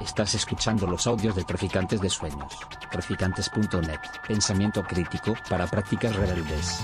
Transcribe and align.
Estás 0.00 0.34
escuchando 0.34 0.86
los 0.86 1.06
audios 1.06 1.36
de 1.36 1.44
Traficantes 1.44 2.00
de 2.00 2.08
Sueños. 2.08 2.52
Traficantes.net. 2.90 4.00
Pensamiento 4.26 4.82
crítico 4.82 5.34
para 5.48 5.66
prácticas 5.66 6.14
rebeldes. 6.16 6.80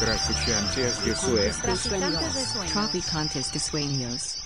Traficantes 0.00 1.04
de 1.04 1.14
Sueños. 1.14 2.72
Traficantes 2.72 3.52
de 3.52 3.58
Sueños. 3.60 4.38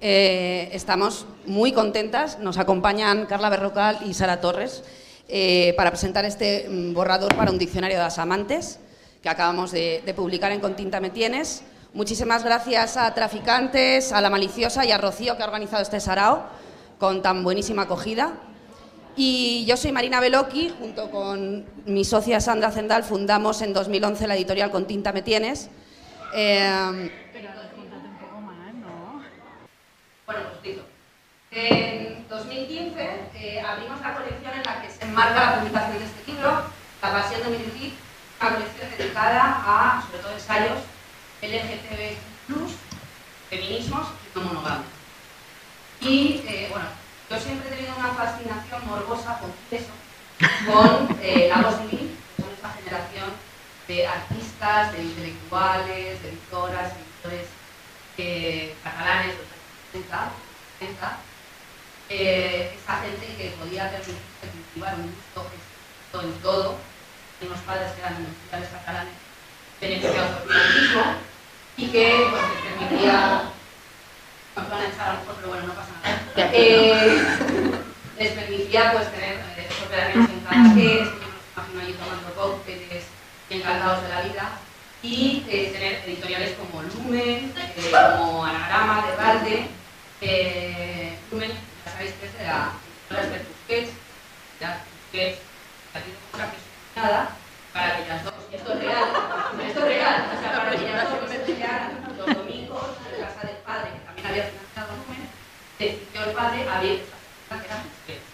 Eh, 0.00 0.70
estamos 0.72 1.26
muy 1.46 1.72
contentas, 1.72 2.38
nos 2.38 2.58
acompañan 2.58 3.26
Carla 3.26 3.48
Berrocal 3.48 3.98
y 4.06 4.14
Sara 4.14 4.40
Torres 4.40 4.84
eh, 5.28 5.74
para 5.76 5.90
presentar 5.90 6.24
este 6.24 6.68
mm, 6.68 6.94
borrador 6.94 7.34
para 7.34 7.50
un 7.50 7.58
diccionario 7.58 7.96
de 7.96 8.04
las 8.04 8.18
amantes 8.18 8.78
que 9.22 9.28
acabamos 9.28 9.72
de, 9.72 10.02
de 10.04 10.14
publicar 10.14 10.52
en 10.52 10.60
Con 10.60 10.76
Tinta 10.76 11.00
Me 11.00 11.10
Tienes. 11.10 11.62
Muchísimas 11.94 12.44
gracias 12.44 12.96
a 12.96 13.12
Traficantes, 13.14 14.12
a 14.12 14.20
La 14.20 14.30
Maliciosa 14.30 14.84
y 14.84 14.92
a 14.92 14.98
Rocío 14.98 15.36
que 15.36 15.42
ha 15.42 15.46
organizado 15.46 15.82
este 15.82 15.98
sarao 16.00 16.44
con 16.98 17.22
tan 17.22 17.42
buenísima 17.42 17.82
acogida. 17.82 18.34
Y 19.16 19.64
yo 19.66 19.78
soy 19.78 19.92
Marina 19.92 20.20
Beloki, 20.20 20.74
junto 20.78 21.10
con 21.10 21.64
mi 21.86 22.04
socia 22.04 22.38
Sandra 22.40 22.70
Zendal 22.70 23.02
fundamos 23.02 23.62
en 23.62 23.72
2011 23.72 24.26
la 24.28 24.36
editorial 24.36 24.70
Con 24.70 24.86
Tinta 24.86 25.12
Me 25.12 25.22
Tienes. 25.22 25.70
Eh, 26.34 27.10
Bueno, 30.26 30.42
pues 30.50 30.62
digo. 30.62 30.82
En 31.52 32.28
2015 32.28 32.96
eh, 33.36 33.60
abrimos 33.60 34.00
la 34.00 34.14
colección 34.16 34.52
en 34.52 34.62
la 34.64 34.82
que 34.82 34.90
se 34.90 35.04
enmarca 35.04 35.50
la 35.50 35.60
publicación 35.60 35.98
de 35.98 36.04
este 36.04 36.32
libro, 36.32 36.50
La 37.00 37.12
pasión 37.12 37.42
de 37.44 37.50
mi 37.50 37.64
una 38.40 38.50
colección 38.50 38.90
dedicada 38.96 39.62
a, 39.64 40.02
sobre 40.06 40.18
todo, 40.18 40.32
ensayos 40.32 40.78
LGTB+, 41.42 42.16
feminismos 43.50 44.08
y 44.08 44.38
no 44.38 44.44
monogamia. 44.44 44.86
Y, 46.00 46.42
eh, 46.46 46.68
bueno, 46.70 46.86
yo 47.30 47.40
siempre 47.40 47.68
he 47.68 47.76
tenido 47.76 47.96
una 47.96 48.12
fascinación 48.14 48.86
morbosa, 48.86 49.38
con 49.38 49.52
eso, 49.70 49.92
con 50.66 51.18
eh, 51.22 51.48
la 51.48 51.62
voz 51.62 51.80
divina, 51.82 52.12
que 52.36 52.42
son 52.42 52.52
esta 52.52 52.70
generación 52.72 53.30
de 53.88 54.06
artistas, 54.06 54.92
de 54.92 55.02
intelectuales, 55.02 56.22
de 56.22 56.28
editoras, 56.28 56.92
editores 56.92 57.46
eh, 58.18 58.74
catalanes, 58.82 59.34
de 59.92 60.00
los 60.00 60.12
años 60.12 60.32
70, 60.78 61.18
eh, 62.08 62.78
esa 62.80 63.00
gente 63.00 63.26
que 63.36 63.50
podía 63.58 63.90
permitirse 63.90 64.48
cultivar 64.52 64.94
un 64.94 65.14
gusto 65.14 66.22
en 66.22 66.32
todo, 66.40 66.76
unos 67.46 67.60
padres 67.60 67.92
que 67.92 68.00
eran 68.00 68.16
industriales 68.18 68.68
catalanes 68.70 69.14
beneficiados 69.80 70.30
por 70.42 70.56
el 70.56 70.80
mismo, 70.80 71.02
y 71.76 71.86
que 71.88 72.26
pues, 72.30 72.42
les 72.42 72.62
permitía, 72.62 73.42
nos 74.56 74.70
van 74.70 74.80
a 74.80 74.88
echar 74.88 75.08
a 75.08 75.12
lo 75.14 75.18
mejor, 75.20 75.34
pero 75.36 75.48
bueno, 75.48 75.66
no 75.66 75.74
pasa 75.74 75.92
nada, 76.02 76.50
eh, 76.52 77.22
les 78.18 78.32
permitía 78.32 78.92
pues 78.92 79.12
tener 79.12 79.34
eh, 79.56 79.68
veranos 79.90 80.30
en 80.30 80.40
Cadaqués, 80.40 81.08
que 81.08 81.26
imagino 81.54 81.80
allí 81.80 81.92
tomando 81.92 82.34
cócteles 82.34 83.04
y 83.50 83.54
encantados 83.54 84.02
de 84.02 84.08
la 84.08 84.22
vida, 84.22 84.50
y 85.02 85.44
eh, 85.48 85.70
tener 85.72 86.02
editoriales 86.06 86.54
como 86.56 86.82
Lumen, 86.82 87.52
eh, 87.56 87.90
como 87.90 88.44
Anagrama 88.44 89.06
de 89.06 89.16
Valde, 89.16 89.68
eh, 90.20 91.16
Lumen, 91.30 91.50
ya 91.84 91.92
sabéis 91.92 92.12
que 92.14 92.26
es 92.26 92.38
de 92.38 92.44
la 92.44 92.72
de 95.12 95.38
tenido 96.00 96.18
mucha 96.20 96.25
para 96.96 97.96
que 97.96 98.04
ellas 98.04 98.24
dos, 98.24 98.34
esto 98.50 98.72
es 98.72 98.78
real, 98.78 99.04
esto 99.68 99.80
es 99.80 99.84
real, 99.84 100.30
o 100.34 100.40
sea, 100.40 100.52
para 100.56 100.70
que 100.70 100.88
ellas 100.88 101.10
dos 101.10 101.28
me 101.28 101.38
pelearan 101.40 102.16
los 102.16 102.34
domingos 102.34 102.84
en 103.12 103.22
casa 103.22 103.46
del 103.46 103.56
padre, 103.58 103.90
que 103.92 103.98
también 104.06 104.26
había 104.26 104.44
financiado 104.44 104.88
Lumen, 104.96 105.28
decidió 105.78 106.24
el 106.24 106.30
padre 106.30 106.68
abrir 106.68 107.04
sección 107.04 107.60
que 107.60 107.66
era 107.66 107.82
Tusquets. 107.82 108.24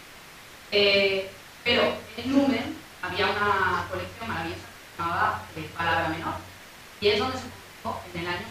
Eh, 0.70 1.30
pero 1.64 1.82
en 2.16 2.32
Lumen 2.32 2.76
había 3.02 3.26
una 3.26 3.84
colección 3.90 4.28
maravillosa 4.28 4.60
que 4.62 4.96
se 4.96 5.02
llamaba 5.02 5.42
eh, 5.56 5.70
Palabra 5.76 6.08
Menor, 6.10 6.34
y 7.00 7.08
es 7.08 7.18
donde 7.18 7.38
se 7.38 7.44
publicó 7.82 8.00
en 8.14 8.20
el 8.20 8.28
año 8.28 8.46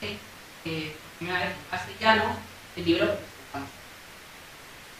66, 0.00 0.18
eh, 0.66 0.96
por 1.00 1.10
primera 1.16 1.38
vez 1.46 1.56
en 1.56 1.70
castellano, 1.70 2.24
el 2.76 2.84
libro 2.84 3.06
presentamos. 3.06 3.70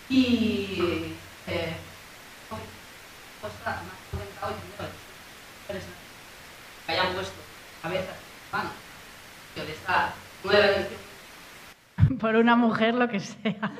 Y 0.09 1.13
eh, 1.47 1.77
costa 3.47 3.83
más 3.87 4.06
comentado 4.17 4.53
y 4.53 4.55
primero 4.61 4.89
que 6.87 6.93
hayan 6.93 7.13
puesto 7.15 7.35
cabezas 7.83 8.17
manos 8.53 8.73
de 9.55 9.73
esta 9.73 10.13
nueva 10.45 10.67
edición. 10.67 11.01
Por 12.19 12.35
una 12.37 12.57
mujer, 12.57 12.95
lo 12.95 13.09
que 13.09 13.21
sea. 13.21 13.55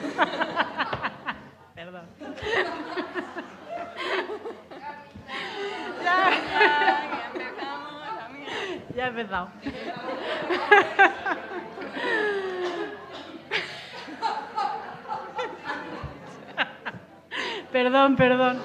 Perdón. 1.75 2.07
ya, 6.03 6.31
ya 8.95 9.05
he 9.05 9.09
empezado. 9.09 9.49
perdón, 17.73 18.17
perdón. 18.17 18.63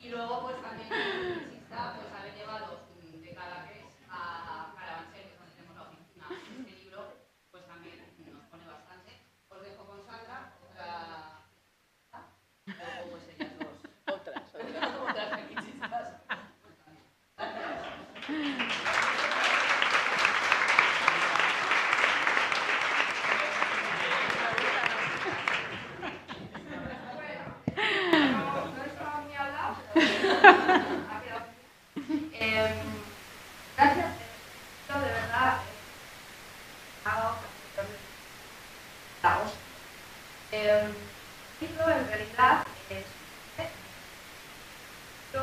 Y 0.00 0.08
luego, 0.08 0.42
pues 0.42 0.56
también 0.62 0.88
publicista, 0.88 1.94
pues 1.96 2.08
haber 2.18 2.34
llevado 2.34 2.80
mm, 2.98 3.20
de 3.22 3.34
Cadaqués 3.34 3.84
a 4.10 4.72
Carabanchel, 4.76 5.22
que 5.22 5.30
es 5.32 5.38
donde 5.38 5.54
tenemos 5.54 5.76
la 5.76 5.82
oficina, 5.84 6.26
este 6.58 6.72
libro, 6.82 7.00
pues 7.50 7.62
también 7.66 7.96
nos 8.34 8.44
pone 8.50 8.64
bastante. 8.66 9.10
Os 9.48 9.60
dejo 9.62 9.84
con 9.84 9.98
Sandra, 10.06 10.52
otra. 10.66 10.88
Luego, 12.66 13.10
pues 13.10 13.22
ellas 13.36 13.52
dos. 13.58 13.76
Otras, 14.14 14.42
otras, 14.54 14.92
otras 15.08 15.28
fetichistas. 15.38 16.06
No 27.58 28.84
estaba 28.84 29.20
muy 29.22 29.34
hablado, 29.34 29.76
pero 29.94 30.06
ha 31.10 31.20
quedado. 31.22 31.46
Eh, 32.34 32.74
gracias, 33.76 34.06
eh, 34.06 34.92
de 34.92 34.98
verdad. 34.98 35.58
eh, 35.58 35.62
hago 37.04 37.34
la 39.22 39.38
hostia. 39.38 39.58
Eh, 40.52 40.84
el 41.60 41.68
libro 41.68 41.88
en 41.90 42.06
realidad 42.08 42.66
es 42.90 43.04
yo 45.32 45.40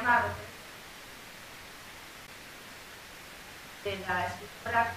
una 0.00 0.16
referencia 0.16 0.48
de 3.84 3.91
la 4.06 4.26
escritora 4.26 4.96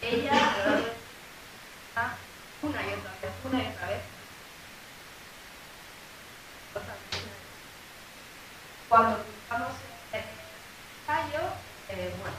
ella 0.00 0.32
una 2.62 2.86
y 2.86 2.94
otra 2.94 3.18
vez, 3.20 3.32
una 3.44 3.62
y 3.62 3.66
otra 3.68 3.88
vez. 3.88 4.02
Cuando 8.88 9.24
publicamos 9.24 9.74
el 10.12 10.24
ensayo, 11.00 11.40
eh, 11.88 12.14
bueno, 12.18 12.36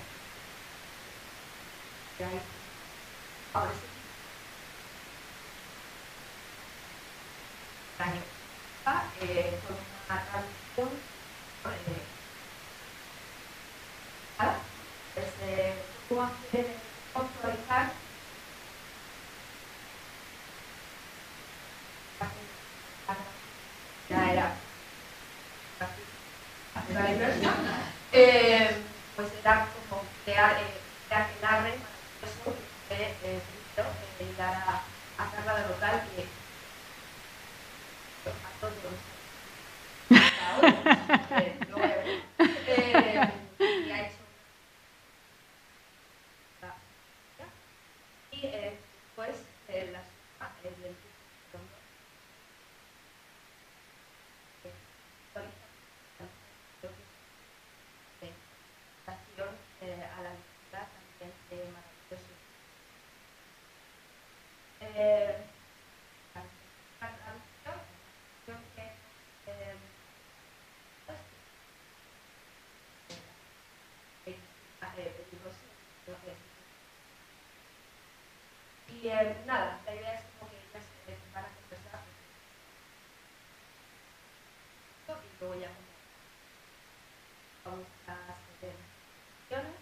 y 2.18 2.24
ahí, 2.24 2.42
ahora 3.54 3.74
sí. 3.74 3.88
El 8.00 8.06
año 8.06 8.24
pasado, 8.84 9.12
eh, 9.22 9.62
con 9.68 9.76
una 9.76 10.26
traducción 10.26 11.02
eh, 11.66 12.08
¿vale? 14.38 14.58
desde 15.16 15.86
cómo 16.08 16.24
hacer 16.24 16.82
actualizar 17.14 17.94
ya 24.08 24.32
era 24.32 24.58
hacer 26.74 26.96
la 26.96 27.12
inversión 27.12 27.54
eh, 28.12 28.86
pues 29.16 29.32
era 29.34 29.74
como 29.74 30.10
crear 30.24 30.58
eh, 30.64 30.82
crear 31.08 31.32
el 31.38 31.44
arre 31.46 31.78
maravilloso 31.78 32.58
que 32.58 32.66
fue 32.88 33.18
eh, 33.22 33.42
primero 33.76 33.96
eh, 34.20 34.36
dar 34.38 34.56
a, 34.56 34.86
a 35.18 35.32
Carla 35.32 35.56
de 35.62 35.70
local 35.70 36.10
que 36.16 36.30
a 38.30 38.60
todos 38.60 38.94
eh, 40.12 41.60
no 41.70 41.78
voy 41.78 41.84
a 41.84 41.96
ver. 41.96 42.08
Eh, 42.40 43.30
y 43.60 43.92
ha 43.92 44.08
hecho 44.08 44.24
y 48.32 48.46
eh, 48.46 48.78
después 49.16 49.36
eh, 49.68 49.90
las, 49.92 50.06
eh, 50.64 50.74
Y 79.02 79.08
eh, 79.08 79.38
nada, 79.46 79.80
la 79.86 79.96
idea 79.96 80.14
es 80.14 80.22
como 80.38 80.52
que 80.52 80.58
ellas 80.58 80.84
se 81.06 81.16
van 81.34 81.46
a 81.46 81.60
y 85.10 85.40
luego 85.40 85.56
ya 85.60 85.70
vamos 87.64 87.88
a 88.08 88.12
las 88.12 88.38
secciones. 88.60 89.76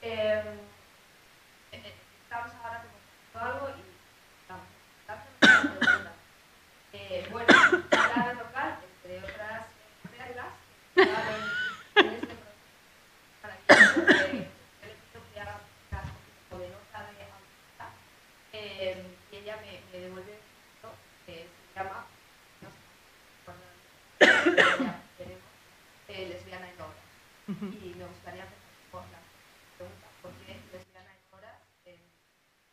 Eh, 0.00 0.42
eh, 1.72 1.94
estamos 2.22 2.52
ahora 2.62 2.84
como 3.32 3.44
algo 3.44 3.68
y 3.68 3.82
vamos 4.48 4.66
a 5.06 5.12
hacer 5.12 5.28
una 5.42 5.78
pregunta. 5.80 6.12
Eh, 6.92 7.28
bueno, 7.30 7.46
la 7.90 8.24
red 8.24 8.38
local, 8.38 8.78
entre 9.02 9.18
otras 9.18 9.66
reglas, 10.18 10.52
que 10.94 11.02
estaban 11.02 11.40
en 11.96 12.06
este 12.14 12.34
proceso 12.34 12.64
maravilloso, 13.42 14.06
que 14.06 14.12
yo 14.12 14.86
le 14.86 14.94
pido 14.94 15.20
que 15.32 15.40
haga 15.40 15.56
caso 15.90 16.12
como 16.48 16.62
de 16.62 16.68
nota 16.70 16.98
de 17.00 17.06
audiencia, 17.08 17.86
eh, 18.84 19.02
y 19.32 19.36
ella 19.36 19.56
me, 19.62 19.80
me 19.92 20.04
devuelve 20.04 20.32
texto 20.32 20.90
que 21.24 21.32
se 21.32 21.74
llama, 21.74 22.04
no 22.60 22.68
sé, 22.68 22.76
cuando 23.44 23.64
ya 24.20 25.00
tenemos, 25.16 25.42
eh, 26.08 26.28
lesbiana 26.28 26.68
en 26.68 26.74
obras. 26.74 26.94
Y 27.82 27.94
me 27.96 28.04
gustaría 28.04 28.44
por 28.90 29.00
la 29.02 29.20
pregunta, 29.78 30.06
¿por 30.20 30.32
qué 30.44 30.56
lesbiana 30.70 31.10
en 31.12 31.18
obras 31.34 31.56
en 31.86 31.96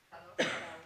Salvador 0.09 0.35
para? 0.35 0.81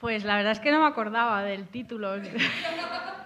Pues 0.00 0.24
la 0.24 0.36
verdad 0.36 0.52
es 0.52 0.60
que 0.60 0.72
no 0.72 0.80
me 0.80 0.86
acordaba 0.86 1.42
del 1.44 1.68
título. 1.68 2.16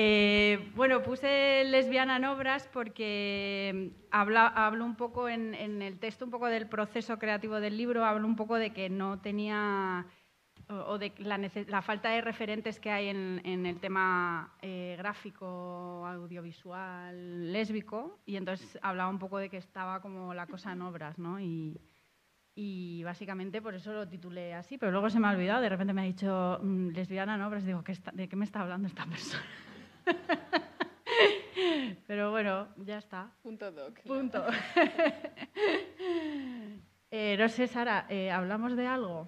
Eh, 0.00 0.70
bueno, 0.76 1.02
puse 1.02 1.64
lesbiana 1.64 2.18
en 2.18 2.24
obras 2.24 2.68
porque 2.72 3.90
habla, 4.12 4.46
hablo 4.46 4.84
un 4.84 4.94
poco 4.94 5.28
en, 5.28 5.56
el 5.56 5.98
texto, 5.98 6.24
un 6.24 6.30
poco 6.30 6.46
del 6.46 6.68
proceso 6.68 7.18
creativo 7.18 7.58
del 7.58 7.76
libro, 7.76 8.04
hablo 8.04 8.28
un 8.28 8.36
poco 8.36 8.54
de 8.54 8.72
que 8.72 8.88
no 8.90 9.18
tenía 9.18 10.06
o 10.68 10.98
de 10.98 11.12
la, 11.18 11.40
la 11.66 11.82
falta 11.82 12.10
de 12.10 12.20
referentes 12.20 12.78
que 12.78 12.92
hay 12.92 13.08
en, 13.08 13.66
el 13.66 13.80
tema 13.80 14.54
eh, 14.62 14.94
gráfico, 14.98 16.06
audiovisual, 16.06 17.52
lésbico, 17.52 18.20
y 18.24 18.36
entonces 18.36 18.78
hablaba 18.82 19.10
un 19.10 19.18
poco 19.18 19.38
de 19.38 19.48
que 19.50 19.56
estaba 19.56 20.00
como 20.00 20.32
la 20.32 20.46
cosa 20.46 20.74
en 20.74 20.82
obras, 20.82 21.18
¿no? 21.18 21.40
Y, 21.40 21.76
básicamente 23.02 23.60
por 23.60 23.74
eso 23.74 23.92
lo 23.92 24.06
titulé 24.06 24.54
así, 24.54 24.78
pero 24.78 24.92
luego 24.92 25.10
se 25.10 25.18
me 25.18 25.26
ha 25.26 25.30
olvidado, 25.32 25.60
de 25.60 25.68
repente 25.70 25.92
me 25.92 26.02
ha 26.02 26.04
dicho 26.04 26.60
mm, 26.62 26.90
lesbiana 26.90 27.34
en 27.34 27.42
obras, 27.42 27.64
digo, 27.64 27.82
¿qué 27.82 27.92
está- 27.92 28.12
¿de 28.12 28.28
qué 28.28 28.36
me 28.36 28.44
está 28.44 28.60
hablando 28.60 28.86
esta 28.86 29.04
persona? 29.06 29.42
pero 32.06 32.30
bueno, 32.30 32.68
ya 32.78 32.98
está. 32.98 33.30
Punto 33.42 33.70
doc. 33.72 34.00
Punto. 34.02 34.44
Eh, 37.10 37.36
no 37.38 37.48
sé, 37.48 37.66
Sara, 37.66 38.04
eh, 38.10 38.30
¿hablamos 38.30 38.76
de 38.76 38.86
algo? 38.86 39.26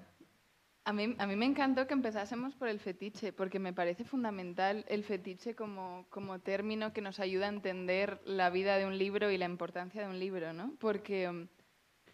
A 0.85 0.93
mí, 0.93 1.15
a 1.19 1.27
mí 1.27 1.37
me 1.37 1.47
encantó 1.47 1.87
que 1.87 1.95
empezásemos 1.95 2.55
por 2.55 2.69
el 2.69 2.79
fetiche, 2.79 3.33
porque 3.33 3.59
me 3.59 3.73
parece 3.73 4.05
fundamental 4.05 4.85
el 4.89 5.03
fetiche 5.03 5.55
como, 5.55 6.05
como 6.11 6.41
término 6.41 6.93
que 6.93 7.01
nos 7.01 7.21
ayuda 7.21 7.47
a 7.47 7.49
entender 7.49 8.21
la 8.27 8.51
vida 8.51 8.77
de 8.77 8.85
un 8.85 8.99
libro 8.99 9.31
y 9.31 9.39
la 9.39 9.47
importancia 9.47 10.03
de 10.03 10.09
un 10.09 10.19
libro, 10.19 10.53
¿no? 10.53 10.75
Porque 10.79 11.29
um, 11.29 11.47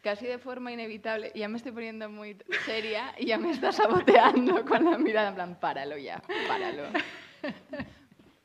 casi 0.03 0.27
de 0.27 0.39
forma 0.39 0.71
inevitable, 0.71 1.33
ya 1.35 1.49
me 1.49 1.57
estoy 1.57 1.73
poniendo 1.73 2.09
muy 2.09 2.37
seria 2.65 3.13
y 3.19 3.27
ya 3.27 3.39
me 3.39 3.51
está 3.51 3.73
saboteando 3.73 4.65
con 4.65 4.85
la 4.85 4.99
mirada, 4.99 5.31
en 5.31 5.35
plan, 5.35 5.59
páralo 5.59 5.97
ya, 5.97 6.23
páralo. 6.47 6.85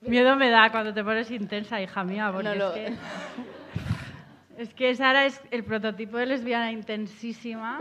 Miedo 0.02 0.36
me 0.36 0.50
da 0.50 0.72
cuando 0.72 0.94
te 0.94 1.04
pones 1.04 1.30
intensa, 1.30 1.80
hija 1.82 2.04
mía, 2.04 2.32
porque 2.34 2.50
No 2.50 2.56
lo- 2.56 2.76
es 2.76 2.82
que... 2.94 2.94
Es 4.58 4.74
que 4.76 4.94
Sara 4.96 5.26
es 5.26 5.42
el 5.50 5.64
prototipo 5.64 6.18
de 6.18 6.28
lesbiana 6.28 6.72
intensísima, 6.72 7.80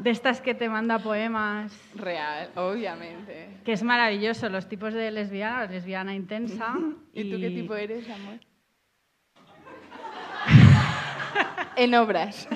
de 0.00 0.10
estas 0.10 0.40
que 0.40 0.52
te 0.52 0.68
manda 0.68 0.98
poemas, 0.98 1.72
Real, 1.94 2.50
obviamente. 2.56 3.60
que 3.64 3.72
es 3.72 3.84
maravilloso, 3.84 4.48
los 4.48 4.68
tipos 4.68 4.92
de 4.94 5.12
lesbiana, 5.12 5.66
lesbiana 5.66 6.12
intensa. 6.14 6.74
¿Y 7.14 7.30
tú 7.30 7.38
qué 7.38 7.50
tipo 7.50 7.76
eres, 7.76 8.08
amor? 8.10 8.40
en 11.76 11.94
obras. 11.94 12.48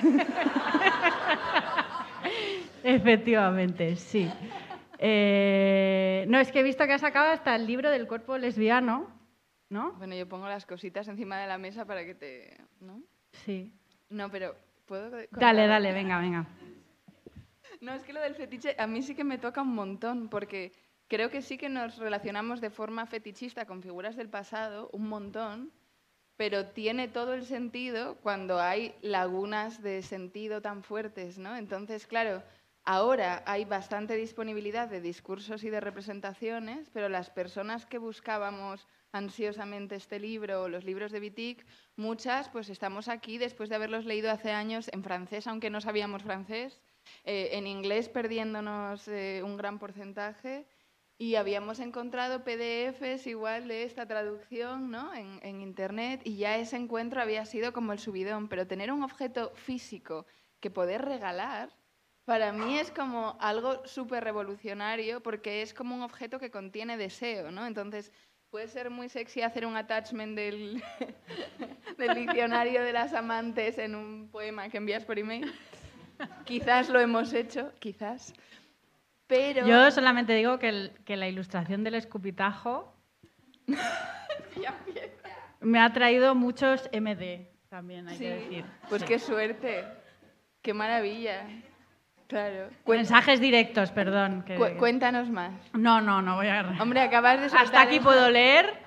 Efectivamente, 2.83 3.95
sí. 3.95 4.29
Eh, 4.99 6.25
no, 6.27 6.39
es 6.39 6.51
que 6.51 6.59
he 6.59 6.63
visto 6.63 6.85
que 6.85 6.93
has 6.93 7.01
sacado 7.01 7.31
hasta 7.31 7.55
el 7.55 7.67
libro 7.67 7.89
del 7.89 8.07
cuerpo 8.07 8.37
lesbiano, 8.37 9.11
¿no? 9.69 9.93
Bueno, 9.93 10.15
yo 10.15 10.27
pongo 10.27 10.47
las 10.47 10.65
cositas 10.65 11.07
encima 11.07 11.39
de 11.39 11.47
la 11.47 11.57
mesa 11.57 11.85
para 11.85 12.05
que 12.05 12.15
te... 12.15 12.57
¿no? 12.79 13.01
Sí. 13.31 13.73
No, 14.09 14.31
pero 14.31 14.55
¿puedo? 14.85 15.09
Dale, 15.31 15.67
dale, 15.67 15.93
venga, 15.93 16.19
venga. 16.19 16.47
No, 17.79 17.93
es 17.93 18.01
que 18.01 18.11
lo 18.11 18.21
del 18.21 18.33
fetiche 18.33 18.75
a 18.79 18.87
mí 18.87 19.03
sí 19.03 19.13
que 19.13 19.23
me 19.23 19.37
toca 19.37 19.61
un 19.61 19.75
montón, 19.75 20.29
porque 20.29 20.71
creo 21.07 21.29
que 21.29 21.43
sí 21.43 21.59
que 21.59 21.69
nos 21.69 21.97
relacionamos 21.97 22.59
de 22.59 22.71
forma 22.71 23.05
fetichista 23.05 23.65
con 23.65 23.83
figuras 23.83 24.15
del 24.15 24.29
pasado, 24.29 24.89
un 24.93 25.07
montón, 25.07 25.71
pero 26.37 26.65
tiene 26.67 27.07
todo 27.07 27.35
el 27.35 27.45
sentido 27.45 28.15
cuando 28.23 28.59
hay 28.59 28.95
lagunas 29.01 29.83
de 29.83 30.01
sentido 30.01 30.59
tan 30.61 30.81
fuertes, 30.81 31.37
¿no? 31.37 31.55
Entonces, 31.55 32.07
claro, 32.07 32.41
ahora 32.87 33.43
hay 33.45 33.65
bastante 33.65 34.15
disponibilidad 34.15 34.87
de 34.87 35.01
discursos 35.01 35.65
y 35.65 35.69
de 35.69 35.81
representaciones, 35.81 36.89
pero 36.93 37.09
las 37.09 37.29
personas 37.29 37.85
que 37.85 37.97
buscábamos 37.97 38.87
ansiosamente 39.11 39.95
este 39.95 40.19
libro 40.19 40.63
o 40.63 40.69
los 40.69 40.85
libros 40.85 41.11
de 41.11 41.19
Vitic, 41.19 41.65
muchas 41.97 42.47
pues 42.47 42.69
estamos 42.69 43.09
aquí 43.09 43.37
después 43.37 43.67
de 43.67 43.75
haberlos 43.75 44.05
leído 44.05 44.31
hace 44.31 44.51
años 44.51 44.89
en 44.93 45.03
francés, 45.03 45.47
aunque 45.47 45.69
no 45.69 45.81
sabíamos 45.81 46.23
francés, 46.23 46.79
eh, 47.25 47.49
en 47.51 47.67
inglés 47.67 48.07
perdiéndonos 48.07 49.05
eh, 49.09 49.41
un 49.43 49.57
gran 49.57 49.79
porcentaje 49.79 50.65
y 51.17 51.35
habíamos 51.35 51.81
encontrado 51.81 52.45
PDFs 52.45 53.27
igual 53.27 53.67
de 53.67 53.83
esta 53.83 54.05
traducción 54.05 54.91
¿no? 54.91 55.13
en 55.13 55.59
Internet 55.59 56.21
y 56.23 56.37
ya 56.37 56.57
ese 56.57 56.77
encuentro 56.77 57.21
había 57.21 57.45
sido 57.45 57.73
como 57.73 57.91
el 57.91 57.99
subidón, 57.99 58.47
pero 58.47 58.65
tener 58.65 58.93
un 58.93 59.03
objeto 59.03 59.51
físico 59.55 60.25
que 60.61 60.71
poder 60.71 61.03
regalar, 61.03 61.76
para 62.27 62.51
mí 62.51 62.77
es 62.77 62.91
como 62.91 63.37
algo 63.39 63.87
súper 63.87 64.21
revolucionario 64.21 65.21
porque 65.23 65.61
es 65.61 65.73
como 65.73 65.95
un 65.95 66.01
objeto 66.01 66.39
que 66.39 66.51
contiene 66.51 66.97
deseo, 66.97 67.51
¿no? 67.51 67.65
Entonces 67.65 68.11
puede 68.49 68.67
ser 68.67 68.89
muy 68.89 69.07
sexy 69.07 69.43
hacer 69.43 69.65
un 69.65 69.77
attachment 69.77 70.35
del, 70.35 70.83
del 71.97 72.15
diccionario 72.15 72.83
de 72.83 72.91
las 72.91 73.13
amantes 73.13 73.77
en 73.77 73.95
un 73.95 74.27
poema 74.29 74.67
que 74.67 74.75
envías 74.75 75.05
por 75.05 75.17
email. 75.17 75.53
Quizás 76.43 76.89
lo 76.89 76.99
hemos 76.99 77.31
hecho, 77.31 77.71
quizás. 77.79 78.33
Pero 79.27 79.65
Yo 79.65 79.89
solamente 79.91 80.33
digo 80.33 80.59
que, 80.59 80.67
el- 80.67 80.91
que 81.05 81.15
la 81.15 81.29
ilustración 81.29 81.85
del 81.85 81.95
escupitajo 81.95 82.93
me 85.61 85.79
ha 85.79 85.93
traído 85.93 86.35
muchos 86.35 86.89
MD, 86.91 87.47
también 87.69 88.09
hay 88.09 88.17
Sí, 88.17 88.23
que 88.25 88.29
decir. 88.31 88.65
Pues 88.89 89.01
Sí. 89.01 89.07
qué 89.07 89.17
suerte, 89.19 89.85
qué 90.61 90.73
maravilla. 90.73 91.47
Claro. 92.27 92.69
Mensajes 92.85 93.39
directos, 93.39 93.91
perdón. 93.91 94.43
que- 94.43 94.55
Cu- 94.55 94.77
cuéntanos 94.77 95.29
más. 95.29 95.51
No, 95.73 96.01
no, 96.01 96.21
no 96.21 96.35
voy 96.35 96.47
a... 96.47 96.75
Hombre, 96.79 97.01
acabas 97.01 97.39
de 97.39 97.57
Hasta 97.57 97.81
aquí 97.81 97.99
puedo 97.99 98.29
leer. 98.29 98.85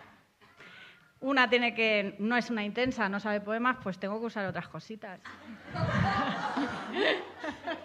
Una 1.21 1.51
tiene 1.51 1.75
que, 1.75 2.17
no 2.19 2.37
es 2.37 2.49
una 2.51 2.65
intensa, 2.65 3.09
no 3.11 3.21
sabe 3.21 3.41
poemas, 3.43 3.77
pues 3.83 3.99
tengo 3.99 4.19
que 4.21 4.27
usar 4.27 4.47
otras 4.47 4.69
cositas. 4.69 5.21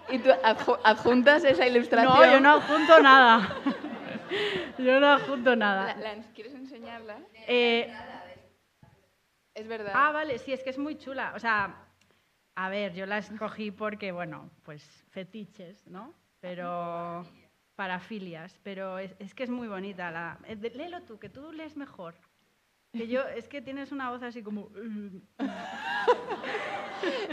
¿Y 0.09 0.19
tú 0.19 0.29
adju- 0.29 0.79
adjuntas 0.83 1.43
esa 1.43 1.65
ilustración? 1.67 2.13
No, 2.15 2.25
yo 2.31 2.39
no 2.39 2.53
adjunto 2.55 3.01
nada. 3.01 3.49
Yo 4.77 4.99
no 4.99 5.07
adjunto 5.13 5.55
nada. 5.55 5.95
La- 5.97 6.15
la- 6.15 6.23
¿Quieres 6.33 6.53
enseñarla? 6.53 7.17
Eh, 7.47 7.93
Es 9.53 9.67
verdad. 9.67 9.91
ah, 9.95 10.11
vale, 10.11 10.37
sí, 10.39 10.53
es 10.53 10.63
que 10.63 10.69
es 10.69 10.77
muy 10.77 10.97
chula. 10.97 11.33
O 11.35 11.39
sea, 11.39 11.75
a 12.55 12.69
ver, 12.69 12.93
yo 12.93 13.05
la 13.05 13.17
escogí 13.17 13.71
porque, 13.71 14.11
bueno, 14.11 14.49
pues 14.63 14.81
fetiches, 15.09 15.85
¿no? 15.87 16.13
Pero 16.39 17.25
parafilias, 17.75 18.57
pero 18.63 18.97
es, 18.99 19.13
es 19.19 19.33
que 19.33 19.43
es 19.43 19.49
muy 19.49 19.67
bonita. 19.67 20.09
La, 20.11 20.39
eh, 20.45 20.55
léelo 20.73 21.01
tú, 21.01 21.19
que 21.19 21.29
tú 21.29 21.51
lees 21.51 21.75
mejor. 21.75 22.15
Que 22.93 23.07
yo, 23.07 23.27
es 23.35 23.47
que 23.47 23.61
tienes 23.61 23.91
una 23.91 24.09
voz 24.09 24.23
así 24.23 24.41
como... 24.41 24.69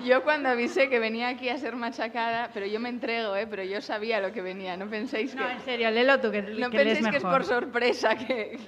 Yo 0.05 0.25
cuando 0.25 0.49
avisé 0.49 0.89
que 0.89 0.99
venía 0.99 1.29
aquí 1.29 1.49
a 1.49 1.57
ser 1.57 1.77
machacada, 1.77 2.51
pero 2.53 2.67
yo 2.67 2.81
me 2.81 2.89
entrego, 2.89 3.37
¿eh? 3.37 3.47
pero 3.47 3.63
yo 3.63 3.81
sabía 3.81 4.21
lo 4.21 4.33
que 4.33 4.43
venía. 4.43 4.77
No 4.77 4.91
penséis 4.91 5.33
que, 5.33 5.39
No, 5.39 5.49
en 5.49 5.61
serio, 5.61 5.91
léelo 5.91 6.21
tú, 6.21 6.33
que, 6.33 6.43
no 6.43 6.69
que 6.69 6.85
lees 6.85 6.99
penséis 6.99 7.11
que 7.11 7.17
es 7.19 7.25
mejor. 7.25 7.39
por 7.39 7.45
sorpresa 7.47 8.17
que... 8.17 8.59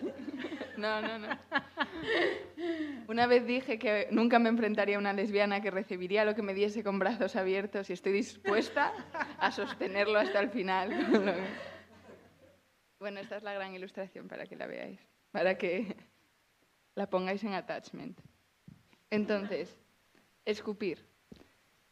No, 0.76 1.00
no, 1.00 1.18
no. 1.18 1.28
Una 3.08 3.26
vez 3.26 3.46
dije 3.46 3.78
que 3.78 4.08
nunca 4.10 4.38
me 4.38 4.48
enfrentaría 4.48 4.96
a 4.96 4.98
una 4.98 5.12
lesbiana 5.12 5.60
que 5.60 5.70
recibiría 5.70 6.24
lo 6.24 6.34
que 6.34 6.42
me 6.42 6.54
diese 6.54 6.82
con 6.82 6.98
brazos 6.98 7.36
abiertos 7.36 7.90
y 7.90 7.92
estoy 7.92 8.12
dispuesta 8.12 8.92
a 9.38 9.50
sostenerlo 9.50 10.18
hasta 10.18 10.40
el 10.40 10.50
final. 10.50 10.90
Bueno, 12.98 13.20
esta 13.20 13.36
es 13.36 13.42
la 13.42 13.52
gran 13.52 13.74
ilustración 13.74 14.28
para 14.28 14.46
que 14.46 14.56
la 14.56 14.66
veáis, 14.66 15.00
para 15.30 15.58
que 15.58 15.94
la 16.94 17.08
pongáis 17.08 17.44
en 17.44 17.52
attachment. 17.52 18.18
Entonces, 19.10 19.76
escupir. 20.44 21.06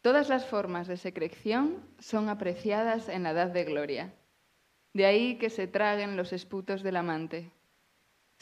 Todas 0.00 0.28
las 0.28 0.46
formas 0.46 0.88
de 0.88 0.96
secreción 0.96 1.86
son 1.98 2.28
apreciadas 2.28 3.08
en 3.08 3.22
la 3.22 3.30
edad 3.30 3.48
de 3.48 3.64
gloria. 3.64 4.14
De 4.94 5.06
ahí 5.06 5.38
que 5.38 5.50
se 5.50 5.66
traguen 5.66 6.16
los 6.16 6.32
esputos 6.32 6.82
del 6.82 6.96
amante. 6.96 7.50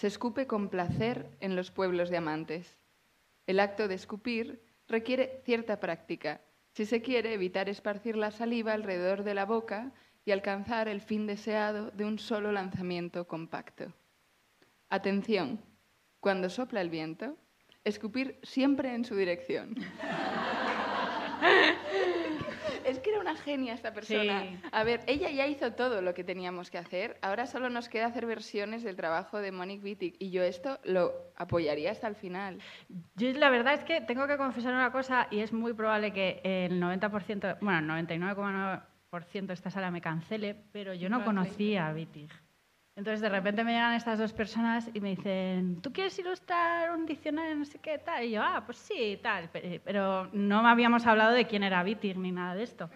Se 0.01 0.07
escupe 0.07 0.47
con 0.47 0.71
placer 0.71 1.29
en 1.41 1.57
los 1.57 1.71
pueblos 1.71 2.09
de 2.09 2.17
amantes. 2.17 2.79
El 3.47 3.61
acto 3.61 3.87
de 3.87 3.97
escupir 3.97 4.65
requiere 4.89 5.43
cierta 5.45 5.79
práctica, 5.79 6.41
si 6.73 6.87
se 6.87 7.03
quiere 7.03 7.35
evitar 7.35 7.69
esparcir 7.69 8.17
la 8.17 8.31
saliva 8.31 8.73
alrededor 8.73 9.25
de 9.25 9.35
la 9.35 9.45
boca 9.45 9.93
y 10.25 10.31
alcanzar 10.31 10.89
el 10.89 11.03
fin 11.03 11.27
deseado 11.27 11.91
de 11.91 12.07
un 12.07 12.19
solo 12.19 12.51
lanzamiento 12.51 13.29
compacto. 13.29 13.93
Atención, 14.89 15.61
cuando 16.19 16.49
sopla 16.49 16.81
el 16.81 16.89
viento, 16.89 17.37
escupir 17.85 18.41
siempre 18.43 18.95
en 18.95 19.05
su 19.05 19.15
dirección. 19.15 19.75
Es 22.91 22.99
que 22.99 23.11
era 23.11 23.21
una 23.21 23.37
genia 23.37 23.73
esta 23.73 23.93
persona. 23.93 24.43
Sí. 24.43 24.59
A 24.73 24.83
ver, 24.83 25.01
ella 25.07 25.31
ya 25.31 25.47
hizo 25.47 25.73
todo 25.75 26.03
lo 26.03 26.13
que 26.13 26.25
teníamos 26.25 26.71
que 26.71 26.79
hacer. 26.79 27.19
Ahora 27.23 27.47
solo 27.47 27.71
nos 27.71 27.89
queda 27.89 28.07
hacer 28.07 28.27
versiones 28.27 28.83
del 28.83 28.97
trabajo 28.97 29.39
de 29.39 29.53
Monique 29.53 29.85
Wittig. 29.85 30.17
Y 30.19 30.31
yo 30.31 30.43
esto 30.43 30.81
lo 30.83 31.13
apoyaría 31.37 31.93
hasta 31.93 32.09
el 32.09 32.17
final. 32.17 32.59
Yo 33.15 33.31
la 33.33 33.49
verdad 33.51 33.75
es 33.75 33.85
que 33.85 34.01
tengo 34.01 34.27
que 34.27 34.37
confesar 34.37 34.75
una 34.75 34.91
cosa 34.91 35.29
y 35.31 35.39
es 35.39 35.53
muy 35.53 35.73
probable 35.73 36.13
que 36.13 36.41
el 36.43 36.83
90%, 36.83 37.59
bueno, 37.61 37.97
el 37.97 38.09
99,9% 38.09 39.47
de 39.47 39.55
esta 39.55 39.71
sala 39.71 39.93
me 39.93 40.01
cancele, 40.01 40.57
pero 40.73 40.93
yo 40.93 41.09
no 41.09 41.25
conocía 41.25 41.89
a 41.89 41.95
Wittig. 41.95 42.31
Entonces 43.01 43.23
de 43.23 43.31
repente 43.31 43.65
me 43.65 43.73
llegan 43.73 43.95
estas 43.95 44.19
dos 44.19 44.35
personas 44.35 44.91
y 44.93 45.01
me 45.01 45.09
dicen, 45.17 45.81
¿tú 45.81 45.91
quieres 45.91 46.19
ilustrar 46.19 46.91
un 46.91 47.07
diccionario 47.07 47.55
no 47.57 47.65
sé 47.65 47.79
qué 47.79 47.97
tal? 47.97 48.25
Y 48.25 48.33
yo, 48.33 48.43
ah, 48.43 48.63
pues 48.67 48.77
sí, 48.77 49.19
tal. 49.23 49.49
Pe- 49.49 49.81
Pero 49.83 50.29
no 50.35 50.69
habíamos 50.69 51.07
hablado 51.07 51.33
de 51.33 51.47
quién 51.47 51.63
era 51.63 51.83
Wittig 51.83 52.19
ni 52.19 52.31
nada 52.31 52.55
de 52.55 52.63
esto. 52.63 52.91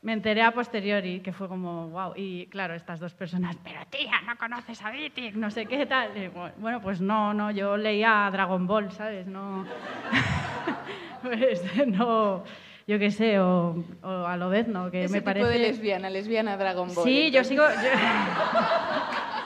Me 0.00 0.14
enteré 0.14 0.40
a 0.40 0.52
posteriori, 0.52 1.20
que 1.20 1.34
fue 1.34 1.48
como, 1.48 1.90
wow. 1.90 2.14
Y 2.16 2.46
claro, 2.46 2.72
estas 2.72 2.98
dos 2.98 3.12
personas, 3.12 3.58
pero 3.62 3.80
tía, 3.90 4.22
no 4.26 4.38
conoces 4.38 4.80
a 4.82 4.90
Wittig, 4.90 5.36
no 5.36 5.50
sé 5.50 5.66
qué 5.66 5.84
tal. 5.84 6.08
Bueno, 6.56 6.80
pues 6.80 7.02
no, 7.02 7.34
no, 7.34 7.50
yo 7.50 7.76
leía 7.76 8.26
Dragon 8.32 8.66
Ball, 8.66 8.90
¿sabes? 8.90 9.26
No. 9.26 9.66
pues 11.22 11.62
no, 11.88 12.42
yo 12.90 12.98
qué 12.98 13.12
sé, 13.12 13.38
o, 13.38 13.84
o 14.02 14.08
a 14.26 14.36
lo 14.36 14.48
vez, 14.50 14.66
¿no? 14.66 14.90
Que 14.90 15.04
Ese 15.04 15.12
me 15.12 15.18
tipo 15.20 15.26
parece. 15.26 15.48
de 15.48 15.58
lesbiana, 15.60 16.10
lesbiana 16.10 16.56
Dragon 16.56 16.92
Ball. 16.92 17.04
Sí, 17.04 17.30
yo 17.30 17.44
sigo. 17.44 17.62
yo- 17.64 17.70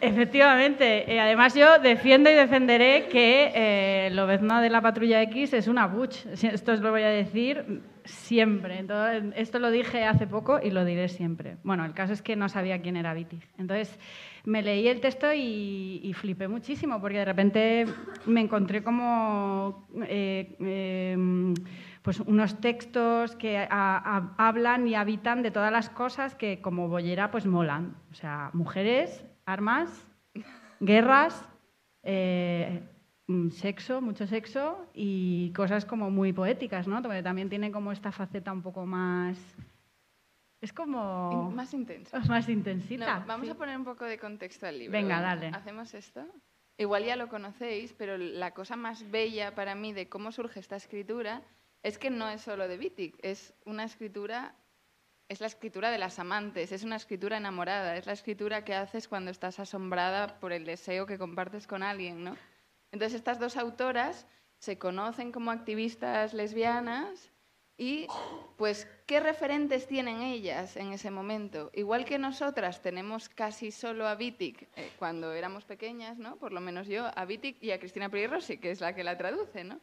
Efectivamente. 0.00 1.10
Eh, 1.14 1.20
además, 1.20 1.54
yo 1.54 1.78
defiendo 1.78 2.30
y 2.30 2.34
defenderé 2.34 3.06
que 3.08 3.52
eh, 3.54 4.10
Lobezno 4.12 4.60
de 4.60 4.68
la 4.68 4.82
Patrulla 4.82 5.22
X 5.22 5.54
es 5.54 5.66
una 5.68 5.86
butch. 5.86 6.26
Esto 6.42 6.72
os 6.72 6.80
lo 6.80 6.90
voy 6.90 7.02
a 7.02 7.08
decir 7.08 7.80
siempre. 8.04 8.78
Entonces, 8.80 9.32
esto 9.36 9.58
lo 9.58 9.70
dije 9.70 10.04
hace 10.04 10.26
poco 10.26 10.60
y 10.62 10.70
lo 10.70 10.84
diré 10.84 11.08
siempre. 11.08 11.56
Bueno, 11.62 11.86
el 11.86 11.94
caso 11.94 12.12
es 12.12 12.20
que 12.20 12.36
no 12.36 12.50
sabía 12.50 12.82
quién 12.82 12.96
era 12.96 13.14
Wittig. 13.14 13.40
Entonces, 13.56 13.98
me 14.44 14.62
leí 14.62 14.88
el 14.88 15.00
texto 15.00 15.32
y, 15.32 16.00
y 16.02 16.12
flipé 16.12 16.48
muchísimo 16.48 17.00
porque 17.00 17.18
de 17.18 17.24
repente 17.24 17.86
me 18.26 18.42
encontré 18.42 18.82
como. 18.82 19.86
eh, 20.06 20.54
eh, 20.60 21.54
pues 22.04 22.20
unos 22.20 22.60
textos 22.60 23.34
que 23.34 23.56
a- 23.56 23.66
a- 23.70 24.34
hablan 24.36 24.86
y 24.86 24.94
habitan 24.94 25.42
de 25.42 25.50
todas 25.50 25.72
las 25.72 25.88
cosas 25.88 26.34
que 26.34 26.60
como 26.60 26.86
bollera 26.88 27.30
pues 27.30 27.46
molan. 27.46 27.96
O 28.12 28.14
sea, 28.14 28.50
mujeres, 28.52 29.24
armas, 29.46 30.06
guerras, 30.80 31.48
eh, 32.02 32.82
mm, 33.26 33.48
sexo, 33.48 34.02
mucho 34.02 34.26
sexo 34.26 34.86
y 34.92 35.50
cosas 35.56 35.86
como 35.86 36.10
muy 36.10 36.34
poéticas, 36.34 36.86
¿no? 36.86 37.00
Porque 37.00 37.22
también 37.22 37.48
tiene 37.48 37.72
como 37.72 37.90
esta 37.90 38.12
faceta 38.12 38.52
un 38.52 38.60
poco 38.60 38.84
más... 38.84 39.38
Es 40.60 40.74
como... 40.74 41.48
In- 41.50 41.56
Más 41.56 41.72
intenso. 41.72 42.14
más 42.28 42.46
No, 42.48 42.52
intensita. 42.52 43.24
vamos 43.26 43.46
sí. 43.46 43.52
a 43.52 43.54
poner 43.54 43.78
un 43.78 43.84
poco 43.84 44.04
de 44.04 44.18
contexto 44.18 44.66
al 44.66 44.78
libro. 44.78 44.92
Venga, 44.92 45.22
dale. 45.22 45.48
Hacemos 45.54 45.94
esto. 45.94 46.22
Igual 46.76 47.04
ya 47.06 47.16
lo 47.16 47.28
conocéis, 47.28 47.94
pero 47.94 48.18
la 48.18 48.50
cosa 48.52 48.76
más 48.76 49.10
bella 49.10 49.54
para 49.54 49.74
mí 49.74 49.94
de 49.94 50.10
cómo 50.10 50.32
surge 50.32 50.60
esta 50.60 50.76
escritura 50.76 51.40
es 51.84 51.98
que 51.98 52.10
no 52.10 52.28
es 52.30 52.40
solo 52.40 52.66
de 52.66 52.78
Wittig, 52.78 53.14
es 53.22 53.52
una 53.66 53.84
escritura, 53.84 54.56
es 55.28 55.42
la 55.42 55.46
escritura 55.46 55.90
de 55.90 55.98
las 55.98 56.18
amantes, 56.18 56.72
es 56.72 56.82
una 56.82 56.96
escritura 56.96 57.36
enamorada, 57.36 57.96
es 57.98 58.06
la 58.06 58.14
escritura 58.14 58.64
que 58.64 58.74
haces 58.74 59.06
cuando 59.06 59.30
estás 59.30 59.60
asombrada 59.60 60.40
por 60.40 60.52
el 60.52 60.64
deseo 60.64 61.04
que 61.04 61.18
compartes 61.18 61.66
con 61.66 61.82
alguien, 61.82 62.24
¿no? 62.24 62.36
Entonces 62.90 63.14
estas 63.14 63.38
dos 63.38 63.58
autoras 63.58 64.26
se 64.58 64.78
conocen 64.78 65.30
como 65.30 65.50
activistas 65.50 66.32
lesbianas 66.32 67.30
y 67.76 68.06
pues 68.56 68.88
qué 69.04 69.20
referentes 69.20 69.86
tienen 69.86 70.22
ellas 70.22 70.78
en 70.78 70.90
ese 70.90 71.10
momento. 71.10 71.70
Igual 71.74 72.06
que 72.06 72.18
nosotras 72.18 72.80
tenemos 72.80 73.28
casi 73.28 73.70
solo 73.70 74.08
a 74.08 74.14
Wittig 74.14 74.68
eh, 74.76 74.90
cuando 74.98 75.34
éramos 75.34 75.66
pequeñas, 75.66 76.16
¿no? 76.16 76.36
Por 76.36 76.54
lo 76.54 76.62
menos 76.62 76.86
yo 76.86 77.10
a 77.14 77.24
Wittig 77.24 77.58
y 77.60 77.72
a 77.72 77.78
Cristina 77.78 78.08
Peri 78.08 78.26
Rossi, 78.26 78.56
que 78.56 78.70
es 78.70 78.80
la 78.80 78.94
que 78.94 79.04
la 79.04 79.18
traduce, 79.18 79.64
¿no? 79.64 79.80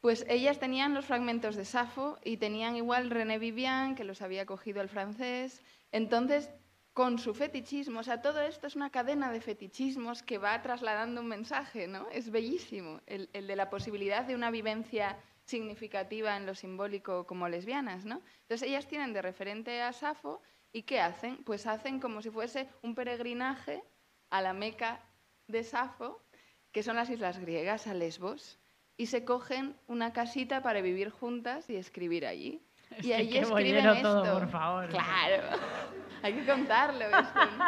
Pues 0.00 0.24
ellas 0.28 0.60
tenían 0.60 0.94
los 0.94 1.06
fragmentos 1.06 1.56
de 1.56 1.64
Safo 1.64 2.18
y 2.24 2.36
tenían 2.36 2.76
igual 2.76 3.10
René 3.10 3.38
Vivian, 3.38 3.96
que 3.96 4.04
los 4.04 4.22
había 4.22 4.46
cogido 4.46 4.80
el 4.80 4.88
francés. 4.88 5.62
Entonces, 5.90 6.50
con 6.92 7.18
su 7.18 7.34
fetichismo, 7.34 8.00
o 8.00 8.02
sea, 8.02 8.22
todo 8.22 8.40
esto 8.40 8.66
es 8.66 8.76
una 8.76 8.90
cadena 8.90 9.32
de 9.32 9.40
fetichismos 9.40 10.22
que 10.22 10.38
va 10.38 10.62
trasladando 10.62 11.20
un 11.20 11.28
mensaje, 11.28 11.88
¿no? 11.88 12.08
Es 12.10 12.30
bellísimo, 12.30 13.00
el, 13.06 13.28
de 13.32 13.56
la 13.56 13.70
posibilidad 13.70 14.24
de 14.24 14.34
una 14.36 14.50
vivencia 14.50 15.18
significativa 15.44 16.36
en 16.36 16.46
lo 16.46 16.54
simbólico 16.54 17.26
como 17.26 17.48
lesbianas, 17.48 18.04
¿no? 18.04 18.20
Entonces, 18.42 18.68
ellas 18.68 18.86
tienen 18.86 19.12
de 19.12 19.22
referente 19.22 19.80
a 19.82 19.92
Safo 19.92 20.42
y 20.72 20.82
¿qué 20.82 21.00
hacen? 21.00 21.42
Pues 21.44 21.66
hacen 21.66 21.98
como 21.98 22.22
si 22.22 22.30
fuese 22.30 22.68
un 22.82 22.94
peregrinaje 22.94 23.82
a 24.30 24.42
la 24.42 24.52
Meca 24.52 25.00
de 25.48 25.64
Safo, 25.64 26.22
que 26.70 26.82
son 26.82 26.96
las 26.96 27.10
islas 27.10 27.38
griegas, 27.38 27.86
a 27.86 27.94
Lesbos, 27.94 28.58
y 28.98 29.06
se 29.06 29.24
cogen 29.24 29.74
una 29.86 30.12
casita 30.12 30.62
para 30.62 30.80
vivir 30.82 31.08
juntas 31.10 31.70
y 31.70 31.76
escribir 31.76 32.26
allí. 32.26 32.60
Es 32.98 33.04
y 33.04 33.08
que 33.08 33.14
allí 33.14 33.38
escriben 33.38 33.86
esto. 33.86 34.22
todo, 34.22 34.38
por 34.40 34.48
favor. 34.50 34.88
Claro. 34.88 35.42
Hay 36.22 36.32
que 36.34 36.44
contarlo 36.44 37.04
esto. 37.04 37.18
¿no? 37.34 37.64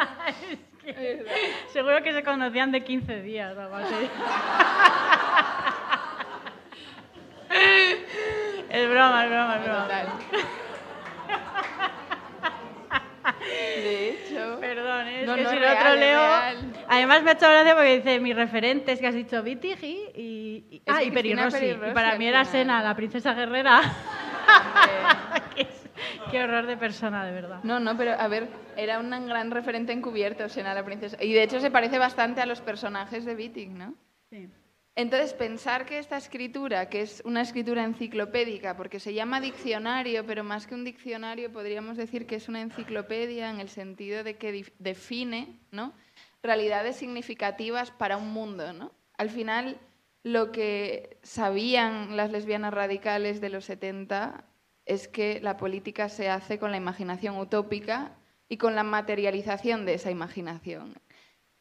¿Verdad? 0.83 1.31
Seguro 1.71 2.03
que 2.03 2.11
se 2.13 2.23
conocían 2.23 2.71
de 2.71 2.83
15 2.83 3.21
días 3.21 3.55
o 3.55 3.61
algo 3.61 3.75
así. 3.75 3.93
es 8.69 8.89
broma, 8.89 9.23
es 9.23 9.29
broma, 9.29 9.55
es 9.57 9.63
broma. 9.63 9.81
Total. 9.83 10.07
De 13.75 14.09
hecho, 14.09 14.57
Perdón, 14.59 15.07
¿eh? 15.07 15.21
es 15.21 15.27
No, 15.27 15.35
que 15.35 15.43
no, 15.43 15.49
si 15.49 15.55
es 15.55 15.61
lo 15.61 15.71
otro 15.71 15.87
es 15.93 15.99
leo... 15.99 16.19
real. 16.19 16.70
Además 16.91 17.23
me 17.23 17.29
ha 17.29 17.33
hecho 17.35 17.47
gracia 17.47 17.73
porque 17.73 17.95
dice 17.99 18.19
mis 18.19 18.35
referentes 18.35 18.99
que 18.99 19.07
has 19.07 19.15
dicho 19.15 19.41
Wittig 19.41 19.81
y... 19.81 20.67
y, 20.69 20.81
ah, 20.87 21.01
y 21.01 21.09
para 21.93 22.17
mí 22.17 22.27
era. 22.27 22.43
Sena, 22.43 22.83
la 22.83 22.93
princesa 22.93 23.33
guerrera. 23.33 23.81
qué, 25.55 25.67
qué 26.29 26.43
horror 26.43 26.65
de 26.65 26.75
persona, 26.75 27.25
de 27.25 27.31
verdad. 27.31 27.63
No, 27.63 27.79
no, 27.79 27.95
pero 27.95 28.11
a 28.11 28.27
ver, 28.27 28.49
era 28.75 28.99
un 28.99 29.09
gran 29.09 29.51
referente 29.51 29.93
encubierto, 29.93 30.49
Sena 30.49 30.73
la 30.73 30.83
princesa. 30.83 31.15
Y 31.23 31.31
de 31.31 31.43
hecho 31.43 31.61
se 31.61 31.71
parece 31.71 31.97
bastante 31.97 32.41
a 32.41 32.45
los 32.45 32.59
personajes 32.59 33.23
de 33.23 33.35
Wittig, 33.35 33.69
¿no? 33.69 33.93
Sí. 34.29 34.49
Entonces, 34.93 35.33
pensar 35.33 35.85
que 35.85 35.97
esta 35.97 36.17
escritura, 36.17 36.89
que 36.89 37.01
es 37.01 37.21
una 37.23 37.41
escritura 37.41 37.85
enciclopédica, 37.85 38.75
porque 38.75 38.99
se 38.99 39.13
llama 39.13 39.39
diccionario, 39.39 40.25
pero 40.25 40.43
más 40.43 40.67
que 40.67 40.75
un 40.75 40.83
diccionario 40.83 41.53
podríamos 41.53 41.95
decir 41.95 42.27
que 42.27 42.35
es 42.35 42.49
una 42.49 42.59
enciclopedia 42.59 43.49
en 43.49 43.61
el 43.61 43.69
sentido 43.69 44.25
de 44.25 44.35
que 44.35 44.65
define 44.79 45.61
¿no? 45.71 45.93
Realidades 46.43 46.95
significativas 46.95 47.91
para 47.91 48.17
un 48.17 48.31
mundo. 48.31 48.73
¿no? 48.73 48.91
Al 49.17 49.29
final, 49.29 49.79
lo 50.23 50.51
que 50.51 51.19
sabían 51.23 52.17
las 52.17 52.31
lesbianas 52.31 52.73
radicales 52.73 53.41
de 53.41 53.49
los 53.49 53.65
70 53.65 54.45
es 54.85 55.07
que 55.07 55.39
la 55.41 55.57
política 55.57 56.09
se 56.09 56.29
hace 56.29 56.59
con 56.59 56.71
la 56.71 56.77
imaginación 56.77 57.37
utópica 57.37 58.17
y 58.49 58.57
con 58.57 58.75
la 58.75 58.83
materialización 58.83 59.85
de 59.85 59.93
esa 59.93 60.11
imaginación 60.11 60.95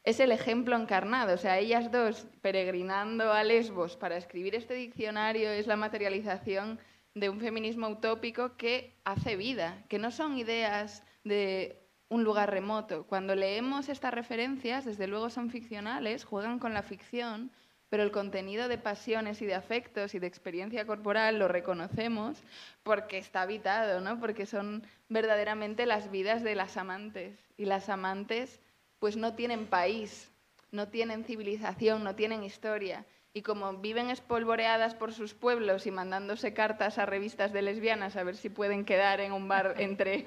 es 0.05 0.21
el 0.21 0.33
ejemplo 0.33 0.77
encarnado. 0.77 1.35
O 1.35 1.39
sea, 1.39 1.59
ellas 1.59 1.91
dos 1.91 2.27
peregrinando 2.41 3.33
a 3.33 3.45
Lesbos 3.45 3.97
para 3.97 4.17
escribir 4.17 4.55
este 4.55 4.75
diccionario 4.75 5.51
es 5.51 5.67
la 5.67 5.77
materialización 5.77 6.79
de 7.15 7.29
un 7.29 7.41
feminismo 7.41 7.89
utópico 7.89 8.57
que 8.57 8.97
hace 9.05 9.37
vida, 9.37 9.85
que 9.89 9.99
no 9.99 10.11
son 10.11 10.39
ideas 10.39 11.05
de 11.25 11.80
un 12.11 12.25
lugar 12.25 12.51
remoto. 12.51 13.05
Cuando 13.05 13.35
leemos 13.35 13.89
estas 13.89 14.13
referencias, 14.13 14.85
desde 14.85 15.07
luego 15.07 15.31
son 15.31 15.49
ficcionales, 15.49 16.25
juegan 16.25 16.59
con 16.59 16.75
la 16.75 16.83
ficción, 16.83 17.51
pero 17.89 18.03
el 18.03 18.11
contenido 18.11 18.69
de 18.69 18.79
pasiones 18.79 19.41
y 19.41 19.47
de 19.47 19.55
afectos 19.55 20.15
y 20.15 20.19
de 20.19 20.27
experiencia 20.27 20.87
corporal 20.87 21.39
lo 21.39 21.49
reconocemos 21.49 22.37
porque 22.83 23.19
está 23.19 23.43
habitado, 23.43 24.01
¿no? 24.01 24.19
Porque 24.21 24.45
son 24.45 24.85
verdaderamente 25.09 25.87
las 25.87 26.11
vidas 26.11 26.43
de 26.43 26.57
las 26.57 26.77
amantes 26.77 27.39
y 27.57 27.65
las 27.65 27.89
amantes 27.89 28.61
pues 28.99 29.17
no 29.17 29.35
tienen 29.35 29.67
país, 29.67 30.31
no 30.73 30.89
tienen 30.89 31.25
civilización, 31.25 32.05
no 32.05 32.15
tienen 32.17 32.43
historia 32.43 33.07
y 33.33 33.43
como 33.43 33.75
viven 33.75 34.11
espolvoreadas 34.11 34.95
por 34.95 35.13
sus 35.13 35.35
pueblos 35.35 35.87
y 35.87 35.91
mandándose 35.91 36.53
cartas 36.53 36.99
a 36.99 37.07
revistas 37.07 37.53
de 37.53 37.63
lesbianas 37.63 38.17
a 38.17 38.25
ver 38.25 38.37
si 38.37 38.49
pueden 38.49 38.85
quedar 38.85 39.21
en 39.21 39.33
un 39.33 39.47
bar 39.47 39.75
entre 39.79 40.25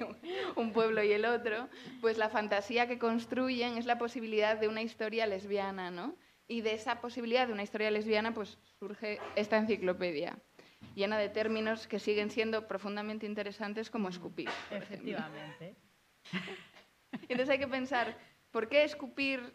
un 0.56 0.72
pueblo 0.72 1.02
y 1.02 1.12
el 1.12 1.24
otro, 1.24 1.68
pues 2.00 2.16
la 2.16 2.30
fantasía 2.30 2.88
que 2.88 2.98
construyen 2.98 3.76
es 3.76 3.86
la 3.86 3.98
posibilidad 3.98 4.56
de 4.56 4.68
una 4.68 4.82
historia 4.82 5.26
lesbiana, 5.26 5.90
¿no? 5.90 6.16
Y 6.46 6.60
de 6.60 6.74
esa 6.74 7.00
posibilidad 7.00 7.46
de 7.46 7.52
una 7.52 7.62
historia 7.62 7.90
lesbiana 7.90 8.32
pues 8.32 8.58
surge 8.78 9.18
esta 9.36 9.58
enciclopedia, 9.58 10.38
llena 10.94 11.18
de 11.18 11.28
términos 11.28 11.86
que 11.86 11.98
siguen 11.98 12.30
siendo 12.30 12.66
profundamente 12.68 13.26
interesantes 13.26 13.90
como 13.90 14.08
escupir. 14.08 14.48
Efectivamente. 14.70 15.74
Entonces 17.28 17.48
hay 17.50 17.58
que 17.58 17.68
pensar, 17.68 18.16
¿por 18.50 18.68
qué 18.68 18.84
escupir... 18.84 19.54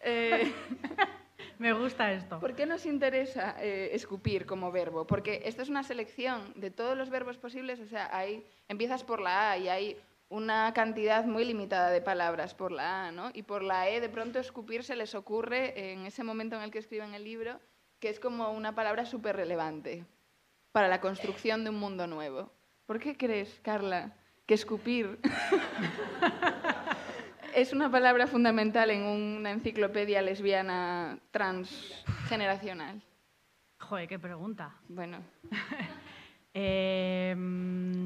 Eh, 0.00 0.52
Me 1.58 1.72
gusta 1.72 2.12
esto. 2.12 2.40
¿Por 2.40 2.54
qué 2.54 2.66
nos 2.66 2.86
interesa 2.86 3.56
eh, 3.60 3.90
escupir 3.92 4.46
como 4.46 4.72
verbo? 4.72 5.06
Porque 5.06 5.42
esto 5.44 5.62
es 5.62 5.68
una 5.68 5.82
selección 5.82 6.52
de 6.54 6.70
todos 6.70 6.96
los 6.96 7.10
verbos 7.10 7.38
posibles, 7.38 7.80
o 7.80 7.86
sea, 7.86 8.14
hay, 8.16 8.46
empiezas 8.68 9.04
por 9.04 9.20
la 9.20 9.52
A 9.52 9.58
y 9.58 9.68
hay 9.68 9.96
una 10.28 10.72
cantidad 10.74 11.24
muy 11.24 11.44
limitada 11.44 11.90
de 11.90 12.00
palabras 12.00 12.54
por 12.54 12.72
la 12.72 13.06
A, 13.06 13.12
¿no? 13.12 13.30
Y 13.32 13.42
por 13.42 13.62
la 13.62 13.88
E 13.88 14.00
de 14.00 14.08
pronto 14.08 14.38
escupir 14.38 14.82
se 14.82 14.96
les 14.96 15.14
ocurre 15.14 15.92
en 15.92 16.06
ese 16.06 16.24
momento 16.24 16.56
en 16.56 16.62
el 16.62 16.70
que 16.70 16.78
escriben 16.78 17.14
el 17.14 17.24
libro 17.24 17.60
que 18.00 18.08
es 18.08 18.20
como 18.20 18.50
una 18.50 18.74
palabra 18.74 19.06
súper 19.06 19.36
relevante 19.36 20.04
para 20.72 20.88
la 20.88 21.00
construcción 21.00 21.64
de 21.64 21.70
un 21.70 21.76
mundo 21.76 22.06
nuevo. 22.06 22.52
¿Por 22.84 23.00
qué 23.00 23.16
crees, 23.16 23.58
Carla, 23.62 24.14
que 24.46 24.54
escupir 24.54 25.18
es 27.56 27.72
una 27.72 27.90
palabra 27.90 28.26
fundamental 28.26 28.90
en 28.90 29.02
una 29.02 29.50
enciclopedia 29.50 30.20
lesbiana 30.20 31.18
transgeneracional? 31.30 33.02
Joder, 33.78 34.06
qué 34.06 34.18
pregunta. 34.18 34.74
Bueno, 34.88 35.18
Eh, 36.58 37.36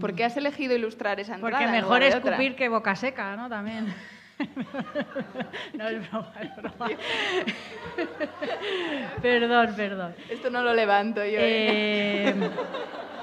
¿por 0.01 0.13
qué 0.17 0.25
has 0.25 0.37
elegido 0.37 0.75
ilustrar 0.75 1.21
esa 1.21 1.37
entrada? 1.37 1.57
porque 1.57 1.67
en 1.67 1.71
mejor 1.71 2.03
otra? 2.03 2.09
escupir 2.09 2.57
que 2.57 2.69
boca 2.69 2.97
seca, 2.97 3.37
¿no? 3.37 3.49
También. 3.49 3.95
no 5.75 5.89
es 5.89 6.11
broma, 6.11 6.33
es 6.41 6.57
broma. 6.57 6.89
perdón, 9.23 9.75
perdón. 9.77 10.15
Esto 10.29 10.51
no 10.51 10.65
lo 10.65 10.75
levanto 10.75 11.25
yo. 11.25 11.39
¿eh? 11.39 12.31
Eh, 12.31 12.51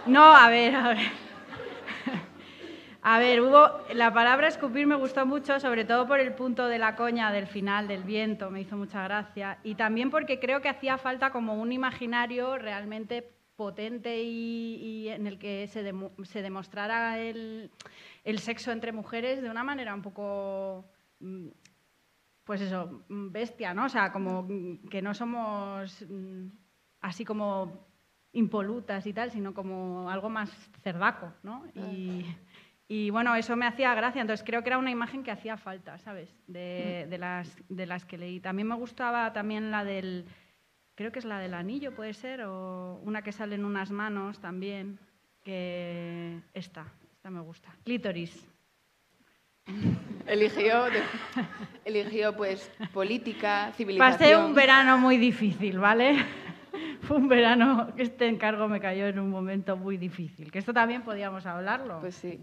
no, 0.05 0.33
a 0.33 0.47
ver, 0.47 0.73
a 0.73 0.87
ver. 0.93 1.26
A 3.09 3.19
ver, 3.19 3.39
hubo, 3.39 3.69
la 3.93 4.11
palabra 4.11 4.49
escupir 4.49 4.85
me 4.85 4.95
gustó 4.95 5.25
mucho, 5.25 5.61
sobre 5.61 5.85
todo 5.85 6.05
por 6.05 6.19
el 6.19 6.33
punto 6.33 6.67
de 6.67 6.77
la 6.77 6.97
coña 6.97 7.31
del 7.31 7.47
final, 7.47 7.87
del 7.87 8.03
viento, 8.03 8.49
me 8.51 8.59
hizo 8.59 8.75
mucha 8.75 9.01
gracia. 9.03 9.59
Y 9.63 9.75
también 9.75 10.09
porque 10.09 10.41
creo 10.41 10.59
que 10.59 10.67
hacía 10.67 10.97
falta 10.97 11.29
como 11.31 11.53
un 11.53 11.71
imaginario 11.71 12.57
realmente 12.57 13.31
potente 13.55 14.21
y, 14.21 14.75
y 15.05 15.07
en 15.07 15.25
el 15.25 15.39
que 15.39 15.67
se, 15.67 15.83
demo- 15.89 16.11
se 16.25 16.41
demostrara 16.41 17.17
el, 17.19 17.71
el 18.25 18.39
sexo 18.39 18.73
entre 18.73 18.91
mujeres 18.91 19.41
de 19.41 19.49
una 19.49 19.63
manera 19.63 19.93
un 19.95 20.01
poco 20.01 20.83
mm, 21.21 21.47
pues 22.43 22.59
eso, 22.59 23.03
mm, 23.07 23.31
bestia, 23.31 23.73
¿no? 23.73 23.85
O 23.85 23.89
sea, 23.89 24.11
como 24.11 24.43
mm, 24.43 24.89
que 24.89 25.01
no 25.01 25.13
somos 25.13 26.05
así 26.99 27.23
como 27.23 27.87
impolutas 28.33 29.07
y 29.07 29.13
tal, 29.13 29.31
sino 29.31 29.53
como 29.53 30.09
algo 30.09 30.29
más 30.29 30.51
cerdaco, 30.83 31.31
¿no? 31.43 31.63
Y, 31.73 32.25
y, 32.87 33.09
bueno, 33.09 33.35
eso 33.35 33.55
me 33.55 33.67
hacía 33.67 33.93
gracia, 33.95 34.21
entonces 34.21 34.45
creo 34.45 34.63
que 34.63 34.69
era 34.69 34.77
una 34.77 34.91
imagen 34.91 35.23
que 35.23 35.31
hacía 35.31 35.57
falta, 35.57 35.97
¿sabes? 35.99 36.33
De, 36.47 37.05
de 37.09 37.17
las, 37.17 37.55
de 37.67 37.85
las 37.85 38.05
que 38.05 38.17
leí. 38.17 38.39
También 38.39 38.67
me 38.67 38.75
gustaba 38.75 39.33
también 39.33 39.71
la 39.71 39.83
del, 39.83 40.25
creo 40.95 41.11
que 41.11 41.19
es 41.19 41.25
la 41.25 41.39
del 41.39 41.53
anillo, 41.53 41.93
puede 41.93 42.13
ser, 42.13 42.41
o 42.43 42.99
una 43.03 43.21
que 43.21 43.31
sale 43.31 43.55
en 43.55 43.65
unas 43.65 43.91
manos 43.91 44.39
también, 44.39 44.99
que 45.43 46.39
esta, 46.53 46.85
esta 47.13 47.29
me 47.29 47.41
gusta. 47.41 47.75
Clítoris. 47.83 48.47
Eligió, 50.25 50.85
eligió 51.85 52.35
pues 52.35 52.71
política, 52.93 53.71
civilización. 53.75 54.17
Pasé 54.17 54.35
un 54.37 54.53
verano 54.53 54.97
muy 54.97 55.17
difícil, 55.17 55.79
¿vale? 55.79 56.17
Fue 57.01 57.17
un 57.17 57.27
verano 57.27 57.93
que 57.95 58.03
este 58.03 58.27
encargo 58.27 58.67
me 58.67 58.79
cayó 58.79 59.07
en 59.07 59.19
un 59.19 59.29
momento 59.29 59.77
muy 59.77 59.97
difícil, 59.97 60.51
que 60.51 60.59
esto 60.59 60.73
también 60.73 61.01
podíamos 61.03 61.45
hablarlo, 61.45 61.99
Pues 61.99 62.15
sí. 62.15 62.39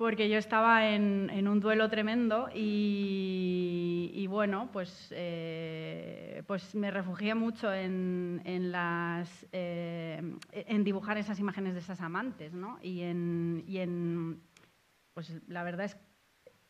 Porque 0.00 0.30
yo 0.30 0.38
estaba 0.38 0.88
en, 0.88 1.46
un 1.46 1.60
duelo 1.60 1.90
tremendo 1.90 2.48
y, 2.54 4.26
bueno, 4.30 4.70
pues, 4.72 5.12
eh, 5.14 6.42
pues 6.46 6.74
me 6.74 6.90
refugié 6.90 7.34
mucho 7.34 7.70
en, 7.70 8.40
las, 8.72 9.46
eh, 9.52 10.22
en 10.52 10.84
dibujar 10.84 11.18
esas 11.18 11.38
imágenes 11.38 11.74
de 11.74 11.80
esas 11.80 12.00
amantes, 12.00 12.54
¿no? 12.54 12.78
Y 12.80 13.02
en, 13.02 13.62
y 13.66 13.76
en 13.76 14.40
pues 15.12 15.34
la 15.48 15.62
verdad 15.64 15.84
es 15.84 15.98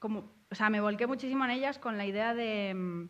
como, 0.00 0.32
o 0.50 0.54
sea, 0.56 0.68
me 0.68 0.80
volqué 0.80 1.06
muchísimo 1.06 1.44
en 1.44 1.52
ellas 1.52 1.78
con 1.78 1.96
la 1.96 2.06
idea 2.06 2.34
de, 2.34 3.06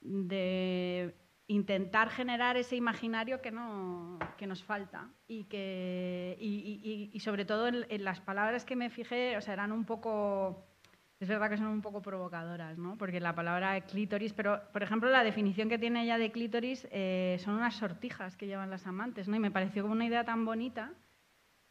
de 0.00 1.14
intentar 1.52 2.08
generar 2.10 2.56
ese 2.56 2.76
imaginario 2.76 3.40
que, 3.42 3.50
no, 3.50 4.18
que 4.38 4.46
nos 4.46 4.62
falta 4.64 5.08
y 5.28 5.44
que 5.44 6.36
y, 6.40 6.48
y- 6.48 6.80
y- 6.90 7.10
y 7.12 7.20
sobre 7.20 7.44
todo 7.44 7.68
en, 7.68 8.04
las 8.04 8.20
palabras 8.20 8.64
que 8.64 8.76
me 8.76 8.90
fijé, 8.90 9.36
o 9.36 9.40
sea, 9.40 9.54
eran 9.54 9.72
un 9.72 9.84
poco 9.84 10.64
es 11.20 11.28
verdad 11.28 11.48
que 11.50 11.56
son 11.56 11.68
un 11.68 11.82
poco 11.82 12.02
provocadoras, 12.02 12.78
¿no? 12.78 12.98
Porque 12.98 13.20
la 13.20 13.32
palabra 13.34 13.80
clítoris, 13.82 14.32
pero 14.32 14.60
por 14.72 14.82
ejemplo 14.82 15.08
la 15.10 15.22
definición 15.22 15.68
que 15.68 15.78
tiene 15.78 16.02
ella 16.02 16.18
de 16.18 16.32
clítoris 16.32 16.88
eh, 16.90 17.36
son 17.38 17.54
unas 17.54 17.76
sortijas 17.76 18.36
que 18.36 18.46
llevan 18.48 18.70
las 18.70 18.86
amantes, 18.88 19.28
¿no? 19.28 19.36
Y 19.36 19.40
me 19.40 19.52
pareció 19.52 19.82
como 19.82 19.94
una 19.94 20.06
idea 20.06 20.24
tan 20.24 20.44
bonita 20.44 20.92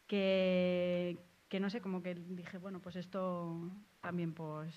que, 0.08 1.18
que 1.50 1.60
no 1.60 1.70
sé, 1.70 1.82
como 1.82 2.02
que 2.02 2.16
dije, 2.16 2.58
bueno, 2.58 2.80
pues 2.82 2.96
esto 2.96 3.70
también 4.00 4.34
pues 4.34 4.74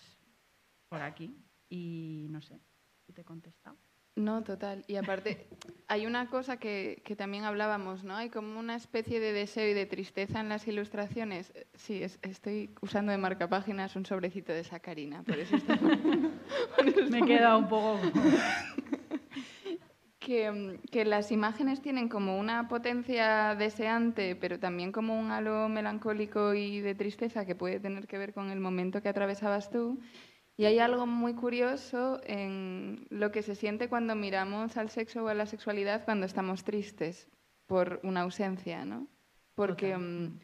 por 0.89 1.01
aquí 1.03 1.37
y 1.69 2.27
no 2.31 2.41
sé, 2.41 2.59
si 3.07 3.13
te 3.13 3.21
he 3.23 3.25
contestado. 3.25 3.77
No, 4.17 4.43
total. 4.45 4.85
Y 4.87 4.97
aparte, 4.97 5.47
hay 5.89 6.07
una 6.07 6.29
cosa 6.29 6.57
que, 6.57 7.03
que 7.05 7.17
también 7.17 7.45
hablábamos, 7.45 8.05
¿no? 8.05 8.15
Hay 8.17 8.31
como 8.31 8.61
una 8.61 8.77
especie 8.77 9.19
de 9.21 9.33
deseo 9.33 9.69
y 9.69 9.75
de 9.75 9.87
tristeza 9.87 10.41
en 10.41 10.49
las 10.49 10.67
ilustraciones. 10.69 11.51
Eh, 11.55 11.67
Sí, 11.77 12.03
es- 12.03 12.19
estoy 12.23 12.71
usando 12.81 13.11
de 13.13 13.19
marcapáginas 13.19 13.97
un 13.97 14.07
sobrecito 14.07 14.53
de 14.53 14.63
sacarina, 14.65 15.23
por 15.25 15.39
eso 15.39 15.57
está- 15.57 15.77
por 16.77 16.89
eso 16.89 17.11
Me 17.11 17.23
quedado 17.23 17.59
un 17.59 17.69
poco... 17.69 17.99
que, 20.19 20.79
que 20.91 21.05
las 21.05 21.31
imágenes 21.33 21.83
tienen 21.83 22.09
como 22.09 22.39
una 22.39 22.67
potencia 22.69 23.55
deseante, 23.57 24.37
pero 24.37 24.59
también 24.59 24.91
como 24.93 25.19
un 25.21 25.31
halo 25.31 25.69
melancólico 25.69 26.55
y 26.55 26.81
de 26.81 26.95
tristeza 26.95 27.45
que 27.45 27.55
puede 27.55 27.79
tener 27.81 28.07
que 28.07 28.17
ver 28.17 28.33
con 28.33 28.51
el 28.51 28.59
momento 28.61 29.03
que 29.03 29.11
atravesabas 29.11 29.71
tú. 29.71 30.01
Y 30.57 30.67
hay 30.67 30.79
algo 30.79 31.07
muy 31.07 31.35
curioso 31.35 32.21
en 32.25 33.07
lo 33.11 33.33
que 33.33 33.43
se 33.43 33.57
siente 33.57 33.89
cuando 33.89 34.15
miramos 34.15 34.77
al 34.77 34.89
sexo 34.89 35.25
o 35.25 35.29
a 35.29 35.35
la 35.35 35.47
sexualidad 35.47 36.05
cuando 36.05 36.27
estamos 36.27 36.63
tristes 36.63 37.29
por 37.67 38.01
una 38.05 38.21
ausencia, 38.21 38.85
¿no? 38.85 39.09
Porque, 39.57 39.97
mm, 39.97 40.39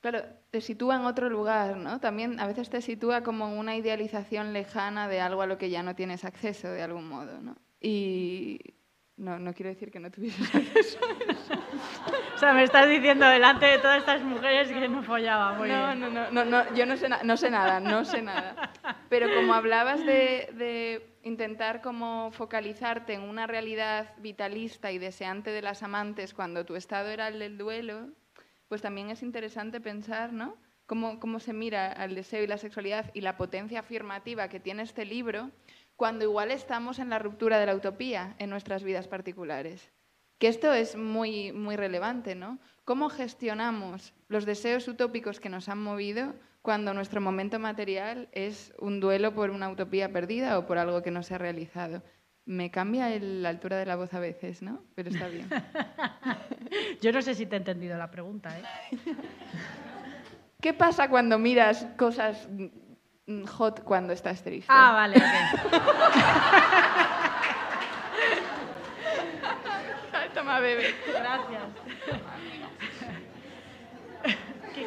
claro, 0.00 0.22
te 0.50 0.60
sitúa 0.60 0.96
en 0.96 1.04
otro 1.04 1.28
lugar, 1.28 1.76
¿no? 1.76 2.00
También 2.00 2.38
a 2.38 2.46
veces 2.46 2.70
te 2.70 2.80
sitúa 2.80 3.22
como 3.22 3.58
una 3.58 3.76
idealización 3.76 4.52
lejana 4.52 5.08
de 5.08 5.20
algo 5.20 5.42
a 5.42 5.46
lo 5.46 5.58
que 5.58 5.70
ya 5.70 5.82
no 5.82 5.96
tienes 5.96 6.24
acceso 6.24 6.68
de 6.68 6.82
algún 6.82 7.08
modo, 7.08 7.40
¿no? 7.40 7.56
Y 7.80 8.75
no, 9.16 9.38
no 9.38 9.54
quiero 9.54 9.70
decir 9.70 9.90
que 9.90 9.98
no 9.98 10.10
tuvieses 10.10 10.54
acceso. 10.54 10.98
O 12.34 12.38
sea, 12.38 12.52
me 12.52 12.64
estás 12.64 12.88
diciendo 12.88 13.26
delante 13.26 13.64
de 13.64 13.78
todas 13.78 13.98
estas 13.98 14.22
mujeres 14.22 14.68
que 14.68 14.88
no 14.88 15.02
follaba. 15.02 15.54
Muy 15.54 15.68
No, 15.68 15.94
no, 15.94 16.10
no, 16.10 16.30
no, 16.30 16.44
no, 16.44 16.74
yo 16.74 16.84
no 16.84 16.96
sé, 16.98 17.08
no 17.08 17.36
sé 17.36 17.50
nada, 17.50 17.80
no 17.80 18.04
sé 18.04 18.20
nada. 18.20 18.72
Pero 19.08 19.34
como 19.34 19.54
hablabas 19.54 20.04
de, 20.04 20.50
de 20.52 21.16
intentar 21.22 21.80
como 21.80 22.30
focalizarte 22.32 23.14
en 23.14 23.22
una 23.22 23.46
realidad 23.46 24.14
vitalista 24.18 24.92
y 24.92 24.98
deseante 24.98 25.50
de 25.50 25.62
las 25.62 25.82
amantes 25.82 26.34
cuando 26.34 26.66
tu 26.66 26.76
estado 26.76 27.08
era 27.08 27.28
el 27.28 27.38
del 27.38 27.56
duelo, 27.56 28.10
pues 28.68 28.82
también 28.82 29.08
es 29.10 29.22
interesante 29.22 29.80
pensar, 29.80 30.32
¿no? 30.32 30.56
Cómo, 30.86 31.18
cómo 31.18 31.40
se 31.40 31.52
mira 31.52 31.90
al 31.90 32.14
deseo 32.14 32.44
y 32.44 32.46
la 32.46 32.58
sexualidad 32.58 33.10
y 33.14 33.22
la 33.22 33.36
potencia 33.36 33.80
afirmativa 33.80 34.48
que 34.48 34.60
tiene 34.60 34.82
este 34.82 35.04
libro 35.04 35.50
cuando 35.96 36.24
igual 36.24 36.50
estamos 36.50 36.98
en 36.98 37.10
la 37.10 37.18
ruptura 37.18 37.58
de 37.58 37.66
la 37.66 37.74
utopía 37.74 38.34
en 38.38 38.50
nuestras 38.50 38.82
vidas 38.84 39.08
particulares. 39.08 39.90
Que 40.38 40.48
esto 40.48 40.72
es 40.74 40.96
muy, 40.96 41.52
muy 41.52 41.76
relevante, 41.76 42.34
¿no? 42.34 42.58
¿Cómo 42.84 43.08
gestionamos 43.08 44.12
los 44.28 44.44
deseos 44.44 44.86
utópicos 44.86 45.40
que 45.40 45.48
nos 45.48 45.68
han 45.70 45.82
movido 45.82 46.34
cuando 46.60 46.92
nuestro 46.92 47.20
momento 47.22 47.58
material 47.58 48.28
es 48.32 48.74
un 48.78 49.00
duelo 49.00 49.34
por 49.34 49.50
una 49.50 49.70
utopía 49.70 50.12
perdida 50.12 50.58
o 50.58 50.66
por 50.66 50.76
algo 50.76 51.02
que 51.02 51.10
no 51.10 51.22
se 51.22 51.34
ha 51.34 51.38
realizado? 51.38 52.02
Me 52.44 52.70
cambia 52.70 53.12
el- 53.14 53.42
la 53.42 53.48
altura 53.48 53.78
de 53.78 53.86
la 53.86 53.96
voz 53.96 54.12
a 54.12 54.20
veces, 54.20 54.60
¿no? 54.62 54.84
Pero 54.94 55.08
está 55.08 55.26
bien. 55.28 55.48
Yo 57.00 57.12
no 57.12 57.22
sé 57.22 57.34
si 57.34 57.46
te 57.46 57.56
he 57.56 57.58
entendido 57.58 57.96
la 57.96 58.10
pregunta, 58.10 58.50
¿eh? 58.58 58.62
¿Qué 60.60 60.74
pasa 60.74 61.08
cuando 61.08 61.38
miras 61.38 61.86
cosas 61.96 62.48
hot 63.46 63.82
cuando 63.82 64.12
estás 64.12 64.42
triste? 64.42 64.66
Ah, 64.72 64.92
vale, 64.92 65.16
ok. 65.16 65.24
Toma, 70.34 70.60
bebé. 70.60 70.94
Gracias. 71.06 71.62
Qué. 74.74 74.86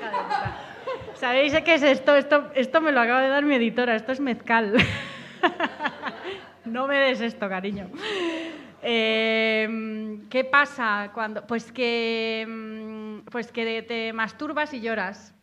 ¿Sabéis 1.15 1.54
qué 1.65 1.73
es 1.73 1.84
esto? 1.84 2.15
esto? 2.15 2.52
Esto 2.56 2.82
me 2.82 2.91
lo 2.91 3.02
acaba 3.02 3.21
de 3.21 3.30
dar 3.30 3.43
mi 3.43 3.56
editora, 3.56 3.95
esto 3.95 4.12
es 4.12 4.19
mezcal. 4.19 4.73
No 6.65 6.88
me 6.88 6.97
des 6.99 7.21
esto, 7.21 7.49
cariño. 7.49 7.89
Eh, 8.84 10.19
¿Qué 10.30 10.43
pasa 10.43 11.10
cuando.? 11.13 11.45
Pues 11.47 11.71
que. 11.71 12.45
mm, 12.47 13.19
Pues 13.32 13.52
que 13.52 13.82
te 13.82 14.13
masturbas 14.13 14.73
y 14.73 14.82
lloras. 14.82 15.34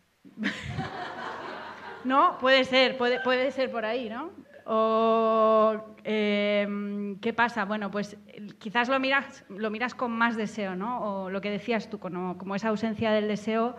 ¿No? 2.07 2.39
Puede 2.39 2.65
ser, 2.65 2.97
puede, 2.97 3.21
puede 3.21 3.51
ser 3.51 3.71
por 3.71 3.85
ahí, 3.85 4.09
¿no? 4.09 4.31
O, 4.65 5.97
eh, 6.05 7.17
¿qué 7.21 7.33
pasa? 7.33 7.65
Bueno, 7.65 7.91
pues 7.91 8.17
quizás 8.59 8.89
lo 8.89 8.99
miras, 8.99 9.45
lo 9.49 9.71
miras 9.71 9.95
con 9.95 10.13
más 10.13 10.37
deseo, 10.37 10.75
¿no? 10.75 11.25
O 11.25 11.31
lo 11.31 11.41
que 11.41 11.51
decías 11.51 11.91
tú, 11.91 11.99
como, 11.99 12.55
esa 12.55 12.69
ausencia 12.69 13.13
del 13.13 13.29
deseo, 13.29 13.77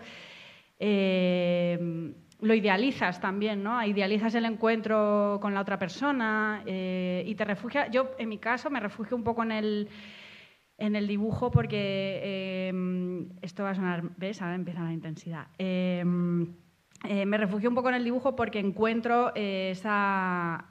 eh, 0.78 2.12
lo 2.40 2.54
idealizas 2.54 3.20
también, 3.20 3.62
¿no? 3.62 3.82
Idealizas 3.84 4.34
el 4.34 4.44
encuentro 4.44 5.38
con 5.42 5.54
la 5.54 5.60
otra 5.60 5.78
persona 5.78 6.62
eh, 6.66 7.24
y 7.26 7.34
te 7.34 7.44
refugias. 7.44 7.90
Yo, 7.90 8.12
en 8.18 8.28
mi 8.28 8.38
caso, 8.38 8.70
me 8.70 8.80
refugio 8.80 9.16
un 9.16 9.24
poco 9.24 9.42
en 9.42 9.52
el, 9.52 9.88
en 10.78 10.96
el 10.96 11.06
dibujo 11.06 11.50
porque 11.50 12.20
eh, 12.22 13.26
esto 13.42 13.62
va 13.62 13.70
a 13.70 13.74
sonar, 13.74 14.04
¿ves? 14.16 14.40
Ahora 14.40 14.54
empieza 14.54 14.82
la 14.82 14.92
intensidad. 14.92 15.48
Eh, 17.04 17.26
me 17.26 17.38
refugio 17.38 17.68
un 17.68 17.74
poco 17.74 17.90
en 17.90 17.96
el 17.96 18.04
dibujo 18.04 18.34
porque 18.34 18.58
encuentro 18.58 19.32
eh, 19.34 19.70
esa 19.70 20.64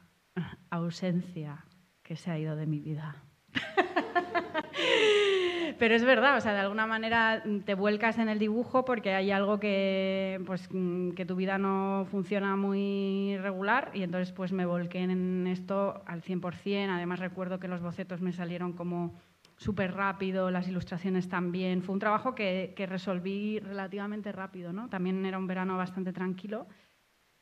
ausencia 0.70 1.66
que 2.04 2.16
se 2.16 2.32
ha 2.32 2.40
ido 2.40 2.56
de 2.56 2.68
mi 2.68 2.80
vida. 2.80 3.16
Pero 5.80 5.96
es 5.96 6.04
verdad, 6.04 6.38
o 6.38 6.42
sea, 6.42 6.54
de 6.54 6.60
alguna 6.60 6.88
manera 6.88 7.44
te 7.66 7.76
vuelcas 7.76 8.18
en 8.18 8.30
el 8.30 8.40
dibujo 8.40 8.84
porque 8.84 9.14
hay 9.14 9.32
algo 9.32 9.60
que, 9.60 10.42
pues, 10.46 10.68
mm, 10.72 11.12
que 11.12 11.26
tu 11.26 11.36
vida 11.36 11.58
no 11.58 12.08
funciona 12.10 12.56
muy 12.56 13.38
regular 13.38 13.92
y 13.94 14.04
entonces 14.04 14.32
pues 14.32 14.52
me 14.52 14.66
volqué 14.66 15.00
en 15.00 15.46
esto 15.48 16.02
al 16.06 16.24
100%. 16.24 16.90
Además 16.90 17.20
recuerdo 17.20 17.60
que 17.60 17.68
los 17.68 17.82
bocetos 17.82 18.22
me 18.22 18.34
salieron 18.34 18.74
como 18.74 19.14
súper 19.58 19.94
rápido, 19.94 20.52
las 20.52 20.68
ilustraciones 20.68 21.30
también. 21.30 21.82
Fue 21.84 21.94
un 21.94 22.00
trabajo 22.00 22.36
que, 22.36 22.74
que 22.76 22.86
resolví 22.86 23.60
relativamente 23.60 24.32
rápido, 24.32 24.72
¿no? 24.74 24.90
También 24.90 25.26
era 25.26 25.38
un 25.38 25.48
verano 25.48 25.78
bastante 25.78 26.14
tranquilo 26.14 26.68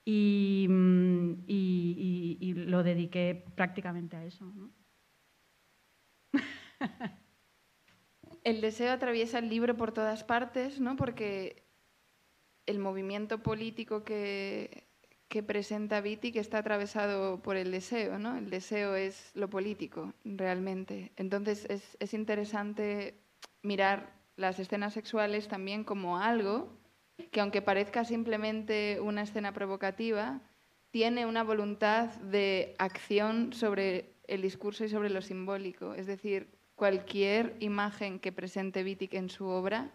y, 0.06 0.68
mm, 0.70 1.44
y- 1.48 2.54
lo 2.56 2.84
dediqué 2.84 3.46
prácticamente 3.56 4.16
a 4.18 4.26
eso. 4.26 4.52
El 8.44 8.62
deseo 8.62 8.92
atraviesa 8.94 9.40
el 9.40 9.50
libro 9.50 9.76
por 9.76 9.92
todas 9.92 10.24
partes, 10.24 10.80
¿no? 10.80 10.96
Porque 10.96 11.68
el 12.66 12.80
movimiento 12.80 13.42
político 13.44 14.04
que, 14.04 14.85
que 15.28 15.44
presenta 15.44 16.02
Wittig 16.02 16.38
está 16.38 16.60
atravesado 16.60 17.42
por 17.42 17.58
el 17.58 17.72
deseo, 17.72 18.20
¿no? 18.20 18.38
El 18.38 18.50
deseo 18.50 18.96
es 18.96 19.32
lo 19.34 19.50
político, 19.50 20.14
realmente. 20.24 21.12
Entonces 21.16 21.66
es, 21.70 21.98
es 22.00 22.14
interesante 22.14 23.16
mirar 23.62 24.14
las 24.36 24.60
escenas 24.60 24.94
sexuales 24.94 25.48
también 25.48 25.84
como 25.84 26.20
algo 26.20 26.70
que, 27.32 27.42
aunque 27.42 27.62
parezca 27.62 28.06
simplemente 28.06 29.00
una 29.02 29.24
escena 29.24 29.54
provocativa, 29.54 30.42
tiene 30.92 31.26
una 31.26 31.44
voluntad 31.44 32.10
de 32.16 32.76
acción 32.78 33.54
sobre 33.54 34.16
el 34.28 34.42
discurso 34.42 34.86
y 34.86 34.90
sobre 34.90 35.10
lo 35.10 35.22
simbólico. 35.22 35.94
Es 35.94 36.08
decir, 36.08 36.48
cualquier 36.76 37.56
imagen 37.60 38.20
que 38.20 38.32
presente 38.32 38.84
Wittig 38.84 39.16
en 39.16 39.30
su 39.30 39.46
obra 39.46 39.92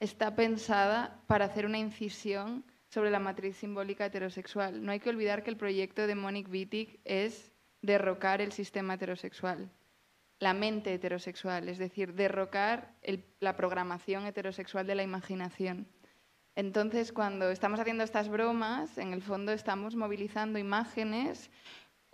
está 0.00 0.34
pensada 0.34 1.22
para 1.26 1.46
hacer 1.46 1.66
una 1.66 1.78
incisión 1.78 2.64
sobre 2.94 3.10
la 3.10 3.18
matriz 3.18 3.56
simbólica 3.56 4.06
heterosexual. 4.06 4.84
No 4.84 4.92
hay 4.92 5.00
que 5.00 5.10
olvidar 5.10 5.42
que 5.42 5.50
el 5.50 5.56
proyecto 5.56 6.06
de 6.06 6.14
Monique 6.14 6.48
Wittig 6.48 7.00
es 7.04 7.52
derrocar 7.82 8.40
el 8.40 8.52
sistema 8.52 8.94
heterosexual, 8.94 9.68
la 10.38 10.54
mente 10.54 10.94
heterosexual, 10.94 11.68
es 11.68 11.78
decir, 11.78 12.14
derrocar 12.14 12.94
la 13.40 13.56
programación 13.56 14.26
heterosexual 14.26 14.86
de 14.86 14.94
la 14.94 15.02
imaginación. 15.02 15.88
Entonces, 16.54 17.12
cuando 17.12 17.50
estamos 17.50 17.80
haciendo 17.80 18.04
estas 18.04 18.28
bromas, 18.28 18.96
en 18.96 19.12
el 19.12 19.22
fondo 19.22 19.50
estamos 19.50 19.96
movilizando 19.96 20.60
imágenes 20.60 21.50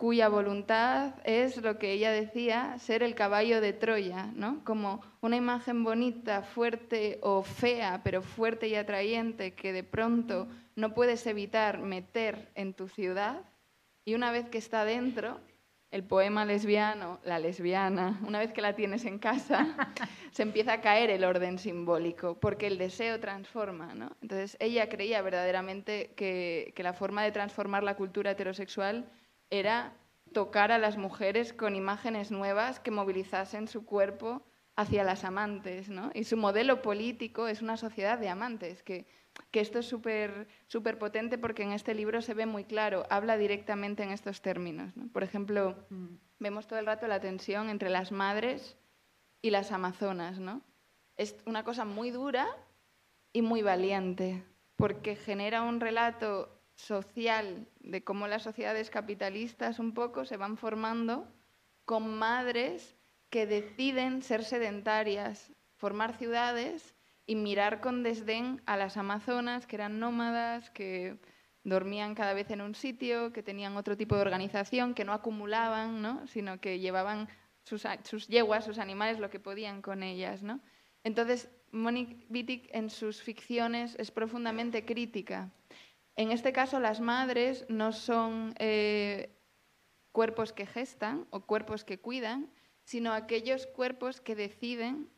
cuya 0.01 0.29
voluntad 0.29 1.13
es 1.25 1.61
lo 1.61 1.77
que 1.77 1.91
ella 1.91 2.09
decía, 2.11 2.75
ser 2.79 3.03
el 3.03 3.13
caballo 3.13 3.61
de 3.61 3.71
Troya, 3.71 4.31
¿no? 4.33 4.63
Como 4.63 4.99
una 5.21 5.35
imagen 5.35 5.83
bonita, 5.83 6.41
fuerte 6.41 7.19
o 7.21 7.43
fea, 7.43 8.01
pero 8.03 8.23
fuerte 8.23 8.67
y 8.67 8.73
atrayente 8.73 9.53
que 9.53 9.71
de 9.71 9.83
pronto 9.83 10.47
no 10.75 10.95
puedes 10.95 11.27
evitar 11.27 11.77
meter 11.77 12.49
en 12.55 12.73
tu 12.73 12.87
ciudad 12.87 13.43
y 14.03 14.15
una 14.15 14.31
vez 14.31 14.49
que 14.49 14.57
está 14.57 14.85
dentro, 14.85 15.39
el 15.91 16.03
poema 16.03 16.45
lesbiano, 16.45 17.19
la 17.23 17.37
lesbiana, 17.37 18.19
una 18.25 18.39
vez 18.39 18.51
que 18.53 18.63
la 18.63 18.75
tienes 18.75 19.05
en 19.05 19.19
casa, 19.19 19.75
se 20.31 20.41
empieza 20.41 20.73
a 20.73 20.81
caer 20.81 21.11
el 21.11 21.23
orden 21.23 21.59
simbólico, 21.59 22.39
porque 22.39 22.65
el 22.65 22.79
deseo 22.79 23.19
transforma. 23.19 23.93
¿no? 23.93 24.09
Entonces, 24.23 24.57
ella 24.59 24.89
creía 24.89 25.21
verdaderamente 25.21 26.13
que, 26.15 26.73
que 26.75 26.81
la 26.81 26.93
forma 26.93 27.21
de 27.21 27.31
transformar 27.31 27.83
la 27.83 27.95
cultura 27.95 28.31
heterosexual 28.31 29.05
era 29.51 29.93
tocar 30.33 30.71
a 30.71 30.79
las 30.79 30.97
mujeres 30.97 31.53
con 31.53 31.75
imágenes 31.75 32.31
nuevas 32.31 32.79
que 32.79 32.89
movilizasen 32.89 33.67
su 33.67 33.85
cuerpo 33.85 34.41
hacia 34.75 35.03
las 35.03 35.23
amantes. 35.23 35.89
¿no? 35.89 36.09
Y 36.13 36.23
su 36.23 36.37
modelo 36.37 36.81
político 36.81 37.47
es 37.47 37.61
una 37.61 37.77
sociedad 37.77 38.17
de 38.17 38.29
amantes, 38.29 38.81
que, 38.81 39.05
que 39.51 39.59
esto 39.59 39.79
es 39.79 39.85
súper 39.85 40.47
súper 40.67 40.97
potente 40.97 41.37
porque 41.37 41.63
en 41.63 41.73
este 41.73 41.93
libro 41.93 42.21
se 42.21 42.33
ve 42.33 42.45
muy 42.45 42.63
claro, 42.63 43.05
habla 43.09 43.37
directamente 43.37 44.03
en 44.03 44.11
estos 44.11 44.41
términos. 44.41 44.95
¿no? 44.95 45.09
Por 45.09 45.23
ejemplo, 45.23 45.85
vemos 46.39 46.67
todo 46.67 46.79
el 46.79 46.85
rato 46.85 47.07
la 47.07 47.19
tensión 47.19 47.69
entre 47.69 47.89
las 47.89 48.11
madres 48.11 48.77
y 49.41 49.49
las 49.49 49.71
amazonas. 49.71 50.39
¿no? 50.39 50.61
Es 51.17 51.35
una 51.45 51.63
cosa 51.63 51.83
muy 51.85 52.09
dura 52.09 52.47
y 53.33 53.41
muy 53.41 53.61
valiente, 53.61 54.43
porque 54.75 55.15
genera 55.15 55.61
un 55.61 55.79
relato 55.79 56.60
social 56.81 57.67
de 57.79 58.03
cómo 58.03 58.27
las 58.27 58.43
sociedades 58.43 58.89
capitalistas 58.89 59.79
un 59.79 59.93
poco 59.93 60.25
se 60.25 60.37
van 60.37 60.57
formando 60.57 61.27
con 61.85 62.17
madres 62.17 62.95
que 63.29 63.45
deciden 63.45 64.21
ser 64.23 64.43
sedentarias, 64.43 65.53
formar 65.75 66.17
ciudades 66.17 66.95
y 67.25 67.35
mirar 67.35 67.81
con 67.81 68.03
desdén 68.03 68.61
a 68.65 68.77
las 68.77 68.97
amazonas, 68.97 69.67
que 69.67 69.75
eran 69.77 69.99
nómadas, 69.99 70.69
que 70.71 71.17
dormían 71.63 72.15
cada 72.15 72.33
vez 72.33 72.49
en 72.49 72.61
un 72.61 72.75
sitio, 72.75 73.31
que 73.31 73.43
tenían 73.43 73.77
otro 73.77 73.95
tipo 73.95 74.15
de 74.15 74.21
organización, 74.21 74.93
que 74.93 75.05
no 75.05 75.13
acumulaban, 75.13 76.01
¿no? 76.01 76.25
sino 76.27 76.59
que 76.59 76.79
llevaban 76.79 77.29
sus, 77.63 77.85
sus 78.03 78.27
yeguas, 78.27 78.65
sus 78.65 78.79
animales, 78.79 79.19
lo 79.19 79.29
que 79.29 79.39
podían 79.39 79.81
con 79.81 80.01
ellas. 80.01 80.41
¿no? 80.41 80.59
Entonces, 81.03 81.49
Monique 81.71 82.25
Wittig 82.29 82.69
en 82.73 82.89
sus 82.89 83.21
ficciones 83.21 83.95
es 83.99 84.11
profundamente 84.11 84.83
crítica. 84.83 85.51
En 86.15 86.31
este 86.31 86.53
caso, 86.53 86.79
las 86.79 86.99
madres 86.99 87.65
no 87.69 87.91
son 87.93 88.53
eh, 88.59 89.35
cuerpos 90.11 90.53
que 90.53 90.65
gestan 90.65 91.27
o 91.29 91.41
cuerpos 91.41 91.83
que 91.83 91.99
cuidan, 91.99 92.51
sino 92.83 93.13
aquellos 93.13 93.67
cuerpos 93.67 94.21
que 94.21 94.35
deciden 94.35 95.09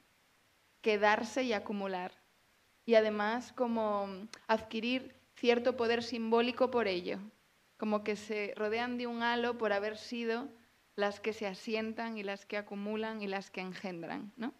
quedarse 0.81 1.43
y 1.43 1.53
acumular. 1.53 2.11
Y 2.85 2.95
además 2.95 3.53
como 3.53 4.07
adquirir 4.47 5.15
cierto 5.35 5.77
poder 5.77 6.03
simbólico 6.03 6.69
por 6.69 6.87
ello, 6.87 7.19
como 7.77 8.03
que 8.03 8.15
se 8.15 8.53
rodean 8.55 8.97
de 8.97 9.07
un 9.07 9.23
halo 9.23 9.57
por 9.57 9.73
haber 9.73 9.97
sido 9.97 10.49
las 10.95 11.19
que 11.19 11.33
se 11.33 11.47
asientan 11.47 12.17
y 12.17 12.23
las 12.23 12.45
que 12.45 12.57
acumulan 12.57 13.21
y 13.21 13.27
las 13.27 13.49
que 13.49 13.61
engendran, 13.61 14.31
¿no? 14.35 14.53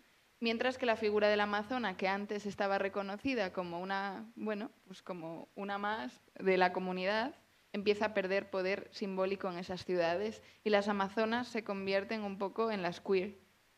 Mientras 0.44 0.78
que 0.78 0.86
la 0.86 0.98
figura 0.98 1.30
de 1.30 1.38
la 1.38 1.44
amazona, 1.44 1.96
que 1.96 2.10
antes 2.10 2.46
estaba 2.46 2.78
reconocida 2.78 3.54
como 3.54 3.80
una, 3.80 4.30
bueno, 4.36 4.72
pues 4.86 5.02
como 5.02 5.48
una 5.56 5.78
más 5.78 6.22
de 6.38 6.58
la 6.58 6.74
comunidad, 6.74 7.34
empieza 7.72 8.08
a 8.08 8.14
perder 8.14 8.50
poder 8.50 8.90
simbólico 8.92 9.50
en 9.50 9.58
esas 9.58 9.86
ciudades 9.86 10.42
y 10.66 10.70
las 10.70 10.90
amazonas 10.90 11.48
se 11.48 11.64
convierten 11.64 12.24
un 12.24 12.38
poco 12.38 12.72
en 12.72 12.82
las 12.82 13.00
queer. 13.00 13.38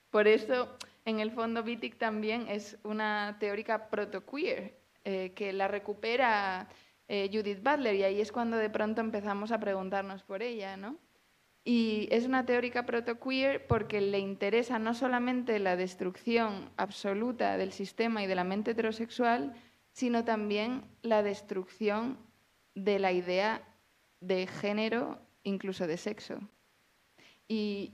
Por 0.10 0.28
eso, 0.28 0.76
en 1.06 1.20
el 1.20 1.30
fondo, 1.30 1.62
Wittig 1.62 2.00
también 2.00 2.48
es 2.48 2.80
una 2.82 3.38
teórica 3.40 3.92
proto-queer, 3.92 4.76
eh, 5.04 5.34
que 5.36 5.54
la 5.54 5.68
recupera 5.68 6.68
eh, 7.08 7.30
Judith 7.32 7.62
Butler, 7.62 7.94
y 7.94 8.02
ahí 8.06 8.20
es 8.20 8.32
cuando 8.32 8.58
de 8.58 8.72
pronto 8.72 9.02
empezamos 9.02 9.52
a 9.52 9.60
preguntarnos 9.60 10.24
por 10.24 10.42
ella, 10.42 10.78
¿no? 10.78 10.98
Y 11.68 12.08
es 12.12 12.28
una 12.28 12.46
teórica 12.46 12.86
protoqueer 12.86 13.66
porque 13.66 14.00
le 14.00 14.20
interesa 14.20 14.78
no 14.78 14.94
solamente 14.94 15.58
la 15.58 15.76
destrucción 15.76 16.70
absoluta 16.78 17.58
del 17.58 17.72
sistema 17.72 18.24
y 18.24 18.28
de 18.28 18.36
la 18.36 18.44
mente 18.44 18.72
heterosexual, 18.72 19.56
sino 19.92 20.24
también 20.24 20.84
la 21.02 21.24
destrucción 21.24 22.20
de 22.76 23.00
la 23.00 23.12
idea 23.14 23.64
de 24.20 24.46
género, 24.46 25.20
incluso 25.42 25.88
de 25.88 25.98
sexo. 25.98 26.40
Y 27.48 27.94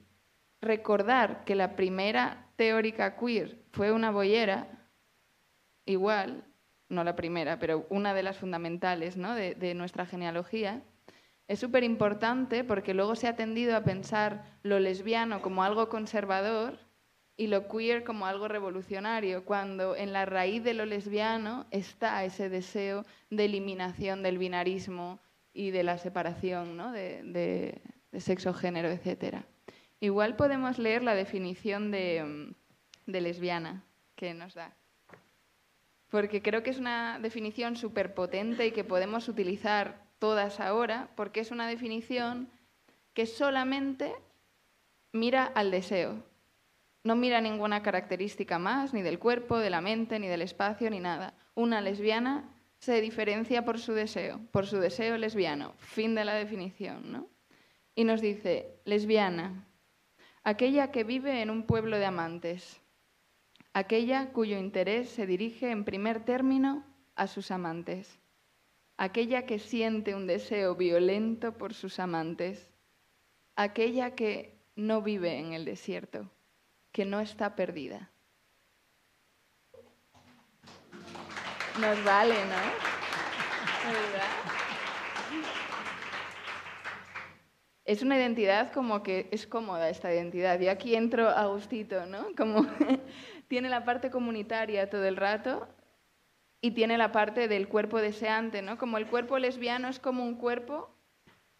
recordar 0.61 1.45
que 1.45 1.55
la 1.55 1.77
primera 1.77 2.49
teórica 2.57 3.15
queer 3.15 3.57
fue 3.71 3.93
una 3.93 4.11
boyera, 4.11 4.67
igual, 5.85 6.43
no 6.89 7.05
la 7.05 7.15
primera, 7.15 7.57
pero 7.57 7.87
una 7.89 8.13
de 8.13 8.23
las 8.23 8.37
fundamentales 8.37 9.15
¿no? 9.15 9.33
de, 9.33 9.55
de 9.55 9.73
nuestra 9.75 10.05
genealogía, 10.05 10.83
es 11.51 11.59
súper 11.59 11.83
importante 11.83 12.63
porque 12.63 12.93
luego 12.93 13.13
se 13.17 13.27
ha 13.27 13.35
tendido 13.35 13.75
a 13.75 13.83
pensar 13.83 14.45
lo 14.63 14.79
lesbiano 14.79 15.41
como 15.41 15.65
algo 15.65 15.89
conservador 15.89 16.79
y 17.35 17.47
lo 17.47 17.67
queer 17.67 18.05
como 18.05 18.25
algo 18.25 18.47
revolucionario, 18.47 19.43
cuando 19.43 19.97
en 19.97 20.13
la 20.13 20.25
raíz 20.25 20.63
de 20.63 20.73
lo 20.73 20.85
lesbiano 20.85 21.65
está 21.69 22.23
ese 22.23 22.47
deseo 22.47 23.03
de 23.29 23.43
eliminación 23.43 24.23
del 24.23 24.37
binarismo 24.37 25.19
y 25.53 25.71
de 25.71 25.83
la 25.83 25.97
separación 25.97 26.77
¿no? 26.77 26.93
de, 26.93 27.81
sexo, 28.17 28.53
género, 28.53 28.87
etc. 28.89 29.43
Igual 29.99 30.37
podemos 30.37 30.79
leer 30.79 31.03
la 31.03 31.15
definición 31.15 31.91
de, 31.91 32.53
de 33.07 33.21
lesbiana 33.21 33.83
que 34.15 34.33
nos 34.33 34.53
da 34.53 34.73
porque 36.09 36.41
creo 36.41 36.63
que 36.63 36.69
es 36.69 36.77
una 36.77 37.19
definición 37.19 37.75
súper 37.75 38.13
potente 38.13 38.67
y 38.67 38.71
que 38.71 38.83
podemos 38.83 39.29
utilizar 39.29 40.10
todas 40.21 40.59
ahora, 40.59 41.09
porque 41.15 41.39
es 41.39 41.49
una 41.49 41.67
definición 41.67 42.47
que 43.15 43.25
solamente 43.25 44.13
mira 45.11 45.45
al 45.45 45.71
deseo. 45.71 46.23
No 47.03 47.15
mira 47.15 47.41
ninguna 47.41 47.81
característica 47.81 48.59
más, 48.59 48.93
ni 48.93 49.01
del 49.01 49.17
cuerpo, 49.17 49.57
de 49.57 49.71
la 49.71 49.81
mente, 49.81 50.19
ni 50.19 50.27
del 50.27 50.43
espacio, 50.43 50.91
ni 50.91 50.99
nada. 50.99 51.33
Una 51.55 51.81
lesbiana 51.81 52.47
se 52.77 53.01
diferencia 53.01 53.65
por 53.65 53.79
su 53.79 53.93
deseo, 53.93 54.39
por 54.51 54.67
su 54.67 54.77
deseo 54.77 55.17
lesbiano. 55.17 55.73
Fin 55.79 56.13
de 56.13 56.23
la 56.23 56.35
definición, 56.35 57.11
¿no? 57.11 57.27
Y 57.95 58.03
nos 58.03 58.21
dice, 58.21 58.79
lesbiana, 58.85 59.65
aquella 60.43 60.91
que 60.91 61.03
vive 61.03 61.41
en 61.41 61.49
un 61.49 61.63
pueblo 61.63 61.97
de 61.97 62.05
amantes, 62.05 62.79
aquella 63.73 64.31
cuyo 64.33 64.59
interés 64.59 65.09
se 65.09 65.25
dirige 65.25 65.71
en 65.71 65.83
primer 65.83 66.23
término 66.23 66.85
a 67.15 67.25
sus 67.25 67.49
amantes 67.49 68.20
aquella 69.01 69.47
que 69.47 69.57
siente 69.57 70.13
un 70.13 70.27
deseo 70.27 70.75
violento 70.75 71.57
por 71.57 71.73
sus 71.73 71.97
amantes, 71.97 72.69
aquella 73.55 74.13
que 74.13 74.59
no 74.75 75.01
vive 75.01 75.39
en 75.39 75.53
el 75.53 75.65
desierto, 75.65 76.29
que 76.91 77.03
no 77.03 77.19
está 77.19 77.55
perdida. 77.55 78.11
Nos 81.79 82.03
vale, 82.03 82.35
¿no? 82.45 82.61
Es 87.83 88.03
una 88.03 88.17
identidad 88.17 88.71
como 88.71 89.01
que 89.01 89.29
es 89.31 89.47
cómoda 89.47 89.89
esta 89.89 90.13
identidad. 90.13 90.59
Yo 90.59 90.69
aquí 90.69 90.93
entro 90.93 91.27
a 91.27 91.47
gustito, 91.47 92.05
¿no? 92.05 92.27
Como 92.37 92.67
tiene 93.47 93.67
la 93.67 93.83
parte 93.83 94.11
comunitaria 94.11 94.91
todo 94.91 95.05
el 95.05 95.17
rato, 95.17 95.67
y 96.61 96.71
tiene 96.71 96.97
la 96.97 97.11
parte 97.11 97.47
del 97.47 97.67
cuerpo 97.67 97.99
deseante, 97.99 98.61
¿no? 98.61 98.77
Como 98.77 98.97
el 98.97 99.07
cuerpo 99.07 99.39
lesbiano 99.39 99.87
es 99.87 99.99
como 99.99 100.23
un 100.23 100.35
cuerpo 100.35 100.89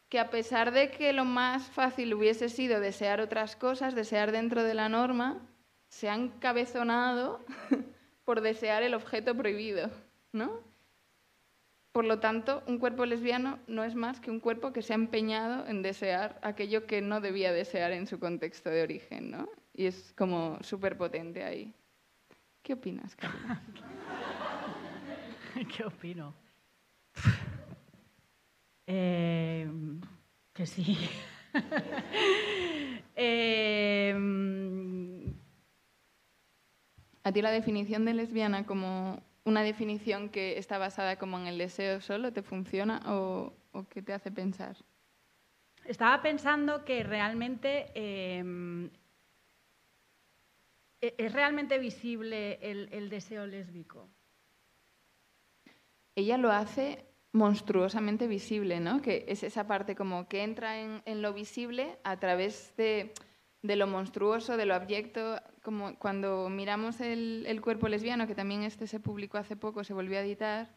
que 0.10 0.20
a 0.20 0.30
pesar 0.30 0.72
de 0.72 0.92
que 0.92 1.14
lo 1.14 1.26
más 1.26 1.70
fácil 1.70 2.14
hubiese 2.14 2.50
sido 2.50 2.80
desear 2.80 3.20
otras 3.20 3.56
cosas, 3.56 3.96
desear 3.96 4.32
dentro 4.32 4.64
de 4.64 4.74
la 4.76 4.90
norma, 4.90 5.40
se 5.88 6.10
han 6.10 6.30
cabezonado 6.40 7.40
por 8.26 8.42
desear 8.42 8.84
el 8.84 8.94
objeto 8.94 9.36
prohibido, 9.36 9.90
¿no? 10.34 10.60
Por 11.92 12.06
lo 12.06 12.20
tanto, 12.20 12.64
un 12.68 12.78
cuerpo 12.78 13.06
lesbiano 13.06 13.60
no 13.68 13.84
es 13.84 13.96
más 13.96 14.20
que 14.20 14.32
un 14.32 14.40
cuerpo 14.40 14.72
que 14.72 14.82
se 14.82 14.94
ha 14.94 14.96
empeñado 14.96 15.68
en 15.68 15.82
desear 15.82 16.40
aquello 16.42 16.86
que 16.86 17.02
no 17.02 17.20
debía 17.20 17.52
desear 17.52 17.92
en 17.92 18.08
su 18.08 18.20
contexto 18.20 18.70
de 18.70 18.84
origen, 18.84 19.32
¿no? 19.32 19.50
Y 19.74 19.88
es 19.88 20.14
como 20.18 20.58
súper 20.62 20.98
potente 20.98 21.44
ahí. 21.44 21.74
¿Qué 22.64 22.74
opinas, 22.74 23.16
Carla? 23.16 23.62
¿Qué 25.76 25.84
opino? 25.84 26.34
Eh, 28.94 29.70
que 30.54 30.66
sí. 30.66 30.98
eh, 33.16 34.14
¿A 37.24 37.32
ti 37.32 37.42
la 37.42 37.52
definición 37.52 38.04
de 38.04 38.14
lesbiana 38.16 38.66
como 38.66 39.24
una 39.46 39.64
definición 39.64 40.28
que 40.28 40.58
está 40.58 40.78
basada 40.78 41.18
como 41.18 41.40
en 41.40 41.48
el 41.48 41.58
deseo 41.58 42.02
solo 42.02 42.34
te 42.34 42.42
funciona 42.42 43.02
o, 43.06 43.54
o 43.72 43.88
qué 43.88 44.02
te 44.02 44.12
hace 44.12 44.30
pensar? 44.30 44.76
Estaba 45.86 46.22
pensando 46.22 46.84
que 46.84 47.04
realmente 47.04 47.92
eh, 47.96 48.90
es 51.00 51.32
realmente 51.32 51.80
visible 51.80 52.60
el, 52.62 52.90
el 52.92 53.10
deseo 53.10 53.46
lésbico 53.46 54.10
ella 56.16 56.38
lo 56.38 56.52
hace 56.52 57.06
monstruosamente 57.34 58.28
visible, 58.28 58.80
¿no? 58.80 59.02
Que 59.02 59.26
es 59.28 59.44
esa 59.44 59.68
parte 59.68 59.96
como 59.96 60.28
que 60.28 60.44
entra 60.44 60.80
en, 60.80 61.22
lo 61.22 61.34
visible 61.34 61.98
a 62.04 62.20
través 62.20 62.76
de, 62.76 63.14
de, 63.62 63.76
lo 63.76 63.88
monstruoso, 63.88 64.58
de 64.58 64.66
lo 64.66 64.76
abyecto, 64.76 65.40
como 65.64 65.98
cuando 65.98 66.50
miramos 66.50 67.00
el, 67.00 67.46
el, 67.48 67.62
cuerpo 67.62 67.88
lesbiano, 67.88 68.28
que 68.28 68.36
también 68.36 68.64
este 68.64 68.88
se 68.88 69.00
publicó 69.00 69.38
hace 69.38 69.56
poco, 69.56 69.84
se 69.84 69.94
volvió 69.94 70.18
a 70.18 70.22
editar, 70.22 70.76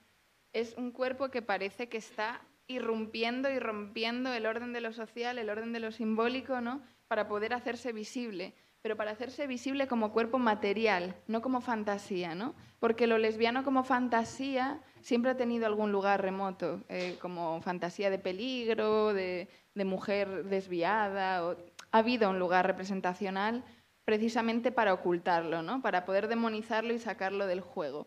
es 0.53 0.75
un 0.77 0.93
cuerpo 0.93 1.31
que 1.31 1.43
parece 1.43 1.89
que 1.89 1.99
está 1.99 2.41
irrumpiendo 2.67 3.51
y 3.51 3.59
rompiendo 3.59 4.33
el 4.33 4.47
orden 4.47 4.73
de 4.73 4.81
lo 4.81 4.93
social, 4.93 5.39
el 5.39 5.51
orden 5.51 5.73
de 5.73 5.81
lo 5.81 5.91
simbólico, 5.91 6.61
¿no? 6.61 6.83
Para 7.09 7.29
poder 7.29 7.53
hacerse 7.53 7.93
visible 7.93 8.55
pero 8.85 8.99
para 8.99 9.13
hacerse 9.13 9.47
visible 9.47 9.89
como 9.89 10.13
cuerpo 10.13 10.39
material, 10.39 11.17
no 11.27 11.41
como 11.41 11.63
fantasía, 11.63 12.35
¿no? 12.35 12.55
Porque 12.81 13.07
lo 13.07 13.17
lesbiano 13.17 13.65
como 13.65 13.83
fantasía 13.83 14.79
siempre 15.01 15.31
ha 15.31 15.39
tenido 15.39 15.65
algún 15.65 15.91
lugar 15.91 16.21
remoto, 16.21 16.85
eh, 16.91 17.17
como 17.19 17.63
fantasía 17.63 18.11
de 18.11 18.19
peligro, 18.19 19.15
de, 19.15 19.49
de 19.75 19.85
mujer 19.87 20.45
desviada, 20.45 21.47
o, 21.47 21.57
ha 21.93 21.99
habido 21.99 22.29
un 22.29 22.39
lugar 22.39 22.67
representacional 22.67 23.65
precisamente 24.05 24.71
para 24.71 24.93
ocultarlo, 24.93 25.63
¿no? 25.63 25.81
Para 25.81 26.05
poder 26.05 26.29
demonizarlo 26.29 26.93
y 26.93 26.99
sacarlo 26.99 27.47
del 27.47 27.63
juego. 27.63 28.07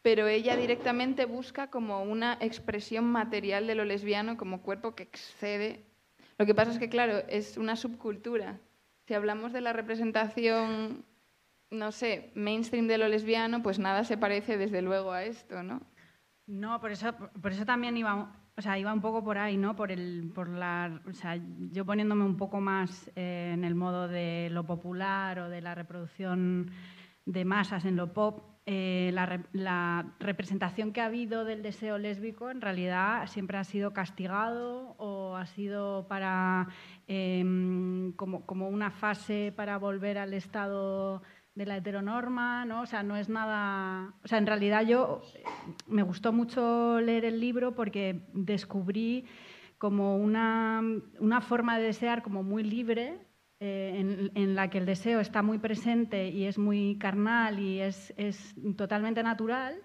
Pero 0.00 0.28
ella 0.28 0.54
directamente 0.54 1.24
busca 1.24 1.70
como 1.70 2.04
una 2.04 2.38
expresión 2.40 3.04
material 3.04 3.66
de 3.66 3.74
lo 3.74 3.84
lesbiano 3.84 4.36
como 4.36 4.62
cuerpo 4.62 4.94
que 4.94 5.02
excede. 5.02 5.84
Lo 6.38 6.46
que 6.46 6.54
pasa 6.54 6.70
es 6.70 6.78
que, 6.78 6.88
claro, 6.88 7.24
es 7.26 7.58
una 7.58 7.74
subcultura 7.74 8.60
si 9.06 9.14
hablamos 9.14 9.52
de 9.52 9.60
la 9.60 9.72
representación, 9.72 11.04
no 11.70 11.92
sé, 11.92 12.32
mainstream 12.34 12.86
de 12.86 12.98
lo 12.98 13.08
lesbiano, 13.08 13.62
pues 13.62 13.78
nada 13.78 14.04
se 14.04 14.16
parece 14.16 14.56
desde 14.56 14.82
luego 14.82 15.12
a 15.12 15.24
esto, 15.24 15.62
¿no? 15.62 15.82
No, 16.46 16.80
por 16.80 16.92
eso, 16.92 17.14
por 17.40 17.52
eso 17.52 17.64
también 17.64 17.96
iba, 17.96 18.32
o 18.56 18.62
sea, 18.62 18.78
iba 18.78 18.92
un 18.92 19.00
poco 19.00 19.24
por 19.24 19.38
ahí, 19.38 19.56
¿no? 19.56 19.74
Por 19.74 19.90
el, 19.90 20.30
por 20.34 20.48
la, 20.48 21.00
o 21.08 21.12
sea, 21.12 21.38
yo 21.70 21.84
poniéndome 21.84 22.24
un 22.24 22.36
poco 22.36 22.60
más 22.60 23.10
eh, 23.16 23.52
en 23.54 23.64
el 23.64 23.74
modo 23.74 24.08
de 24.08 24.48
lo 24.50 24.64
popular 24.64 25.38
o 25.38 25.48
de 25.48 25.60
la 25.60 25.74
reproducción 25.74 26.70
de 27.26 27.44
masas 27.44 27.84
en 27.84 27.96
lo 27.96 28.12
pop, 28.12 28.53
eh, 28.66 29.10
la, 29.12 30.14
representación 30.20 30.92
que 30.92 31.02
ha 31.02 31.06
habido 31.06 31.44
del 31.44 31.62
deseo 31.62 31.98
lésbico 31.98 32.50
en 32.50 32.62
realidad 32.62 33.26
siempre 33.26 33.58
ha 33.58 33.64
sido 33.64 33.92
castigado 33.92 34.94
o 34.96 35.36
ha 35.36 35.44
sido 35.44 36.08
para 36.08 36.68
eh, 37.06 37.44
como, 38.16 38.46
como, 38.46 38.68
una 38.68 38.90
fase 38.90 39.52
para 39.54 39.76
volver 39.76 40.16
al 40.16 40.32
estado 40.32 41.22
de 41.54 41.66
la 41.66 41.76
heteronorma, 41.76 42.64
¿no? 42.64 42.80
O 42.82 42.86
sea, 42.86 43.02
no 43.02 43.16
es 43.16 43.28
nada... 43.28 44.14
O 44.24 44.28
sea, 44.28 44.38
en 44.38 44.46
realidad 44.46 44.82
yo 44.86 45.20
me 45.86 46.02
gustó 46.02 46.32
mucho 46.32 47.00
leer 47.00 47.24
el 47.24 47.40
libro 47.40 47.74
porque 47.74 48.26
descubrí 48.32 49.26
como 49.78 50.16
una, 50.16 50.82
una 51.20 51.40
forma 51.40 51.78
de 51.78 51.84
desear 51.84 52.22
como 52.22 52.42
muy 52.42 52.64
libre 52.64 53.20
eh, 53.66 53.98
en, 53.98 54.30
en, 54.34 54.54
la 54.54 54.68
que 54.68 54.76
el 54.76 54.84
deseo 54.84 55.20
está 55.20 55.40
muy 55.40 55.56
presente 55.56 56.28
y 56.28 56.44
es 56.44 56.58
muy 56.58 56.98
carnal 56.98 57.58
y 57.58 57.80
es, 57.80 58.12
es, 58.18 58.54
totalmente 58.76 59.22
natural, 59.22 59.80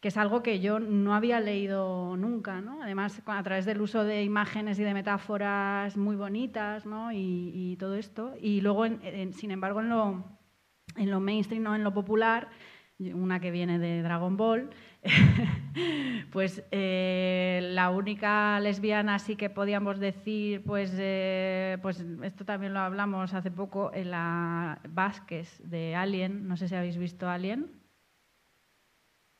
que 0.00 0.08
es 0.08 0.16
algo 0.16 0.42
que 0.42 0.60
yo 0.60 0.80
no 0.80 1.14
había 1.14 1.38
leído 1.38 2.16
nunca, 2.16 2.62
¿no? 2.62 2.82
Además, 2.82 3.20
a 3.26 3.42
través 3.42 3.66
del 3.66 3.82
uso 3.82 4.04
de 4.04 4.22
imágenes 4.24 4.78
y 4.78 4.82
de 4.82 4.94
metáforas 4.94 5.94
muy 5.98 6.16
bonitas, 6.16 6.86
¿no? 6.86 7.12
Y, 7.12 7.50
y 7.54 7.76
todo 7.76 7.96
esto. 7.96 8.32
Y 8.40 8.62
luego, 8.62 8.86
en, 8.86 8.98
en, 9.02 9.34
sin 9.34 9.50
embargo, 9.50 9.80
en 9.80 9.90
lo, 9.90 10.24
en 10.96 11.10
lo 11.10 11.20
mainstream, 11.20 11.64
¿no? 11.64 11.74
en 11.74 11.84
lo 11.84 11.92
popular, 11.92 12.48
una 12.98 13.40
que 13.40 13.50
viene 13.50 13.78
de 13.78 14.00
Dragon 14.00 14.38
Ball, 14.38 14.70
pues 16.32 16.62
eh, 16.70 17.60
la 17.72 17.90
única 17.90 18.60
lesbiana 18.60 19.16
así 19.16 19.36
que 19.36 19.50
podíamos 19.50 19.98
decir, 19.98 20.62
pues, 20.64 20.92
eh, 20.96 21.78
pues 21.82 22.04
esto 22.22 22.44
también 22.44 22.72
lo 22.72 22.80
hablamos 22.80 23.34
hace 23.34 23.50
poco 23.50 23.90
en 23.92 24.12
la 24.12 24.80
Vázquez 24.88 25.60
de 25.64 25.96
Alien, 25.96 26.46
no 26.46 26.56
sé 26.56 26.68
si 26.68 26.74
habéis 26.74 26.96
visto 26.96 27.28
Alien. 27.28 27.70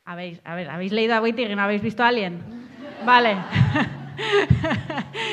¿Habéis, 0.05 0.41
a 0.45 0.57
ver, 0.57 0.69
¿habéis 0.69 0.91
leído 0.91 1.15
a 1.15 1.21
Wittig 1.21 1.49
y 1.49 1.55
no 1.55 1.63
habéis 1.63 1.83
visto 1.83 2.03
Alien? 2.03 2.41
Vale. 3.05 3.37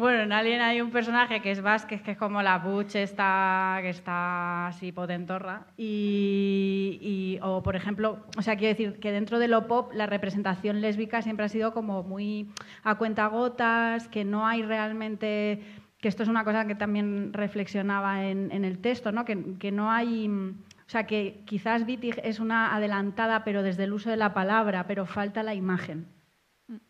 Bueno, 0.00 0.22
en 0.22 0.32
Alien 0.32 0.62
hay 0.62 0.80
un 0.80 0.90
personaje 0.90 1.42
que 1.42 1.50
es 1.50 1.60
Vázquez, 1.60 2.00
que 2.00 2.12
es 2.12 2.16
como 2.16 2.40
la 2.40 2.56
Butch 2.56 2.96
está, 2.96 3.80
que 3.82 3.90
está 3.90 4.68
así 4.68 4.92
potentorra. 4.92 5.66
Y, 5.76 7.38
o, 7.42 7.62
por 7.62 7.76
ejemplo, 7.76 8.24
o 8.38 8.40
sea, 8.40 8.56
quiero 8.56 8.70
decir 8.74 8.98
que 8.98 9.12
dentro 9.12 9.38
de 9.38 9.46
lo 9.46 9.66
pop 9.66 9.92
la 9.92 10.06
representación 10.06 10.80
lésbica 10.80 11.20
siempre 11.20 11.44
ha 11.44 11.50
sido 11.50 11.74
como 11.74 12.02
muy 12.02 12.50
a 12.82 12.94
cuentagotas, 12.94 14.08
que 14.08 14.24
no 14.24 14.46
hay 14.46 14.62
realmente... 14.62 15.60
Que 16.00 16.08
esto 16.08 16.22
es 16.22 16.30
una 16.30 16.44
cosa 16.44 16.66
que 16.66 16.74
también 16.74 17.34
reflexionaba 17.34 18.24
en, 18.24 18.64
el 18.64 18.78
texto, 18.78 19.12
¿no? 19.12 19.26
Que, 19.26 19.58
que 19.58 19.70
no 19.70 19.90
hay... 19.90 20.28
O 20.30 20.88
sea, 20.90 21.04
que 21.06 21.42
quizás 21.44 21.82
Wittig 21.86 22.18
es 22.24 22.40
una 22.40 22.74
adelantada, 22.74 23.44
pero 23.44 23.62
desde 23.62 23.84
el 23.84 23.92
uso 23.92 24.08
de 24.08 24.16
la 24.16 24.32
palabra, 24.32 24.86
pero 24.86 25.04
falta 25.04 25.42
la 25.42 25.54
imagen. 25.54 26.06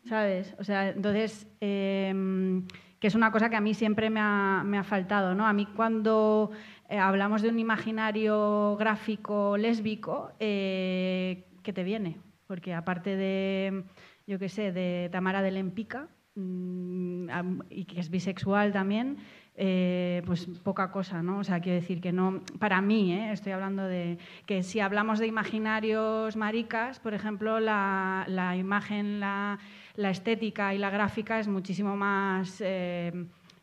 ¿Sabes? 0.05 0.55
O 0.61 0.63
sea, 0.63 0.91
entonces... 0.91 1.49
Eh, 1.61 2.63
que 3.01 3.07
es 3.07 3.15
una 3.15 3.33
cosa 3.33 3.49
que 3.49 3.57
a 3.57 3.61
mí 3.61 3.73
siempre 3.73 4.11
me 4.11 4.21
ha, 4.21 4.85
faltado. 4.85 5.35
¿no? 5.35 5.47
A 5.47 5.53
mí 5.53 5.67
cuando 5.67 6.51
eh, 6.89 6.99
hablamos 6.99 7.41
de 7.43 7.49
un 7.49 7.59
imaginario 7.59 8.77
gráfico 8.77 9.57
lésbico, 9.57 10.33
eh, 10.39 11.47
¿qué 11.63 11.73
te 11.73 11.83
viene? 11.83 12.19
Porque 12.47 12.75
aparte 12.75 13.17
de, 13.17 13.85
yo 14.27 14.39
qué 14.39 14.51
sé, 14.51 14.71
de 14.71 15.09
Tamara 15.11 15.41
de 15.41 15.51
Lempica, 15.51 16.09
mm, 16.35 17.61
y 17.71 17.87
que 17.87 18.01
es 18.01 18.11
bisexual 18.11 18.73
también, 18.73 19.17
eh, 19.63 20.23
pues 20.25 20.47
poca 20.63 20.91
cosa, 20.91 21.23
¿no? 21.23 21.41
O 21.41 21.45
sea, 21.45 21.61
quiero 21.61 21.79
decir 21.79 22.01
que 22.01 22.13
no, 22.13 22.41
para 22.59 22.81
mí, 22.81 23.13
estoy 23.13 23.53
hablando 23.53 23.85
de 23.85 24.17
que 24.47 24.63
si 24.63 24.81
hablamos 24.81 25.19
de 25.19 25.27
imaginarios 25.27 26.35
maricas, 26.35 26.99
por 26.99 27.13
ejemplo, 27.13 27.61
la, 27.61 28.25
la 28.27 28.57
imagen, 28.57 29.21
la, 29.21 29.59
la 29.97 30.09
estética 30.09 30.73
y 30.73 30.79
la 30.79 30.89
gráfica 30.89 31.39
es 31.39 31.47
muchísimo 31.47 31.95
más, 31.95 32.63
eh, 32.65 33.13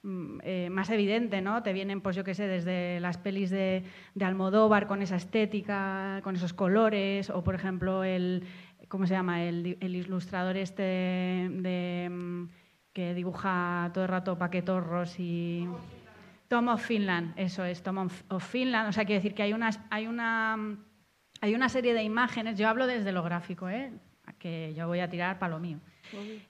mm, 0.03 0.37
eh, 0.43 0.69
más 0.69 0.91
evidente, 0.91 1.41
¿no? 1.41 1.63
Te 1.63 1.73
vienen, 1.73 1.99
pues 2.01 2.15
yo 2.15 2.23
qué 2.23 2.35
sé, 2.35 2.45
desde 2.47 2.99
las 2.99 3.17
pelis 3.17 3.49
de, 3.49 3.83
Almodóvar 4.21 4.85
con 4.85 5.01
esa 5.01 5.15
estética, 5.15 6.21
con 6.23 6.35
esos 6.35 6.53
colores, 6.53 7.31
o 7.31 7.43
por 7.43 7.55
ejemplo 7.55 8.03
el, 8.03 8.43
¿cómo 8.87 9.07
se 9.07 9.15
llama? 9.15 9.45
El, 9.45 9.79
ilustrador 9.81 10.57
este 10.57 10.83
de, 10.83 12.07
mm, 12.11 12.45
que 12.97 13.13
dibuja 13.13 13.91
todo 13.93 14.05
el 14.05 14.09
rato 14.09 14.39
paquetorros 14.39 15.19
y... 15.19 15.69
Tom 16.47 16.67
of 16.69 16.83
Finland, 16.83 17.31
eso 17.37 17.63
es, 17.63 17.83
Tom 17.83 18.09
of 18.29 18.43
Finland. 18.43 18.89
O 18.89 18.91
sea, 18.91 19.05
quiere 19.05 19.19
decir 19.21 19.35
que 19.35 19.43
hay, 19.43 19.53
unas, 19.53 19.79
hay, 19.91 20.07
una, 20.07 20.57
hay 21.39 21.53
una 21.53 21.69
serie 21.69 21.93
de 21.93 22.01
imágenes, 22.01 22.57
yo 22.57 22.67
hablo 22.67 22.87
desde 22.87 23.11
lo 23.11 23.21
gráfico, 23.21 23.69
¿eh? 23.69 23.93
que 24.39 24.73
yo 24.73 24.87
voy 24.87 25.01
a 25.01 25.09
tirar 25.09 25.37
para 25.37 25.51
lo 25.53 25.59
mío. 25.59 25.79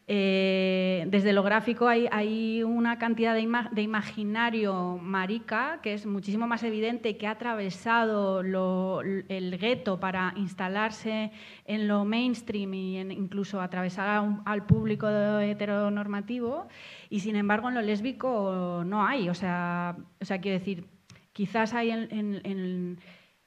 Eh, 0.08 1.06
desde 1.08 1.34
lo 1.34 1.44
gráfico 1.44 1.88
hay, 1.88 2.64
una 2.64 2.98
cantidad 2.98 3.34
de, 3.34 3.82
imaginario 3.82 4.98
marica 5.02 5.80
que 5.82 5.94
es 5.94 6.06
muchísimo 6.06 6.48
más 6.48 6.64
evidente 6.64 7.18
que 7.18 7.28
ha 7.28 7.32
atravesado 7.32 8.42
el 8.42 9.58
gueto 9.60 10.00
para 10.00 10.34
instalarse 10.36 11.32
en 11.66 11.88
lo 11.88 12.06
mainstream 12.06 12.74
y 12.74 13.00
incluso 13.00 13.62
atravesar 13.62 14.24
al 14.46 14.66
público 14.66 15.10
heteronormativo 15.10 16.68
y 17.10 17.20
sin 17.20 17.36
embargo 17.36 17.70
en 17.70 17.76
lo 17.76 17.82
lésbico 17.82 18.84
no 18.86 19.06
hay. 19.06 19.30
O 19.30 19.34
sea, 19.34 19.98
o 20.22 20.26
sea 20.26 20.40
quiero 20.40 20.60
decir, 20.60 20.86
quizás 21.34 21.74
hay 21.74 21.92
en, 21.92 23.00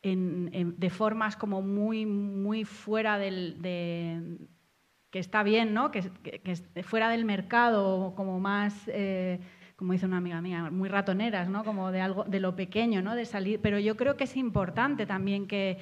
de 0.02 0.90
formas 0.90 1.36
como 1.36 1.62
muy, 1.62 2.06
muy 2.06 2.64
fuera 2.64 3.18
del, 3.18 3.60
de, 3.60 4.38
que 5.10 5.18
está 5.18 5.42
bien, 5.42 5.74
¿no? 5.74 5.90
Que, 5.90 6.02
fuera 6.82 7.10
del 7.10 7.24
mercado, 7.24 8.14
como 8.14 8.38
más, 8.38 8.74
eh, 8.86 9.40
como 9.76 9.92
dice 9.92 10.06
una 10.06 10.18
amiga 10.18 10.40
mía, 10.40 10.70
muy 10.70 10.88
ratoneras, 10.88 11.48
¿no? 11.48 11.64
Como 11.64 11.90
de 11.90 12.00
algo, 12.00 12.24
de 12.24 12.38
lo 12.38 12.54
pequeño, 12.54 13.02
¿no? 13.02 13.16
De 13.16 13.24
salir. 13.24 13.60
Pero 13.60 13.78
yo 13.78 13.96
creo 13.96 14.16
que 14.16 14.24
es 14.24 14.36
importante 14.36 15.06
también 15.06 15.46
que, 15.46 15.78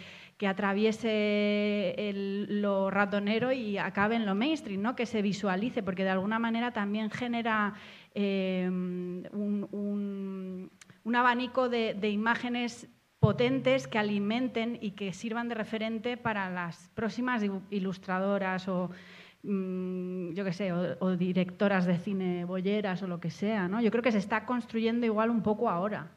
atraviese 0.46 2.12
lo 2.48 2.90
ratonero 2.90 3.50
y 3.50 3.76
acabe 3.76 4.14
en 4.14 4.24
lo 4.24 4.36
mainstream, 4.36 4.80
¿no? 4.80 4.94
Que 4.94 5.04
se 5.04 5.20
visualice, 5.20 5.82
porque 5.82 6.04
de 6.04 6.10
alguna 6.10 6.38
manera 6.38 6.72
también 6.72 7.10
genera 7.10 7.74
eh, 8.14 8.68
un, 8.70 10.70
abanico 11.12 11.68
de, 11.68 11.94
de 11.94 12.10
imágenes 12.10 12.88
potentes 13.20 13.88
que 13.88 13.98
alimenten 13.98 14.78
y 14.80 14.92
que 14.92 15.12
sirvan 15.12 15.48
de 15.48 15.54
referente 15.54 16.16
para 16.16 16.50
las 16.50 16.90
próximas 16.94 17.42
ilustradoras 17.70 18.68
o 18.68 18.90
Mm, 19.42 20.32
yo 20.34 20.44
qué 20.44 20.52
sé, 20.52 20.72
o, 20.72 21.16
directoras 21.16 21.86
de 21.86 21.98
cine 21.98 22.44
bolleras 22.44 23.02
o 23.02 23.06
lo 23.06 23.20
que 23.20 23.30
sea, 23.30 23.68
¿no? 23.68 23.80
Yo 23.80 23.90
creo 23.90 24.02
que 24.02 24.12
se 24.12 24.18
está 24.18 24.44
construyendo 24.44 25.06
igual 25.06 25.30
un 25.30 25.42
poco 25.42 25.70
ahora, 25.70 26.12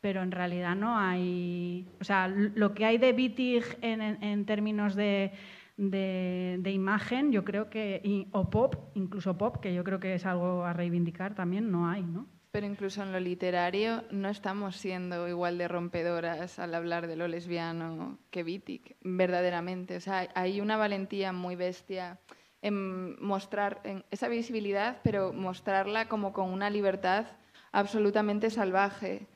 pero 0.00 0.22
en 0.22 0.32
realidad 0.32 0.74
no 0.76 0.98
hay... 0.98 1.88
O 2.00 2.04
sea, 2.04 2.28
lo 2.28 2.74
que 2.74 2.84
hay 2.84 2.98
de 2.98 3.12
Wittig 3.12 3.64
en, 3.80 4.44
términos 4.44 4.94
de, 4.96 5.32
de, 5.76 6.70
imagen, 6.72 7.32
yo 7.32 7.44
creo 7.44 7.70
que... 7.70 8.26
o 8.32 8.50
pop, 8.50 8.74
incluso 8.94 9.38
pop, 9.38 9.58
que 9.60 9.74
yo 9.74 9.84
creo 9.84 10.00
que 10.00 10.14
es 10.14 10.26
algo 10.26 10.64
a 10.64 10.72
reivindicar 10.72 11.34
también, 11.34 11.70
no 11.70 11.88
hay, 11.88 12.02
¿no? 12.02 12.26
Pero 12.54 12.68
incluso 12.68 13.02
en 13.02 13.10
lo 13.10 13.18
literario 13.18 14.04
no 14.12 14.28
estamos 14.28 14.76
siendo 14.76 15.26
igual 15.26 15.58
de 15.58 15.66
rompedoras 15.66 16.60
al 16.60 16.76
hablar 16.76 17.08
de 17.08 17.16
lo 17.16 17.26
lesbiano 17.26 18.16
que 18.30 18.44
Wittig, 18.44 18.94
verdaderamente. 19.00 19.96
O 19.96 20.00
sea, 20.00 20.28
hay 20.36 20.60
una 20.60 20.76
valentía 20.76 21.32
muy 21.32 21.56
bestia 21.56 22.20
en 22.62 23.20
mostrar 23.20 23.80
en 23.82 24.04
esa 24.12 24.28
visibilidad, 24.28 25.00
pero 25.02 25.32
mostrarla 25.32 26.06
como 26.06 26.32
con 26.32 26.48
una 26.48 26.70
libertad 26.70 27.26
absolutamente 27.72 28.50
salvaje. 28.50 29.26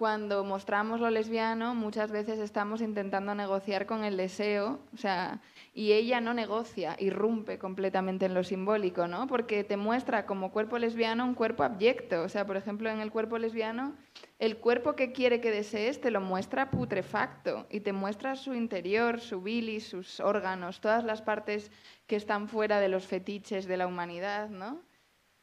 Cuando 0.00 0.44
mostramos 0.44 0.98
lo 0.98 1.10
lesbiano, 1.10 1.74
muchas 1.74 2.10
veces 2.10 2.38
estamos 2.38 2.80
intentando 2.80 3.34
negociar 3.34 3.84
con 3.84 4.02
el 4.02 4.16
deseo, 4.16 4.80
o 4.94 4.96
sea, 4.96 5.42
y 5.74 5.92
ella 5.92 6.22
no 6.22 6.32
negocia, 6.32 6.96
irrumpe 6.98 7.58
completamente 7.58 8.24
en 8.24 8.32
lo 8.32 8.42
simbólico, 8.42 9.06
¿no? 9.08 9.26
Porque 9.26 9.62
te 9.62 9.76
muestra 9.76 10.24
como 10.24 10.52
cuerpo 10.52 10.78
lesbiano 10.78 11.26
un 11.26 11.34
cuerpo 11.34 11.64
abyecto, 11.64 12.22
o 12.22 12.30
sea, 12.30 12.46
por 12.46 12.56
ejemplo, 12.56 12.88
en 12.88 13.00
el 13.00 13.10
cuerpo 13.10 13.36
lesbiano, 13.36 13.94
el 14.38 14.56
cuerpo 14.56 14.96
que 14.96 15.12
quiere 15.12 15.42
que 15.42 15.50
desees 15.50 16.00
te 16.00 16.10
lo 16.10 16.22
muestra 16.22 16.70
putrefacto 16.70 17.66
y 17.68 17.80
te 17.80 17.92
muestra 17.92 18.36
su 18.36 18.54
interior, 18.54 19.20
su 19.20 19.42
bilis, 19.42 19.86
sus 19.86 20.18
órganos, 20.18 20.80
todas 20.80 21.04
las 21.04 21.20
partes 21.20 21.70
que 22.06 22.16
están 22.16 22.48
fuera 22.48 22.80
de 22.80 22.88
los 22.88 23.06
fetiches 23.06 23.66
de 23.66 23.76
la 23.76 23.86
humanidad, 23.86 24.48
¿no? 24.48 24.80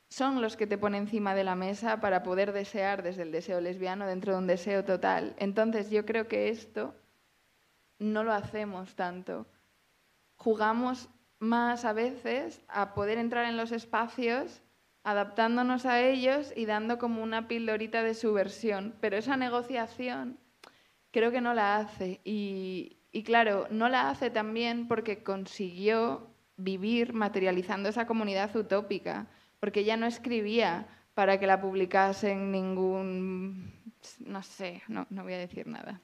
Son 0.10 0.42
los 0.42 0.56
que 0.56 0.68
te 0.68 0.78
ponen 0.78 1.04
encima 1.04 1.36
de 1.36 1.44
la 1.44 1.56
mesa 1.56 2.00
para 2.00 2.24
poder 2.24 2.54
desear 2.54 3.04
desde 3.04 3.24
el 3.24 3.32
deseo 3.32 3.60
lesbiano 3.60 4.08
dentro 4.08 4.34
de 4.34 4.40
un 4.40 4.48
deseo 4.48 4.86
total. 4.86 5.36
Entonces 5.38 5.90
yo 5.90 6.06
creo 6.06 6.28
que 6.28 6.50
esto 6.50 6.96
no 8.00 8.24
lo 8.24 8.32
hacemos 8.32 8.96
tanto. 8.96 9.48
Jugamos 10.36 11.10
más 11.40 11.84
a 11.86 11.94
veces 11.94 12.62
a 12.68 12.94
poder 12.94 13.18
entrar 13.18 13.46
en 13.46 13.58
los 13.58 13.72
espacios 13.72 14.62
adaptándonos 15.04 15.86
a 15.86 16.02
ellos 16.02 16.52
y 16.56 16.66
dando 16.66 16.98
como 16.98 17.22
una 17.22 17.48
pildorita 17.48 18.04
de 18.04 18.14
subversión. 18.14 18.96
Pero 19.02 19.18
esa 19.18 19.38
negociación 19.38 20.40
creo 21.12 21.32
que 21.32 21.42
no 21.42 21.54
la 21.54 21.78
hace. 21.78 22.22
Y 22.24 22.98
claro, 23.26 23.68
no 23.72 23.90
la 23.90 24.10
hace 24.10 24.30
también 24.30 24.88
porque 24.88 25.24
consiguió 25.24 26.28
vivir 26.56 27.14
materializando 27.14 27.90
esa 27.90 28.08
comunidad 28.08 28.56
utópica, 28.56 29.28
porque 29.60 29.82
ella 29.82 29.98
no 29.98 30.06
escribía 30.06 30.88
para 31.14 31.40
que 31.40 31.48
la 31.48 31.60
publicasen 31.60 32.52
ningún, 32.52 33.74
no 34.20 34.44
sé, 34.44 34.84
no, 34.88 35.08
no 35.10 35.24
voy 35.24 35.34
a 35.34 35.40
decir 35.40 35.68
nada, 35.68 36.02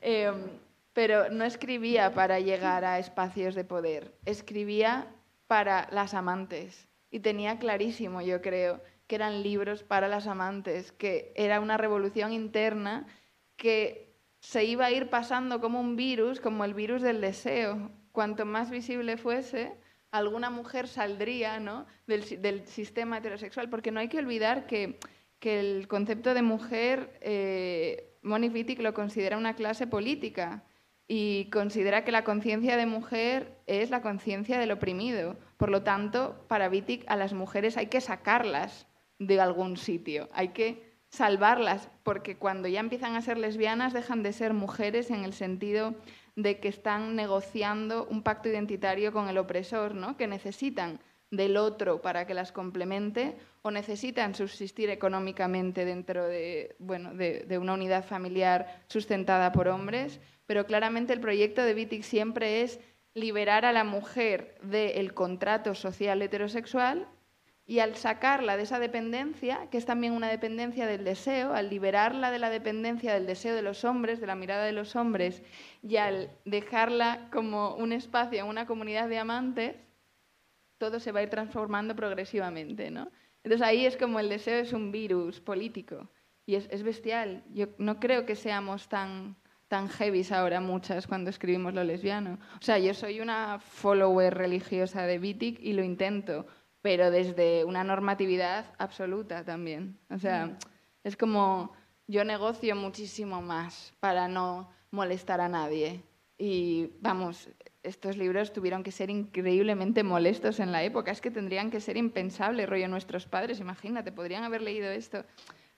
em, 0.00 0.34
pero 0.92 1.30
no 1.30 1.44
escribía 1.44 2.14
para 2.14 2.38
llegar 2.38 2.84
a 2.84 2.98
espacios 2.98 3.54
de 3.54 3.64
poder, 3.64 4.14
escribía 4.24 5.06
para 5.46 5.88
las 5.90 6.14
amantes 6.14 6.88
y 7.10 7.20
tenía 7.20 7.58
clarísimo, 7.58 8.22
yo 8.22 8.40
creo, 8.40 8.80
que 9.06 9.16
eran 9.16 9.42
libros 9.42 9.82
para 9.82 10.08
las 10.08 10.26
amantes, 10.26 10.92
que 10.92 11.32
era 11.36 11.60
una 11.60 11.76
revolución 11.76 12.32
interna 12.32 13.06
que 13.56 14.16
se 14.40 14.64
iba 14.64 14.86
a 14.86 14.90
ir 14.90 15.10
pasando 15.10 15.60
como 15.60 15.80
un 15.80 15.96
virus, 15.96 16.40
como 16.40 16.64
el 16.64 16.74
virus 16.74 17.02
del 17.02 17.20
deseo. 17.20 17.90
Cuanto 18.10 18.44
más 18.44 18.70
visible 18.70 19.16
fuese, 19.16 19.72
alguna 20.12 20.50
mujer 20.50 20.86
saldría 20.86 21.58
¿no? 21.58 21.86
del, 22.06 22.66
sistema 22.66 23.18
heterosexual, 23.18 23.68
porque 23.68 23.90
no 23.90 23.98
hay 23.98 24.08
que 24.08 24.18
olvidar 24.18 24.66
que, 24.66 25.00
el 25.40 25.88
concepto 25.88 26.34
de 26.34 26.42
mujer, 26.42 27.18
eh, 27.20 28.16
Monique 28.22 28.54
Wittig 28.54 28.80
lo 28.80 28.94
considera 28.94 29.36
una 29.36 29.56
clase 29.56 29.88
política. 29.88 30.62
y 31.08 31.50
considera 31.50 32.04
que 32.04 32.12
la 32.12 32.24
conciencia 32.24 32.76
de 32.76 32.86
mujer 32.86 33.58
es 33.66 33.90
la 33.90 34.00
conciencia 34.00 34.58
del 34.58 34.70
oprimido. 34.70 35.36
Por 35.58 35.68
lo 35.68 35.82
tanto, 35.82 36.46
para 36.48 36.70
Wittig 36.70 37.04
a 37.08 37.16
las 37.16 37.32
mujeres 37.34 37.76
hay 37.76 37.88
que 37.88 38.00
sacarlas 38.00 38.86
de 39.18 39.40
algún 39.40 39.76
sitio, 39.76 40.30
hay 40.32 40.48
que 40.48 40.92
salvarlas, 41.08 41.90
porque 42.02 42.36
cuando 42.36 42.68
ya 42.68 42.80
empiezan 42.80 43.14
a 43.14 43.20
ser 43.20 43.36
lesbianas 43.36 43.92
dejan 43.92 44.22
de 44.22 44.32
ser 44.32 44.54
mujeres 44.54 45.10
en 45.10 45.24
el 45.24 45.34
sentido 45.34 45.94
de 46.36 46.60
que 46.60 46.68
están 46.68 47.14
negociando 47.16 48.06
un 48.06 48.22
pacto 48.22 48.48
identitario 48.48 49.12
con 49.12 49.28
el 49.28 49.38
opresor, 49.38 49.94
¿no? 49.94 50.16
que 50.16 50.26
necesitan 50.26 51.00
del 51.30 51.56
otro 51.56 52.02
para 52.02 52.26
que 52.26 52.34
las 52.34 52.52
complemente 52.52 53.36
o 53.62 53.70
necesitan 53.70 54.34
subsistir 54.34 54.90
económicamente 54.90 55.84
dentro 55.84 56.26
de, 56.26 56.76
bueno, 56.78 57.14
de, 57.14 57.58
una 57.58 57.74
unidad 57.74 58.04
familiar 58.04 58.82
sustentada 58.86 59.50
por 59.50 59.68
hombres, 59.68 60.20
pero 60.46 60.66
claramente 60.66 61.12
el 61.12 61.20
proyecto 61.20 61.62
de 61.62 61.74
Wittig 61.74 62.04
siempre 62.04 62.62
es 62.62 62.80
liberar 63.14 63.64
a 63.64 63.72
la 63.72 63.84
mujer 63.84 64.58
del 64.62 65.14
contrato 65.14 65.74
social 65.74 66.20
heterosexual 66.20 67.08
y 67.66 67.78
al 67.78 67.94
sacarla 67.96 68.56
de 68.56 68.64
esa 68.64 68.78
dependencia, 68.78 69.68
que 69.70 69.78
es 69.78 69.86
también 69.86 70.12
una 70.12 70.28
dependencia 70.28 70.86
del 70.86 71.04
deseo, 71.04 71.54
al 71.54 71.70
liberarla 71.70 72.30
de 72.30 72.38
la 72.38 72.50
dependencia 72.50 73.14
del 73.14 73.26
deseo 73.26 73.54
de 73.54 73.62
los 73.62 73.84
hombres, 73.84 74.20
de 74.20 74.26
la 74.26 74.34
mirada 74.34 74.64
de 74.64 74.72
los 74.72 74.96
hombres, 74.96 75.42
y 75.82 75.96
al 75.96 76.30
dejarla 76.44 77.28
como 77.32 77.74
un 77.76 77.92
espacio 77.92 78.44
una 78.46 78.66
comunidad 78.66 79.08
de 79.08 79.18
amantes, 79.18 79.76
todo 80.78 80.98
se 80.98 81.12
va 81.12 81.20
a 81.20 81.22
ir 81.22 81.30
transformando 81.30 81.94
progresivamente, 81.94 82.90
¿no? 82.90 83.08
Entonces 83.44 83.66
ahí 83.66 83.86
es 83.86 83.96
como 83.96 84.18
el 84.18 84.28
deseo 84.28 84.58
es 84.58 84.72
un 84.72 84.90
virus 84.90 85.40
político 85.40 86.08
y 86.46 86.56
es, 86.56 86.68
es 86.70 86.82
bestial. 86.82 87.44
Yo 87.52 87.66
no 87.78 88.00
creo 88.00 88.26
que 88.26 88.36
seamos 88.36 88.88
tan 88.88 89.36
tan 89.72 89.88
heavy 89.88 90.22
ahora 90.32 90.60
muchas 90.60 91.06
cuando 91.06 91.30
escribimos 91.30 91.72
lo 91.72 91.82
lesbiano. 91.82 92.38
O 92.60 92.62
sea, 92.62 92.78
yo 92.78 92.92
soy 92.92 93.22
una 93.22 93.58
follower 93.58 94.34
religiosa 94.34 95.06
de 95.06 95.18
Wittig 95.18 95.58
y 95.62 95.72
lo 95.72 95.82
intento, 95.82 96.46
pero 96.82 97.10
desde 97.10 97.64
una 97.64 97.84
normatividad 97.84 98.66
absoluta 98.78 99.44
también. 99.44 99.98
O 100.10 100.18
sea, 100.18 100.46
mm. 100.46 100.58
es 101.04 101.16
como 101.16 101.72
yo 102.08 102.24
negocio 102.24 102.76
muchísimo 102.76 103.40
más 103.40 103.94
para 104.00 104.28
no 104.28 104.70
molestar 104.90 105.40
a 105.40 105.48
nadie. 105.48 106.02
Y 106.36 106.90
vamos, 107.00 107.48
estos 107.84 108.16
libros 108.16 108.52
tuvieron 108.52 108.82
que 108.82 108.90
ser 108.90 109.10
increíblemente 109.10 110.02
molestos 110.02 110.58
en 110.58 110.72
la 110.72 110.82
época. 110.82 111.12
Es 111.12 111.20
que 111.20 111.30
tendrían 111.30 111.70
que 111.70 111.80
ser 111.80 111.96
impensables, 111.96 112.68
rollo 112.68 112.88
nuestros 112.88 113.26
padres, 113.26 113.60
imagínate, 113.60 114.10
podrían 114.10 114.42
haber 114.42 114.62
leído 114.62 114.90
esto. 114.90 115.24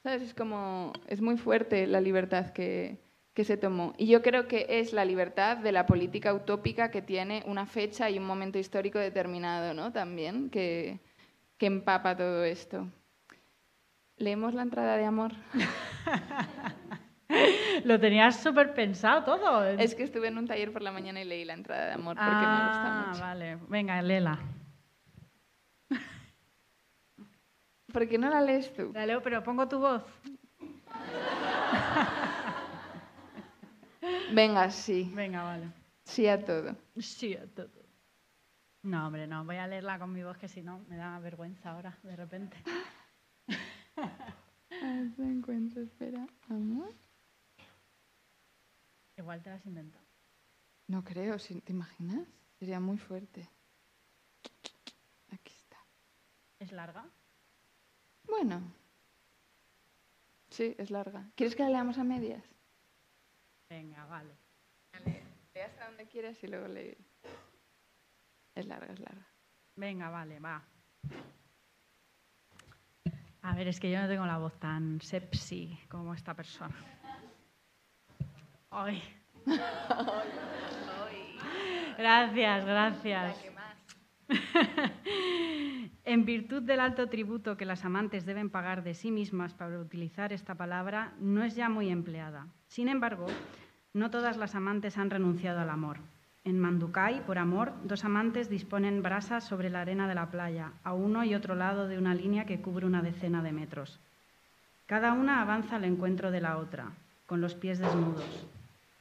¿Sabes? 0.03 0.23
Es 0.23 0.35
como, 0.35 0.93
es 1.07 1.21
muy 1.21 1.37
fuerte 1.37 1.87
la 1.87 2.01
libertad 2.01 2.51
que, 2.51 2.99
que 3.35 3.45
se 3.45 3.57
tomó. 3.57 3.95
Y 3.99 4.07
yo 4.07 4.23
creo 4.23 4.47
que 4.49 4.67
es 4.69 4.93
la 4.93 5.05
libertad 5.05 5.59
de 5.59 5.73
la 5.73 5.87
política 5.87 6.33
utópica 6.33 6.91
que 6.91 7.03
tiene 7.03 7.43
una 7.47 7.67
fecha 7.67 8.09
y 8.09 8.19
un 8.19 8.25
momento 8.25 8.59
histórico 8.59 8.99
determinado, 8.99 9.75
¿no? 9.75 9.93
También, 9.93 10.49
que, 10.51 11.01
que 11.59 11.67
empapa 11.67 12.17
todo 12.17 12.45
esto. 12.45 12.87
¿Leemos 14.17 14.55
la 14.55 14.63
entrada 14.63 14.97
de 14.97 15.05
amor? 15.05 15.33
Lo 17.85 17.99
tenías 17.99 18.41
súper 18.41 18.75
pensado 18.75 19.25
todo. 19.25 19.65
Es 19.67 19.95
que 19.97 20.05
estuve 20.05 20.29
en 20.29 20.39
un 20.39 20.47
taller 20.47 20.73
por 20.73 20.83
la 20.83 20.93
mañana 20.93 21.21
y 21.21 21.25
leí 21.25 21.45
la 21.45 21.55
entrada 21.55 21.87
de 21.87 21.93
amor 21.95 22.17
porque 22.17 22.47
me 22.47 22.69
gusta 22.69 22.87
Ah, 22.87 23.07
mucho. 23.09 23.21
vale. 23.21 23.59
Venga, 23.69 24.01
léela. 24.01 24.39
¿Por 27.93 28.09
qué 28.09 28.17
no 28.19 28.31
la 28.31 28.41
lees 28.41 28.73
tú? 28.73 28.93
La 28.95 29.05
leo, 29.07 29.21
pero 29.23 29.43
pongo 29.43 29.67
tu 29.69 29.79
voz. 29.81 30.03
Venga, 34.33 34.71
sí. 34.71 35.11
Venga, 35.15 35.43
vale. 35.43 35.73
Sí 36.05 36.27
a 36.29 36.45
todo. 36.45 36.77
Sí, 36.99 37.35
a 37.37 37.47
todo. 37.47 37.71
No, 38.83 39.07
hombre, 39.07 39.27
no. 39.27 39.45
Voy 39.45 39.57
a 39.57 39.67
leerla 39.67 39.99
con 39.99 40.13
mi 40.13 40.23
voz, 40.23 40.37
que 40.39 40.49
si 40.49 40.63
no, 40.63 40.79
me 40.89 40.97
da 40.97 41.19
vergüenza 41.19 41.71
ahora, 41.73 41.99
de 42.03 42.17
repente. 42.17 42.57
se 45.17 45.23
encuentro, 45.23 45.83
espera. 45.83 46.27
Amor. 46.49 46.93
Igual 49.17 49.43
te 49.43 49.51
la 49.51 49.57
has 49.57 49.67
inventado. 49.67 50.05
No 50.89 51.03
creo, 51.05 51.39
si- 51.39 51.61
¿te 51.63 51.73
imaginas? 51.73 52.27
Sería 52.59 52.81
muy 52.81 52.99
fuerte. 52.99 53.49
Aquí 55.33 55.53
está. 55.55 55.79
¿Es 56.59 56.73
larga? 56.73 57.07
Bueno. 58.29 58.61
Sí, 60.51 60.75
es 60.79 60.91
larga. 60.91 61.31
¿Quieres 61.35 61.55
que 61.57 61.63
la 61.65 61.71
leamos 61.71 61.99
a 61.99 62.05
medias? 62.05 62.43
Venga, 63.75 64.07
vale. 64.07 64.37
Lee 65.05 65.61
hasta 65.61 65.87
donde 65.87 66.07
quieras 66.07 66.41
y 66.45 66.47
luego 66.47 66.69
lee. 66.69 66.97
Es 68.55 68.67
larga, 68.67 68.93
es 68.93 69.01
larga. 69.01 69.27
Venga, 69.75 70.11
vale, 70.11 70.39
va. 70.39 70.63
A 73.43 73.55
ver, 73.57 73.67
es 73.67 73.81
que 73.81 73.91
yo 73.91 74.01
no 74.01 74.07
tengo 74.07 74.27
la 74.27 74.39
voz 74.39 74.57
tan 74.61 75.01
sepsi 75.01 75.77
como 75.89 76.15
esta 76.15 76.35
persona. 76.35 76.77
Ay. 78.71 79.03
Gracias, 81.99 82.65
gracias. 82.65 83.45
En 86.07 86.27
virtud 86.27 86.63
del 86.63 86.81
alto 86.81 87.09
tributo 87.09 87.57
que 87.57 87.65
las 87.65 87.87
amantes 87.87 88.27
deben 88.27 88.51
pagar 88.51 88.85
de 88.85 88.93
sí 88.93 89.11
mismas 89.11 89.55
para 89.55 89.79
utilizar 89.79 90.35
esta 90.35 90.55
palabra, 90.55 91.15
no 91.19 91.43
es 91.43 91.57
ya 91.57 91.71
muy 91.71 91.89
empleada. 91.89 92.47
Sin 92.67 92.89
embargo, 92.89 93.27
no 93.95 94.11
todas 94.11 94.37
las 94.37 94.55
amantes 94.55 94.99
han 94.99 95.09
renunciado 95.09 95.61
al 95.61 95.71
amor. 95.71 95.99
En 96.45 96.59
Manducay, 96.59 97.21
por 97.25 97.39
amor, 97.39 97.73
dos 97.85 98.05
amantes 98.05 98.51
disponen 98.51 99.03
brasas 99.03 99.45
sobre 99.45 99.71
la 99.71 99.81
arena 99.81 100.07
de 100.09 100.15
la 100.15 100.31
playa, 100.31 100.73
a 100.83 100.93
uno 100.93 101.25
y 101.25 101.35
otro 101.35 101.55
lado 101.55 101.89
de 101.89 101.97
una 101.97 102.15
línea 102.15 102.45
que 102.45 102.61
cubre 102.61 102.85
una 102.85 103.01
decena 103.01 103.43
de 103.43 103.53
metros. 103.53 103.99
Cada 104.87 105.13
una 105.13 105.41
avanza 105.41 105.77
al 105.77 105.85
encuentro 105.85 106.31
de 106.31 106.43
la 106.43 106.59
otra, 106.59 106.91
con 107.27 107.41
los 107.41 107.55
pies 107.55 107.79
desnudos. 107.79 108.47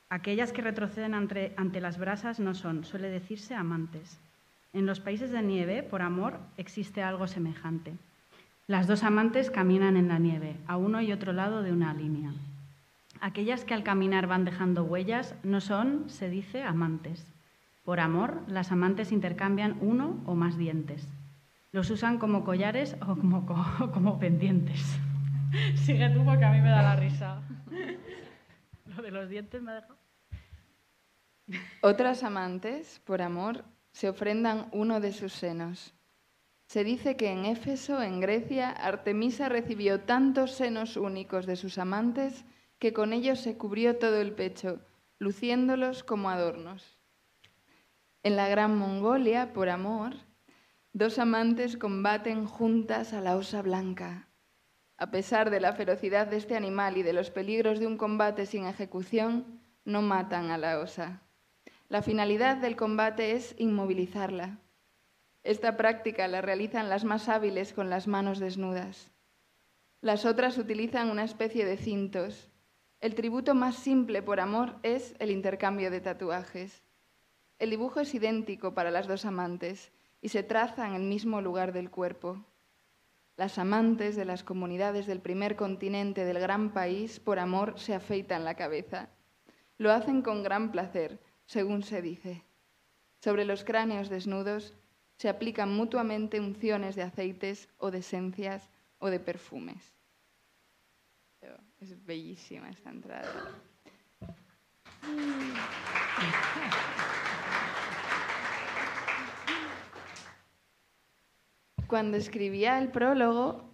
Aquellas 0.10 0.54
que 0.54 0.62
retroceden 0.62 1.16
ante, 1.16 1.54
ante 1.58 1.82
las 1.82 1.98
brasas 1.98 2.40
no 2.40 2.54
son, 2.54 2.86
suele 2.86 3.10
decirse, 3.10 3.56
amantes. 3.56 4.20
En 4.72 4.86
los 4.86 5.00
países 5.00 5.32
de 5.32 5.42
nieve, 5.42 5.84
por 5.84 6.04
amor, 6.04 6.38
existe 6.56 7.02
algo 7.02 7.28
semejante. 7.28 7.94
Las 8.68 8.88
dos 8.88 9.04
amantes 9.04 9.52
caminan 9.52 9.98
en 9.98 10.08
la 10.08 10.20
nieve, 10.20 10.56
a 10.68 10.78
uno 10.78 11.02
y 11.02 11.12
otro 11.12 11.34
lado 11.34 11.64
de 11.64 11.74
una 11.74 11.94
línea. 11.94 12.32
Aquellas 13.22 13.64
que 13.66 13.74
al 13.74 13.84
caminar 13.84 14.28
van 14.28 14.46
dejando 14.46 14.84
huellas 14.84 15.36
no 15.44 15.62
son, 15.62 16.10
se 16.10 16.30
dice, 16.30 16.64
amantes. 16.64 17.26
Por 17.84 18.00
amor, 18.00 18.42
las 18.48 18.72
amantes 18.72 19.12
intercambian 19.12 19.78
uno 19.82 20.22
o 20.26 20.36
más 20.36 20.58
dientes. 20.58 21.08
Los 21.72 21.90
usan 21.90 22.18
como 22.18 22.44
collares 22.44 22.96
o 23.02 23.16
como, 23.16 23.46
co- 23.46 23.92
como 23.94 24.20
pendientes. 24.20 24.98
Sigue 25.76 26.10
tú 26.10 26.24
porque 26.26 26.46
a 26.46 26.52
mí 26.52 26.62
me 26.62 26.70
da 26.70 26.82
la 26.82 26.96
risa. 26.96 27.42
Lo 28.86 29.02
de 29.02 29.12
los 29.12 29.30
dientes 29.30 29.62
me 29.62 29.72
ha 29.72 29.76
dejado. 29.76 29.98
Otras 31.82 32.24
amantes, 32.24 33.02
por 33.06 33.22
amor, 33.22 33.64
se 33.92 34.08
ofrendan 34.10 34.68
uno 34.72 35.00
de 35.00 35.12
sus 35.12 35.34
senos. 35.34 35.94
Se 36.68 36.84
dice 36.84 37.18
que 37.18 37.32
en 37.32 37.46
Éfeso, 37.46 38.02
en 38.02 38.20
Grecia, 38.20 38.70
Artemisa 38.70 39.50
recibió 39.50 40.02
tantos 40.02 40.52
senos 40.52 40.96
únicos 40.96 41.46
de 41.46 41.56
sus 41.56 41.78
amantes 41.78 42.46
que 42.80 42.94
con 42.94 43.14
ellos 43.14 43.40
se 43.40 43.58
cubrió 43.58 43.98
todo 43.98 44.22
el 44.22 44.34
pecho, 44.34 44.80
luciéndolos 45.20 46.04
como 46.04 46.30
adornos. 46.30 46.98
En 48.24 48.36
la 48.36 48.48
Gran 48.48 48.78
Mongolia, 48.78 49.54
por 49.54 49.70
amor, 49.70 50.16
dos 50.94 51.20
amantes 51.20 51.78
combaten 51.78 52.46
juntas 52.46 53.14
a 53.14 53.22
la 53.22 53.36
osa 53.36 53.62
blanca. 53.62 54.30
A 54.98 55.12
pesar 55.12 55.50
de 55.50 55.60
la 55.60 55.74
ferocidad 55.74 56.28
de 56.28 56.38
este 56.38 56.56
animal 56.56 56.98
y 56.98 57.04
de 57.04 57.14
los 57.14 57.32
peligros 57.32 57.80
de 57.80 57.88
un 57.88 57.98
combate 57.98 58.46
sin 58.46 58.66
ejecución, 58.66 59.60
no 59.86 60.02
matan 60.02 60.52
a 60.52 60.58
la 60.58 60.80
osa. 60.80 61.22
La 61.90 62.02
finalidad 62.02 62.58
del 62.58 62.76
combate 62.76 63.34
es 63.34 63.56
inmovilizarla. 63.58 64.60
Esta 65.44 65.76
práctica 65.76 66.28
la 66.30 66.42
realizan 66.42 66.88
las 66.88 67.04
más 67.04 67.28
hábiles 67.28 67.74
con 67.74 67.90
las 67.90 68.08
manos 68.08 68.40
desnudas. 68.40 69.12
Las 70.00 70.26
otras 70.26 70.58
utilizan 70.58 71.10
una 71.10 71.24
especie 71.24 71.66
de 71.66 71.78
cintos. 71.78 72.50
El 73.04 73.16
tributo 73.16 73.54
más 73.54 73.76
simple 73.76 74.22
por 74.22 74.40
amor 74.40 74.78
es 74.82 75.14
el 75.20 75.30
intercambio 75.30 75.92
de 75.92 76.00
tatuajes. 76.00 76.84
El 77.60 77.70
dibujo 77.70 78.00
es 78.00 78.16
idéntico 78.16 78.74
para 78.74 78.92
las 78.92 79.10
dos 79.10 79.26
amantes 79.26 79.92
y 80.22 80.30
se 80.30 80.42
traza 80.42 80.88
en 80.88 80.94
el 80.94 81.02
mismo 81.02 81.42
lugar 81.42 81.74
del 81.74 81.92
cuerpo. 81.92 82.46
Las 83.36 83.58
amantes 83.58 84.16
de 84.16 84.24
las 84.24 84.46
comunidades 84.46 85.06
del 85.06 85.20
primer 85.20 85.58
continente 85.58 86.24
del 86.24 86.40
gran 86.40 86.72
país 86.72 87.20
por 87.20 87.40
amor 87.40 87.78
se 87.78 87.94
afeitan 87.94 88.46
la 88.46 88.56
cabeza. 88.56 89.10
Lo 89.78 89.92
hacen 89.92 90.22
con 90.22 90.42
gran 90.42 90.72
placer, 90.72 91.20
según 91.46 91.84
se 91.84 92.02
dice. 92.02 92.46
Sobre 93.20 93.44
los 93.44 93.66
cráneos 93.66 94.08
desnudos 94.08 94.76
se 95.18 95.28
aplican 95.28 95.76
mutuamente 95.76 96.40
unciones 96.40 96.96
de 96.96 97.02
aceites 97.02 97.68
o 97.80 97.92
de 97.92 97.98
esencias 97.98 98.70
o 99.00 99.10
de 99.10 99.20
perfumes. 99.20 99.94
Es 101.80 102.06
bellísima 102.06 102.70
esta 102.70 102.90
entrada. 102.90 103.52
Cuando 111.88 112.18
escribía 112.18 112.80
el 112.80 112.90
prólogo, 112.90 113.70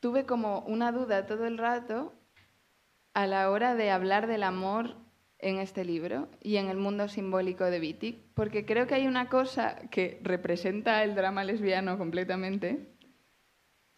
tuve 0.00 0.24
como 0.24 0.60
una 0.60 0.90
duda 0.90 1.26
todo 1.26 1.46
el 1.46 1.58
rato 1.58 2.14
a 3.14 3.26
la 3.26 3.50
hora 3.50 3.74
de 3.74 3.90
hablar 3.90 4.26
del 4.26 4.42
amor 4.42 4.96
en 5.38 5.58
este 5.58 5.84
libro 5.84 6.28
y 6.42 6.56
en 6.56 6.68
el 6.68 6.76
mundo 6.76 7.08
simbólico 7.08 7.64
de 7.64 7.80
Wittig, 7.80 8.22
porque 8.34 8.64
creo 8.64 8.86
que 8.86 8.94
hay 8.94 9.06
una 9.06 9.28
cosa 9.28 9.76
que 9.90 10.20
representa 10.22 11.02
el 11.04 11.14
drama 11.14 11.44
lesbiano 11.44 11.98
completamente, 11.98 12.88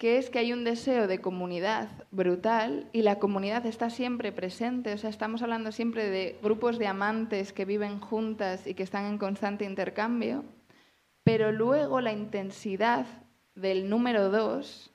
que 0.03 0.19
es 0.19 0.31
que 0.31 0.41
hay 0.41 0.53
un 0.53 0.65
deseo 0.65 1.07
de 1.07 1.21
comunidad 1.21 1.89
brutal 2.11 2.89
y 2.93 3.03
la 3.03 3.21
comunidad 3.21 3.65
está 3.67 3.89
siempre 3.89 4.33
presente, 4.33 4.93
o 4.93 4.99
sea, 4.99 5.09
estamos 5.09 5.43
hablando 5.43 5.71
siempre 5.71 6.11
de 6.11 6.41
grupos 6.43 6.81
de 6.81 6.89
amantes 6.89 7.53
que 7.53 7.65
viven 7.65 8.01
juntas 8.01 8.67
y 8.67 8.75
que 8.75 8.83
están 8.83 9.05
en 9.05 9.17
constante 9.17 9.65
intercambio, 9.65 10.45
pero 11.23 11.53
luego 11.53 12.01
la 12.01 12.13
intensidad 12.13 13.07
del 13.55 13.89
número 13.89 14.29
dos 14.29 14.91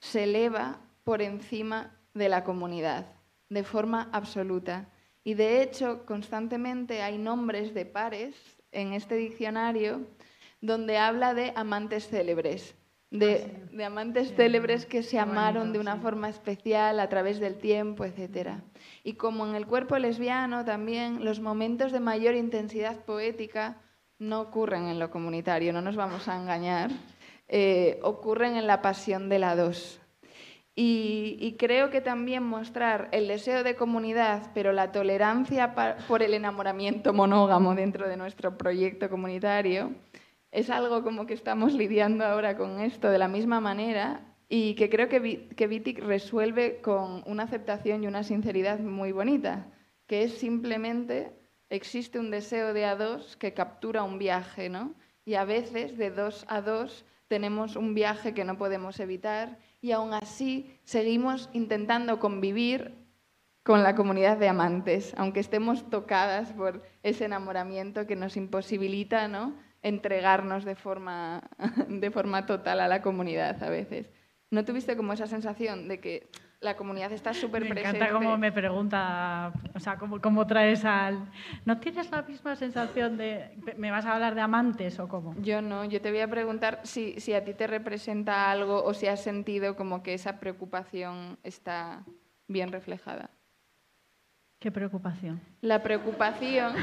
se 0.00 0.24
eleva 0.24 0.80
por 1.04 1.22
encima 1.22 1.96
de 2.14 2.28
la 2.28 2.42
comunidad, 2.42 3.06
de 3.50 3.62
forma 3.62 4.08
absoluta. 4.10 4.88
Y 5.22 5.34
de 5.34 5.62
hecho, 5.62 6.04
constantemente 6.06 7.02
hay 7.02 7.18
nombres 7.18 7.72
de 7.72 7.86
pares 7.86 8.34
en 8.72 8.94
este 8.94 9.14
diccionario 9.14 10.08
donde 10.60 10.98
habla 10.98 11.34
de 11.34 11.52
amantes 11.54 12.08
célebres, 12.08 12.74
de, 13.10 13.66
de 13.72 13.84
amantes 13.84 14.34
célebres 14.34 14.86
que 14.86 15.02
se 15.02 15.18
amaron 15.18 15.72
de 15.72 15.80
una 15.80 15.96
forma 15.96 16.28
especial 16.28 17.00
a 17.00 17.08
través 17.08 17.40
del 17.40 17.58
tiempo, 17.58 18.04
etc. 18.04 18.60
Y 19.02 19.14
como 19.14 19.46
en 19.46 19.54
el 19.54 19.66
cuerpo 19.66 19.98
lesbiano 19.98 20.64
también, 20.64 21.24
los 21.24 21.40
momentos 21.40 21.90
de 21.92 22.00
mayor 22.00 22.34
intensidad 22.34 23.04
poética 23.04 23.78
no 24.18 24.40
ocurren 24.42 24.86
en 24.86 24.98
lo 24.98 25.10
comunitario, 25.10 25.72
no 25.72 25.80
nos 25.80 25.96
vamos 25.96 26.28
a 26.28 26.40
engañar, 26.40 26.90
eh, 27.48 27.98
ocurren 28.02 28.56
en 28.56 28.66
la 28.66 28.80
pasión 28.82 29.28
de 29.28 29.38
la 29.38 29.56
dos. 29.56 30.00
Y, 30.76 31.36
y, 31.40 31.56
creo 31.56 31.90
que 31.90 32.00
también 32.00 32.44
mostrar 32.44 33.08
el 33.10 33.26
deseo 33.26 33.64
de 33.64 33.74
comunidad, 33.74 34.50
pero 34.54 34.72
la 34.72 34.92
tolerancia 34.92 35.74
por 36.06 36.22
el 36.22 36.32
enamoramiento 36.32 37.12
monógamo 37.12 37.74
dentro 37.74 38.08
de 38.08 38.16
nuestro 38.16 38.56
proyecto 38.56 39.10
comunitario, 39.10 39.92
es 40.52 40.70
algo 40.70 41.02
como 41.02 41.26
que 41.26 41.34
estamos 41.34 41.74
lidiando 41.74 42.24
ahora 42.24 42.56
con 42.56 42.80
esto 42.80 43.08
de 43.10 43.18
la 43.18 43.28
misma 43.28 43.60
manera 43.60 44.34
y 44.48 44.74
que 44.74 44.90
creo 44.90 45.08
que, 45.08 45.48
que 45.48 45.66
Wittig 45.68 46.00
resuelve 46.00 46.80
con 46.80 47.22
una 47.26 47.44
aceptación 47.44 48.02
y 48.02 48.08
una 48.08 48.24
sinceridad 48.24 48.80
muy 48.80 49.12
bonita, 49.12 49.66
que 50.06 50.24
es 50.24 50.38
simplemente 50.38 51.32
existe 51.68 52.18
un 52.18 52.32
deseo 52.32 52.74
de 52.74 52.84
a 52.84 52.96
dos 52.96 53.36
que 53.36 53.54
captura 53.54 54.02
un 54.02 54.18
viaje, 54.18 54.68
¿no? 54.68 54.94
Y 55.24 55.34
a 55.34 55.44
veces 55.44 55.96
de 55.96 56.10
dos 56.10 56.44
a 56.48 56.60
dos 56.60 57.04
tenemos 57.28 57.76
un 57.76 57.94
viaje 57.94 58.34
que 58.34 58.44
no 58.44 58.58
podemos 58.58 58.98
evitar 58.98 59.58
y 59.80 59.92
aún 59.92 60.12
así 60.12 60.76
seguimos 60.82 61.48
intentando 61.52 62.18
convivir 62.18 62.96
con 63.62 63.84
la 63.84 63.94
comunidad 63.94 64.36
de 64.36 64.48
amantes, 64.48 65.14
aunque 65.16 65.38
estemos 65.38 65.88
tocadas 65.90 66.52
por 66.54 66.82
ese 67.04 67.26
enamoramiento 67.26 68.08
que 68.08 68.16
nos 68.16 68.36
imposibilita 68.36 69.28
¿no? 69.28 69.54
Entregarnos 69.82 70.64
de 70.64 70.74
forma, 70.74 71.42
de 71.88 72.10
forma 72.10 72.46
total 72.46 72.80
a 72.80 72.88
la 72.88 73.02
comunidad 73.02 73.62
a 73.62 73.70
veces. 73.70 74.10
¿No 74.50 74.64
tuviste 74.64 74.96
como 74.96 75.12
esa 75.12 75.26
sensación 75.26 75.88
de 75.88 76.00
que 76.00 76.30
la 76.60 76.76
comunidad 76.76 77.10
está 77.12 77.32
súper 77.32 77.62
presente. 77.62 77.92
Me 77.92 77.98
encanta 77.98 78.12
cómo 78.12 78.36
me 78.36 78.52
pregunta, 78.52 79.52
o 79.74 79.80
sea, 79.80 79.96
cómo, 79.96 80.20
cómo, 80.20 80.46
traes 80.46 80.84
al... 80.84 81.30
¿No 81.64 81.78
tienes 81.80 82.10
la 82.10 82.22
misma 82.22 82.54
sensación 82.54 83.16
de... 83.16 83.56
¿Me 83.78 83.90
vas 83.90 84.04
a 84.04 84.14
hablar 84.14 84.34
de 84.34 84.42
amantes 84.42 85.00
o 85.00 85.08
cómo? 85.08 85.34
Yo 85.40 85.62
no, 85.62 85.86
yo 85.86 86.02
te 86.02 86.10
voy 86.10 86.20
a 86.20 86.28
preguntar 86.28 86.80
si, 86.82 87.18
si 87.18 87.32
a 87.32 87.44
ti 87.44 87.54
te 87.54 87.66
representa 87.66 88.50
algo 88.50 88.84
o 88.84 88.92
si 88.92 89.06
has 89.06 89.22
sentido 89.22 89.74
como 89.74 90.02
que 90.02 90.12
esa 90.12 90.38
preocupación 90.38 91.38
está 91.42 92.04
bien 92.46 92.72
reflejada. 92.72 93.30
¿Qué 94.60 94.70
preocupación? 94.70 95.40
La 95.62 95.82
preocupación 95.82 96.74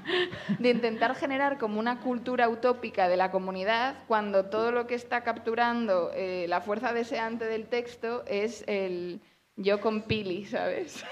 de 0.60 0.70
intentar 0.70 1.16
generar 1.16 1.58
como 1.58 1.80
una 1.80 1.98
cultura 1.98 2.48
utópica 2.48 3.08
de 3.08 3.16
la 3.16 3.32
comunidad 3.32 3.96
cuando 4.06 4.44
todo 4.44 4.70
lo 4.70 4.86
que 4.86 4.94
está 4.94 5.24
capturando 5.24 6.12
eh, 6.14 6.46
la 6.48 6.60
fuerza 6.60 6.92
deseante 6.92 7.44
del 7.46 7.66
texto 7.66 8.24
es 8.28 8.62
el 8.68 9.20
yo 9.56 9.80
con 9.80 10.02
Pili, 10.02 10.44
¿sabes? 10.44 11.04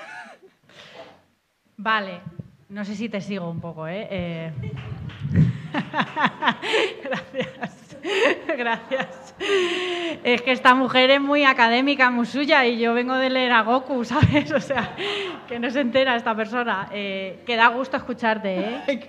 Vale, 1.77 2.21
no 2.69 2.85
sé 2.85 2.95
si 2.95 3.09
te 3.09 3.21
sigo 3.21 3.51
un 3.51 3.61
poco, 3.61 3.89
¿eh? 3.89 4.07
eh... 4.09 4.53
Gracias. 7.03 7.99
Gracias. 8.57 9.24
Es 9.39 10.43
que 10.43 10.53
esta 10.53 10.74
mujer 10.74 11.11
es 11.11 11.20
muy 11.20 11.45
académica, 11.45 12.11
muy 12.11 12.26
suya, 12.26 12.64
y 12.66 12.78
yo 12.78 12.95
vengo 12.95 13.14
de 13.14 13.30
leer 13.30 13.53
a 13.53 13.62
Goku, 13.62 14.05
¿sabes? 14.05 14.51
O 14.53 14.61
sea, 14.61 14.91
que 15.49 15.59
no 15.59 15.70
se 15.70 15.80
entera 15.80 16.16
esta 16.16 16.35
persona. 16.35 16.89
Eh, 16.93 17.41
que 17.45 17.57
da 17.57 17.68
gusto 17.68 17.97
escucharte, 17.97 18.59
¿eh? 18.59 19.09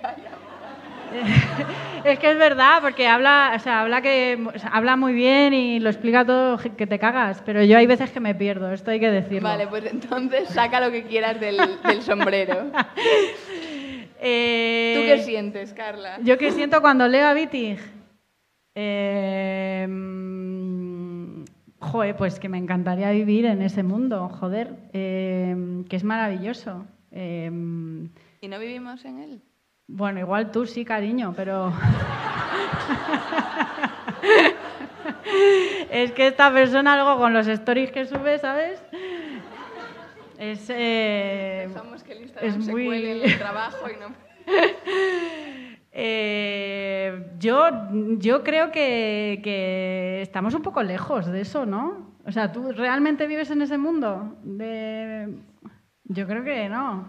es 2.04 2.18
que 2.18 2.30
es 2.30 2.38
verdad, 2.38 2.78
porque 2.82 3.06
habla, 3.06 3.52
o 3.54 3.58
sea, 3.58 3.82
habla, 3.82 4.02
que, 4.02 4.38
habla 4.70 4.96
muy 4.96 5.12
bien 5.12 5.54
y 5.54 5.80
lo 5.80 5.90
explica 5.90 6.24
todo 6.24 6.58
que 6.76 6.86
te 6.86 6.98
cagas, 6.98 7.42
pero 7.44 7.62
yo 7.62 7.78
hay 7.78 7.86
veces 7.86 8.10
que 8.10 8.20
me 8.20 8.34
pierdo, 8.34 8.72
esto 8.72 8.90
hay 8.90 9.00
que 9.00 9.10
decirlo. 9.10 9.48
Vale, 9.48 9.66
pues 9.66 9.86
entonces 9.86 10.48
saca 10.48 10.80
lo 10.80 10.90
que 10.90 11.04
quieras 11.04 11.40
del, 11.40 11.58
del 11.84 12.02
sombrero. 12.02 12.70
Eh, 14.20 14.94
¿Tú 14.96 15.06
qué 15.06 15.22
sientes, 15.22 15.72
Carla? 15.74 16.18
Yo 16.22 16.38
qué 16.38 16.50
siento 16.50 16.80
cuando 16.80 17.06
leo 17.06 17.28
a 17.28 17.34
Wittig. 17.34 17.78
Eh, 18.78 19.88
joder, 21.80 22.14
pues 22.14 22.38
que 22.38 22.50
me 22.50 22.58
encantaría 22.58 23.10
vivir 23.10 23.46
en 23.46 23.62
ese 23.62 23.82
mundo, 23.82 24.28
joder, 24.28 24.74
eh, 24.92 25.82
que 25.88 25.96
es 25.96 26.04
maravilloso. 26.04 26.84
Eh, 27.10 27.50
¿Y 28.42 28.48
no 28.48 28.58
vivimos 28.58 29.02
en 29.06 29.18
él? 29.18 29.40
Bueno, 29.88 30.20
igual 30.20 30.50
tú 30.50 30.66
sí, 30.66 30.84
cariño, 30.84 31.32
pero... 31.34 31.72
es 35.90 36.12
que 36.12 36.26
esta 36.26 36.52
persona 36.52 36.96
luego 36.96 37.18
con 37.18 37.32
los 37.32 37.46
stories 37.46 37.90
que 37.92 38.04
sube, 38.04 38.38
¿sabes? 38.38 38.82
Es, 40.38 40.68
eh, 40.68 41.70
que 42.04 42.12
el 42.12 42.22
Instagram 42.22 42.58
es 42.58 42.64
se 42.66 42.72
muy... 42.72 42.84
cuele 42.84 43.22
en 43.22 43.30
el 43.30 43.38
trabajo 43.38 43.88
y 43.88 43.94
no... 43.98 44.08
eh, 45.98 47.32
yo, 47.38 47.70
yo 48.18 48.44
creo 48.44 48.70
que, 48.70 49.40
que, 49.42 50.20
estamos 50.20 50.52
un 50.52 50.60
poco 50.60 50.82
lejos 50.82 51.24
de 51.24 51.40
eso, 51.40 51.64
¿no? 51.64 52.14
O 52.26 52.32
sea, 52.32 52.52
¿tú 52.52 52.70
realmente 52.72 53.26
vives 53.26 53.50
en 53.50 53.62
ese 53.62 53.78
mundo? 53.78 54.36
De... 54.42 55.38
Yo 56.04 56.26
creo 56.26 56.44
que 56.44 56.68
no. 56.68 57.08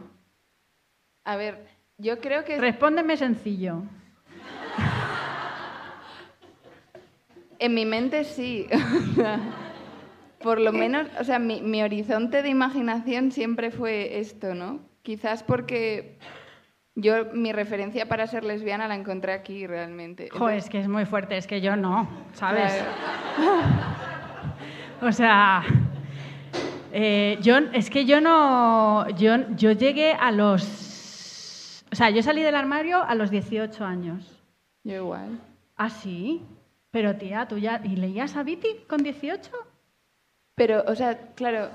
A 1.25 1.35
ver, 1.35 1.67
yo 1.97 2.19
creo 2.19 2.45
que... 2.45 2.61
Respóndeme 2.61 3.17
sencillo. 3.17 3.83
en 7.59 7.73
mi 7.73 7.85
mente 7.85 8.23
sí. 8.23 8.67
Por 10.39 10.61
lo 10.61 10.71
menos, 10.71 11.09
o 11.19 11.25
sea, 11.25 11.39
mi, 11.39 11.61
mi, 11.61 11.83
horizonte 11.83 12.41
de 12.41 12.47
imaginación 12.47 13.33
siempre 13.33 13.69
fue 13.69 14.19
esto, 14.19 14.55
¿no? 14.55 14.79
Quizás 15.01 15.43
porque 15.43 16.19
yo 16.99 17.25
mi 17.31 17.53
referencia 17.53 18.07
para 18.07 18.25
ser 18.25 18.43
lesbiana 18.43 18.87
la 18.87 18.95
encontré 18.95 19.31
aquí 19.31 19.67
realmente. 19.67 20.29
Joder, 20.31 20.57
es 20.57 20.67
que 20.67 20.79
es 20.79 20.87
muy 20.87 21.05
fuerte, 21.05 21.37
es 21.37 21.45
que 21.45 21.61
yo 21.61 21.75
no, 21.75 22.09
¿sabes? 22.33 22.73
o 25.01 25.11
sea, 25.11 25.63
eh, 26.91 27.37
yo, 27.39 27.57
es 27.71 27.91
que 27.91 28.05
yo 28.05 28.19
no, 28.19 29.07
yo, 29.11 29.35
yo 29.55 29.73
llegué 29.73 30.13
a 30.13 30.31
los, 30.31 31.83
o 31.91 31.95
sea, 31.95 32.09
yo 32.09 32.23
salí 32.23 32.41
del 32.41 32.55
armario 32.55 33.03
a 33.03 33.13
los 33.13 33.29
18 33.29 33.85
años. 33.85 34.41
Yo 34.83 34.95
igual. 34.95 35.39
¿Ah, 35.75 35.91
sí? 35.91 36.41
Pero 36.89 37.15
tía, 37.15 37.47
¿tú 37.47 37.59
ya, 37.59 37.79
¿y 37.83 37.95
leías 37.95 38.35
a 38.35 38.41
Viti 38.41 38.69
con 38.87 39.03
18? 39.03 39.51
Pero, 40.55 40.83
o 40.87 40.95
sea, 40.95 41.15
claro. 41.35 41.69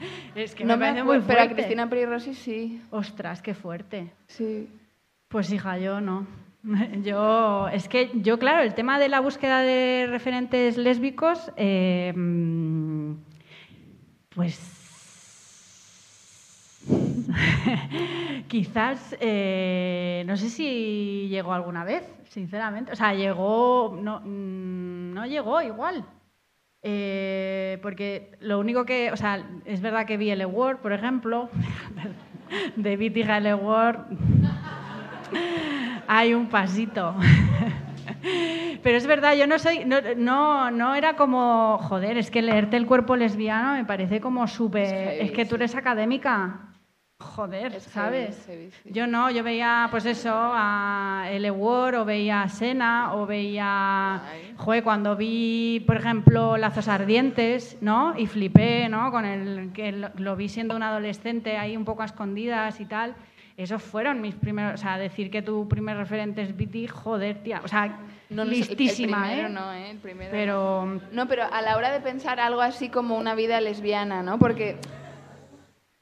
es 0.34 0.54
que 0.54 0.64
no 0.64 0.76
me, 0.76 0.78
me 0.78 0.86
parece 0.86 1.04
muy 1.04 1.18
Pero 1.20 1.40
a 1.40 1.44
fuerte. 1.44 1.54
Cristina 1.54 1.88
Peri 1.88 2.34
sí. 2.34 2.82
Ostras, 2.90 3.42
qué 3.42 3.54
fuerte. 3.54 4.10
Sí. 4.26 4.68
Pues 5.28 5.52
hija, 5.52 5.78
yo 5.78 6.00
no. 6.00 6.26
Yo, 7.04 7.68
es 7.68 7.88
que 7.88 8.10
yo, 8.14 8.38
claro, 8.38 8.62
el 8.62 8.74
tema 8.74 8.98
de 8.98 9.08
la 9.08 9.20
búsqueda 9.20 9.60
de 9.60 10.08
referentes 10.10 10.76
lésbicos, 10.76 11.52
eh, 11.56 12.12
pues 14.30 14.58
quizás, 18.48 19.16
eh, 19.20 20.24
no 20.26 20.36
sé 20.36 20.50
si 20.50 21.28
llegó 21.28 21.52
alguna 21.52 21.84
vez, 21.84 22.02
sinceramente. 22.28 22.92
O 22.92 22.96
sea, 22.96 23.14
llegó, 23.14 23.96
no, 24.00 24.20
no 24.20 25.26
llegó 25.26 25.62
igual. 25.62 26.04
Eh, 26.82 27.78
porque 27.82 28.32
lo 28.40 28.58
único 28.58 28.84
que, 28.84 29.10
o 29.12 29.16
sea, 29.16 29.44
es 29.64 29.80
verdad 29.80 30.06
que 30.06 30.16
vi 30.16 30.30
el 30.30 30.44
Word, 30.46 30.78
por 30.78 30.92
ejemplo, 30.92 31.48
de 32.76 32.96
Viti 32.96 33.24
Ward 33.24 34.06
hay 36.06 36.34
un 36.34 36.48
pasito. 36.48 37.14
Pero 38.82 38.96
es 38.96 39.06
verdad, 39.06 39.34
yo 39.34 39.46
no 39.46 39.58
soy, 39.58 39.84
no, 39.84 39.96
no, 40.16 40.70
no, 40.70 40.94
era 40.94 41.16
como, 41.16 41.78
joder, 41.78 42.16
es 42.16 42.30
que 42.30 42.42
leerte 42.42 42.76
el 42.76 42.86
cuerpo 42.86 43.16
lesbiano 43.16 43.74
me 43.74 43.84
parece 43.84 44.20
como 44.20 44.46
súper, 44.46 45.20
es, 45.20 45.32
que 45.32 45.44
tú 45.44 45.56
eres 45.56 45.74
académica. 45.74 46.67
Joder, 47.20 47.80
¿sabes? 47.80 48.48
Yo 48.84 49.08
no, 49.08 49.28
yo 49.28 49.42
veía, 49.42 49.88
pues 49.90 50.06
eso, 50.06 50.32
a 50.32 51.26
L. 51.28 51.50
Ward, 51.50 51.96
o 51.96 52.04
veía 52.04 52.42
a 52.42 52.48
Sena, 52.48 53.14
o 53.14 53.26
veía. 53.26 54.22
Joder, 54.56 54.84
cuando 54.84 55.16
vi, 55.16 55.82
por 55.84 55.96
ejemplo, 55.96 56.56
Lazos 56.56 56.86
Ardientes, 56.86 57.76
¿no? 57.80 58.16
Y 58.16 58.28
flipé, 58.28 58.88
¿no? 58.88 59.10
Con 59.10 59.24
el 59.24 59.72
que 59.72 59.90
lo 59.90 60.36
vi 60.36 60.48
siendo 60.48 60.76
un 60.76 60.84
adolescente 60.84 61.56
ahí 61.56 61.76
un 61.76 61.84
poco 61.84 62.02
a 62.02 62.04
escondidas 62.04 62.80
y 62.80 62.84
tal. 62.84 63.16
Esos 63.56 63.82
fueron 63.82 64.20
mis 64.20 64.36
primeros. 64.36 64.74
O 64.74 64.76
sea, 64.76 64.96
decir 64.96 65.28
que 65.32 65.42
tu 65.42 65.66
primer 65.68 65.96
referente 65.96 66.42
es 66.42 66.56
Viti, 66.56 66.86
joder, 66.86 67.42
tía. 67.42 67.62
O 67.64 67.68
sea, 67.68 67.98
no, 68.30 68.44
listísima, 68.44 69.32
el, 69.32 69.40
primero, 69.40 69.48
¿eh? 69.48 69.52
No, 69.52 69.72
¿eh? 69.72 69.90
El 69.90 69.98
primero. 69.98 70.30
Pero. 70.30 71.00
No, 71.10 71.26
pero 71.26 71.52
a 71.52 71.62
la 71.62 71.76
hora 71.76 71.90
de 71.90 71.98
pensar 71.98 72.38
algo 72.38 72.60
así 72.60 72.90
como 72.90 73.18
una 73.18 73.34
vida 73.34 73.60
lesbiana, 73.60 74.22
¿no? 74.22 74.38
Porque 74.38 74.76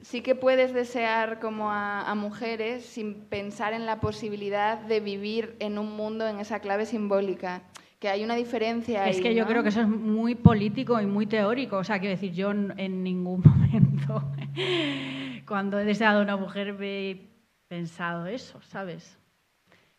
sí 0.07 0.21
que 0.21 0.35
puedes 0.35 0.73
desear 0.73 1.39
como 1.39 1.69
a, 1.69 2.15
mujeres 2.15 2.85
sin 2.85 3.25
pensar 3.25 3.73
en 3.73 3.85
la 3.85 3.99
posibilidad 3.99 4.77
de 4.77 5.01
vivir 5.01 5.57
en 5.59 5.77
un 5.77 5.97
mundo 5.97 6.25
en 6.25 6.39
esa 6.39 6.59
clave 6.61 6.85
simbólica 6.85 7.63
que 7.99 8.07
hay 8.07 8.23
una 8.23 8.35
diferencia. 8.35 9.09
Es 9.09 9.19
que 9.19 9.35
yo 9.35 9.45
creo 9.45 9.63
que 9.63 9.69
eso 9.69 9.81
es 9.81 9.87
muy 9.87 10.35
político 10.35 11.01
y 11.01 11.05
muy 11.05 11.25
teórico. 11.25 11.77
O 11.77 11.83
sea, 11.83 11.99
quiero 11.99 12.15
decir, 12.15 12.31
yo 12.31 12.51
en 12.51 13.03
ningún 13.03 13.41
momento, 13.45 14.31
cuando 15.45 15.77
he 15.77 15.83
deseado 15.83 16.19
a 16.19 16.23
una 16.23 16.37
mujer, 16.37 16.73
me 16.73 17.09
he 17.09 17.29
pensado 17.67 18.27
eso, 18.27 18.61
¿sabes? 18.61 19.19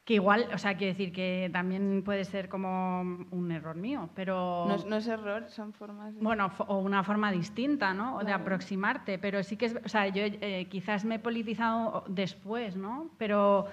Que 0.08 0.14
igual, 0.14 0.48
o 0.54 0.56
sea, 0.56 0.74
quiero 0.78 0.94
decir 0.94 1.12
que 1.12 1.50
también 1.52 2.02
puede 2.02 2.24
ser 2.24 2.48
como 2.48 3.02
un 3.02 3.52
error 3.52 3.76
mío, 3.76 4.08
pero... 4.14 4.64
No, 4.86 4.96
es 4.96 5.06
error, 5.06 5.50
son 5.50 5.74
formas... 5.74 6.14
Bueno, 6.18 6.50
o 6.66 6.78
una 6.78 7.04
forma 7.04 7.30
distinta, 7.30 7.92
¿no? 7.92 8.16
O 8.16 8.24
de 8.24 8.32
aproximarte, 8.32 9.18
pero 9.18 9.42
sí 9.42 9.58
que 9.58 9.66
es... 9.66 9.76
O 9.84 9.88
sea, 9.90 10.08
yo 10.08 10.22
eh, 10.24 10.66
quizás 10.70 11.04
me 11.04 11.16
he 11.16 11.18
politizado 11.18 12.04
después, 12.08 12.74
¿no? 12.74 13.10
Pero 13.18 13.66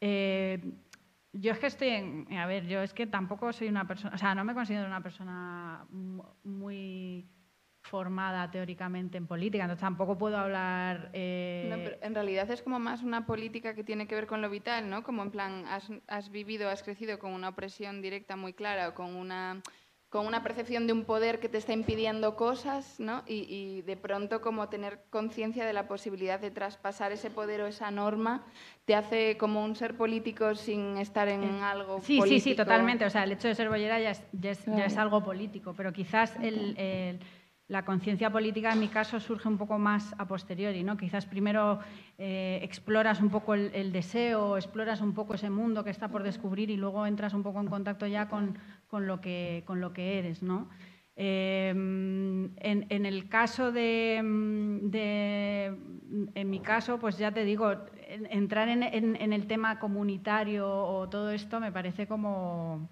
eh, 0.00 0.72
yo 1.34 1.52
es 1.52 1.58
que 1.58 1.66
estoy 1.66 1.88
en... 1.88 2.32
A 2.32 2.46
ver, 2.46 2.66
yo 2.66 2.80
es 2.80 2.94
que 2.94 3.06
tampoco 3.06 3.52
soy 3.52 3.68
una 3.68 3.86
persona... 3.86 4.14
O 4.14 4.16
sea, 4.16 4.34
no 4.34 4.44
me 4.44 4.54
considero 4.54 4.86
una 4.86 5.02
persona 5.02 5.84
muy 6.44 7.28
formada 7.88 8.50
teóricamente 8.50 9.18
en 9.18 9.26
política, 9.26 9.64
entonces 9.64 9.80
tampoco 9.80 10.16
puedo 10.16 10.36
hablar... 10.36 11.10
Eh, 11.12 11.98
en 12.00 12.14
realidad 12.14 12.50
es 12.50 12.62
como 12.62 12.78
más 12.78 13.02
una 13.02 13.26
política 13.26 13.74
que 13.74 13.84
tiene 13.84 14.06
que 14.06 14.14
ver 14.14 14.26
con 14.26 14.42
lo 14.42 14.50
vital, 14.50 14.88
¿no? 14.88 15.02
Como 15.02 15.22
en 15.22 15.30
plan, 15.30 15.64
has, 15.66 15.88
has 16.06 16.30
vivido, 16.30 16.68
has 16.68 16.82
crecido 16.82 17.18
con 17.18 17.32
una 17.32 17.48
opresión 17.48 18.02
directa 18.02 18.36
muy 18.36 18.52
clara 18.52 18.88
o 18.88 18.94
con 18.94 19.14
una 19.14 19.62
con 20.08 20.26
una 20.26 20.42
percepción 20.42 20.86
de 20.86 20.94
un 20.94 21.04
poder 21.04 21.38
que 21.38 21.50
te 21.50 21.58
está 21.58 21.74
impidiendo 21.74 22.34
cosas, 22.34 22.98
¿no? 22.98 23.24
Y, 23.26 23.44
y 23.46 23.82
de 23.82 23.96
pronto 23.96 24.40
como 24.40 24.70
tener 24.70 25.00
conciencia 25.10 25.66
de 25.66 25.74
la 25.74 25.86
posibilidad 25.86 26.40
de 26.40 26.50
traspasar 26.50 27.12
ese 27.12 27.28
poder 27.28 27.60
o 27.60 27.66
esa 27.66 27.90
norma 27.90 28.46
te 28.86 28.94
hace 28.94 29.36
como 29.36 29.62
un 29.62 29.76
ser 29.76 29.98
político 29.98 30.54
sin 30.54 30.96
estar 30.96 31.28
en 31.28 31.44
eh, 31.44 31.60
algo 31.62 32.00
sí, 32.00 32.18
político. 32.18 32.42
Sí, 32.42 32.50
sí, 32.50 32.56
totalmente. 32.56 33.04
O 33.04 33.10
sea, 33.10 33.24
el 33.24 33.32
hecho 33.32 33.48
de 33.48 33.54
ser 33.54 33.68
bollera 33.68 34.00
ya 34.00 34.12
es, 34.12 34.22
ya 34.32 34.86
es, 34.86 34.96
algo 34.96 35.22
político, 35.22 35.74
pero 35.76 35.92
quizás 35.92 36.34
el 36.40 37.20
la 37.68 37.84
conciencia 37.84 38.30
política 38.30 38.72
en 38.72 38.80
mi 38.80 38.88
caso 38.88 39.20
surge 39.20 39.46
un 39.46 39.58
poco 39.58 39.78
más 39.78 40.14
a 40.18 40.26
posteriori, 40.26 40.82
¿no? 40.82 40.96
Quizás 40.96 41.26
primero 41.26 41.80
eh, 42.16 42.60
exploras 42.62 43.20
un 43.20 43.28
poco 43.28 43.52
el, 43.52 43.92
deseo, 43.92 44.56
exploras 44.56 45.02
un 45.02 45.12
poco 45.12 45.34
ese 45.34 45.50
mundo 45.50 45.84
que 45.84 45.90
está 45.90 46.08
por 46.08 46.22
descubrir 46.22 46.70
y 46.70 46.78
luego 46.78 47.06
entras 47.06 47.34
un 47.34 47.42
poco 47.42 47.60
en 47.60 47.66
contacto 47.66 48.06
ya 48.06 48.26
con, 48.28 48.58
lo, 48.90 49.20
que, 49.20 49.64
con 49.66 49.82
lo 49.82 49.92
que 49.92 50.18
eres, 50.18 50.42
¿no? 50.42 50.70
Em, 51.14 52.54
en, 52.56 53.04
el 53.04 53.28
caso 53.28 53.70
de, 53.72 54.16
en 54.16 54.90
mi 56.50 56.60
caso, 56.60 56.98
pues 56.98 57.18
ya 57.18 57.32
te 57.32 57.44
digo, 57.44 57.70
entrar 58.30 58.68
en, 58.68 58.82
en 58.82 59.32
el 59.32 59.46
tema 59.46 59.78
comunitario 59.78 60.70
o 60.70 61.08
todo 61.08 61.32
esto 61.32 61.60
me 61.60 61.72
parece 61.72 62.06
como 62.06 62.88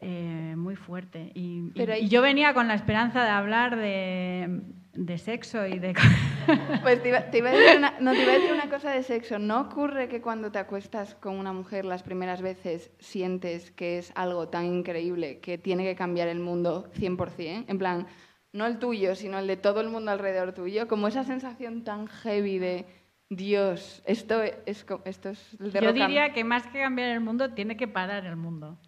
eh, 0.00 0.54
muy 0.56 0.76
fuerte. 0.76 1.32
Y, 1.34 1.72
yo 2.08 2.22
venía 2.22 2.54
con 2.54 2.68
la 2.68 2.74
esperanza 2.74 3.24
de 3.24 3.30
hablar 3.30 3.76
de, 3.76 5.18
sexo 5.18 5.66
y 5.66 5.78
de... 5.78 5.94
Pues 6.82 7.02
te 7.02 7.08
iba, 7.08 7.18
a 7.18 7.22
decir 7.22 7.76
una, 7.76 7.94
no, 8.00 8.12
te 8.12 8.22
iba 8.22 8.32
a 8.32 8.36
decir 8.36 8.52
una 8.52 8.70
cosa 8.70 8.90
de 8.90 9.02
sexo. 9.02 9.38
¿No 9.38 9.60
ocurre 9.60 10.08
que 10.08 10.22
cuando 10.22 10.50
te 10.50 10.58
acuestas 10.58 11.14
con 11.16 11.34
una 11.34 11.52
mujer 11.52 11.84
las 11.84 12.02
primeras 12.02 12.40
veces 12.40 12.90
sientes 12.98 13.70
que 13.70 13.98
es 13.98 14.12
algo 14.14 14.48
tan 14.48 14.64
increíble 14.64 15.40
que 15.40 15.58
tiene 15.58 15.84
que 15.84 15.94
cambiar 15.94 16.28
el 16.28 16.40
mundo 16.40 16.90
100%? 16.94 17.64
En 17.68 17.78
plan, 17.78 18.06
no 18.52 18.66
el 18.66 18.78
tuyo, 18.78 19.14
sino 19.14 19.38
el 19.38 19.46
de 19.46 19.56
todo 19.56 19.80
el 19.80 19.90
mundo 19.90 20.10
alrededor 20.10 20.54
tuyo. 20.54 20.88
Como 20.88 21.08
esa 21.08 21.24
sensación 21.24 21.84
tan 21.84 22.06
heavy 22.06 22.58
de... 22.58 22.86
Dios, 23.30 24.02
esto 24.06 24.42
es, 24.42 24.54
esto 24.64 25.02
es 25.04 25.58
Yo 25.58 25.92
diría 25.92 26.32
que 26.32 26.44
más 26.44 26.66
que 26.68 26.80
cambiar 26.80 27.10
el 27.10 27.20
mundo, 27.20 27.52
tiene 27.52 27.76
que 27.76 27.86
parar 27.86 28.24
el 28.24 28.36
mundo 28.36 28.78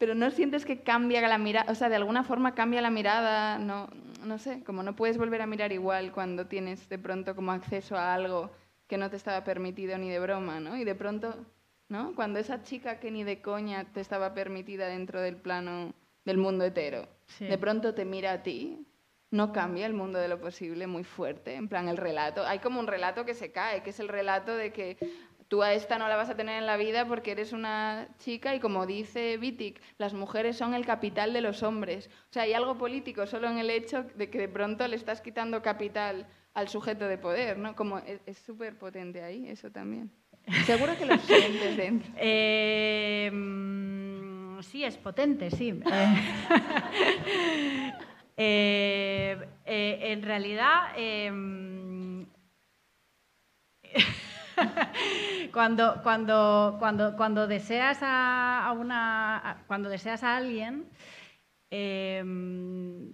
pero 0.00 0.14
no 0.14 0.30
sientes 0.30 0.64
que 0.64 0.80
cambia 0.80 1.20
la 1.28 1.36
mirada, 1.36 1.70
o 1.70 1.74
sea, 1.74 1.90
de 1.90 1.96
alguna 1.96 2.24
forma 2.24 2.54
cambia 2.54 2.80
la 2.80 2.88
mirada, 2.88 3.58
no, 3.58 3.90
no 4.24 4.38
sé, 4.38 4.64
como 4.64 4.82
no 4.82 4.96
puedes 4.96 5.18
volver 5.18 5.42
a 5.42 5.46
mirar 5.46 5.72
igual 5.72 6.10
cuando 6.10 6.46
tienes 6.46 6.88
de 6.88 6.98
pronto 6.98 7.36
como 7.36 7.52
acceso 7.52 7.98
a 7.98 8.14
algo 8.14 8.50
que 8.86 8.96
no 8.96 9.10
te 9.10 9.16
estaba 9.16 9.44
permitido 9.44 9.98
ni 9.98 10.08
de 10.08 10.18
broma, 10.18 10.58
¿no? 10.58 10.78
Y 10.78 10.84
de 10.84 10.94
pronto, 10.94 11.44
¿no? 11.90 12.14
Cuando 12.14 12.38
esa 12.38 12.62
chica 12.62 12.98
que 12.98 13.10
ni 13.10 13.24
de 13.24 13.42
coña 13.42 13.92
te 13.92 14.00
estaba 14.00 14.32
permitida 14.32 14.88
dentro 14.88 15.20
del 15.20 15.36
plano 15.36 15.92
del 16.24 16.38
mundo 16.38 16.64
hetero, 16.64 17.06
de 17.38 17.58
pronto 17.58 17.92
te 17.92 18.06
mira 18.06 18.32
a 18.32 18.42
ti, 18.42 18.86
no 19.30 19.52
cambia 19.52 19.84
el 19.84 19.92
mundo 19.92 20.18
de 20.18 20.28
lo 20.28 20.40
posible 20.40 20.86
muy 20.86 21.04
fuerte, 21.04 21.56
en 21.56 21.68
plan 21.68 21.88
el 21.88 21.98
relato, 21.98 22.46
hay 22.46 22.60
como 22.60 22.80
un 22.80 22.86
relato 22.86 23.26
que 23.26 23.34
se 23.34 23.52
cae, 23.52 23.82
que 23.82 23.90
es 23.90 24.00
el 24.00 24.08
relato 24.08 24.56
de 24.56 24.72
que 24.72 24.96
tú 25.50 25.64
a 25.64 25.74
esta 25.74 25.98
no 25.98 26.08
la 26.08 26.14
vas 26.14 26.30
a 26.30 26.36
tener 26.36 26.58
en 26.58 26.66
la 26.66 26.76
vida 26.76 27.06
porque 27.06 27.32
eres 27.32 27.52
una 27.52 28.06
chica 28.18 28.54
y 28.54 28.60
como 28.60 28.86
dice 28.86 29.36
Wittig, 29.36 29.80
las 29.98 30.14
mujeres 30.14 30.56
son 30.56 30.74
el 30.74 30.86
capital 30.86 31.32
de 31.32 31.40
los 31.40 31.64
hombres. 31.64 32.08
O 32.30 32.32
sea, 32.32 32.44
hay 32.44 32.52
algo 32.52 32.78
político 32.78 33.26
solo 33.26 33.50
en 33.50 33.58
el 33.58 33.68
hecho 33.68 34.04
de 34.14 34.30
que 34.30 34.38
de 34.38 34.48
pronto 34.48 34.86
le 34.86 34.94
estás 34.94 35.20
quitando 35.20 35.60
capital 35.60 36.28
al 36.54 36.68
sujeto 36.68 37.08
de 37.08 37.18
poder, 37.18 37.58
¿no? 37.58 37.74
Como 37.74 37.98
es 37.98 38.38
súper 38.38 38.78
potente 38.78 39.24
ahí, 39.24 39.48
eso 39.48 39.72
también. 39.72 40.12
Seguro 40.66 40.96
que 40.96 41.06
lo 41.06 41.18
sientes 41.18 41.76
dentro. 41.76 42.12
Eh, 42.16 43.28
mm, 43.32 44.62
sí, 44.62 44.84
es 44.84 44.96
potente, 44.96 45.50
sí. 45.50 45.80
Eh, 48.42 49.36
eh, 49.66 49.98
en 50.00 50.22
realidad... 50.22 50.96
Cuando, 55.52 56.00
cuando, 56.02 56.76
cuando, 56.78 57.16
cuando 57.16 57.46
deseas 57.46 57.98
a, 58.02 58.72
una, 58.78 59.64
cuando 59.66 59.88
deseas 59.88 60.22
a 60.22 60.36
alguien, 60.36 60.88
em, 61.70 63.12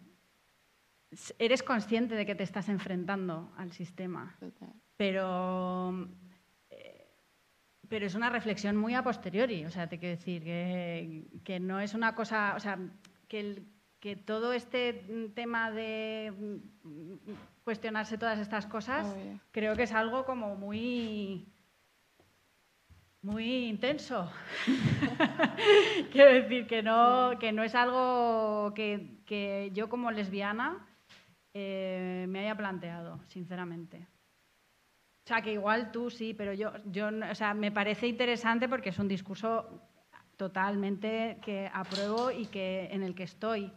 eres 1.39 1.63
consciente 1.63 2.15
de 2.15 2.27
que 2.27 2.35
te 2.35 2.43
estás 2.43 2.69
enfrentando 2.69 3.53
al 3.57 3.73
sistema. 3.73 4.37
Pero, 4.97 6.09
eh, 6.71 7.09
pero 7.89 8.07
es 8.07 8.15
una 8.15 8.29
reflexión 8.29 8.77
muy 8.77 8.95
a 8.95 9.03
posteriori. 9.03 9.65
O 9.65 9.71
sea, 9.71 9.89
te 9.89 9.99
quiero 9.99 10.17
decir 10.17 10.45
que, 10.45 11.27
que 11.43 11.59
no 11.61 11.81
es 11.81 11.95
una 11.95 12.15
cosa. 12.15 12.55
O 12.57 12.61
sea, 12.61 12.79
que, 13.29 13.41
el, 13.41 13.67
que 14.01 14.17
todo 14.17 14.53
este 14.53 15.31
tema 15.35 15.71
de 15.71 16.61
cuestionarse 17.67 18.17
todas 18.17 18.39
estas 18.39 18.65
cosas, 18.65 19.13
creo 19.51 19.75
que 19.75 19.83
es 19.83 19.93
algo 19.93 20.25
como 20.25 20.55
muy 20.55 21.49
muy 23.23 23.67
intenso. 23.67 24.31
Quiero 26.13 26.33
decir 26.33 26.69
que 26.69 26.81
no, 26.81 27.33
que 27.41 27.51
no 27.51 27.65
es 27.65 27.75
algo 27.75 28.73
que, 28.73 29.73
yo 29.73 29.89
como 29.89 30.13
lesbiana 30.13 30.87
eh, 31.55 32.27
me 32.29 32.39
haya 32.39 32.57
planteado, 32.57 33.19
sinceramente. 33.27 34.07
O 35.25 35.27
sea, 35.27 35.43
que 35.43 35.53
igual 35.53 35.91
tú 35.91 36.09
sí, 36.09 36.35
pero 36.35 36.53
yo, 36.53 36.71
yo 36.85 37.09
o 37.09 37.35
sea, 37.35 37.53
me 37.53 37.73
parece 37.73 38.07
interesante 38.07 38.69
porque 38.69 38.91
es 38.91 38.99
un 39.01 39.09
discurso 39.09 39.83
totalmente 40.37 41.39
que 41.43 41.69
apruebo 41.75 42.31
y 42.31 42.47
que, 42.47 42.91
en 42.93 43.03
el 43.03 43.17
que 43.17 43.25
estoy 43.25 43.73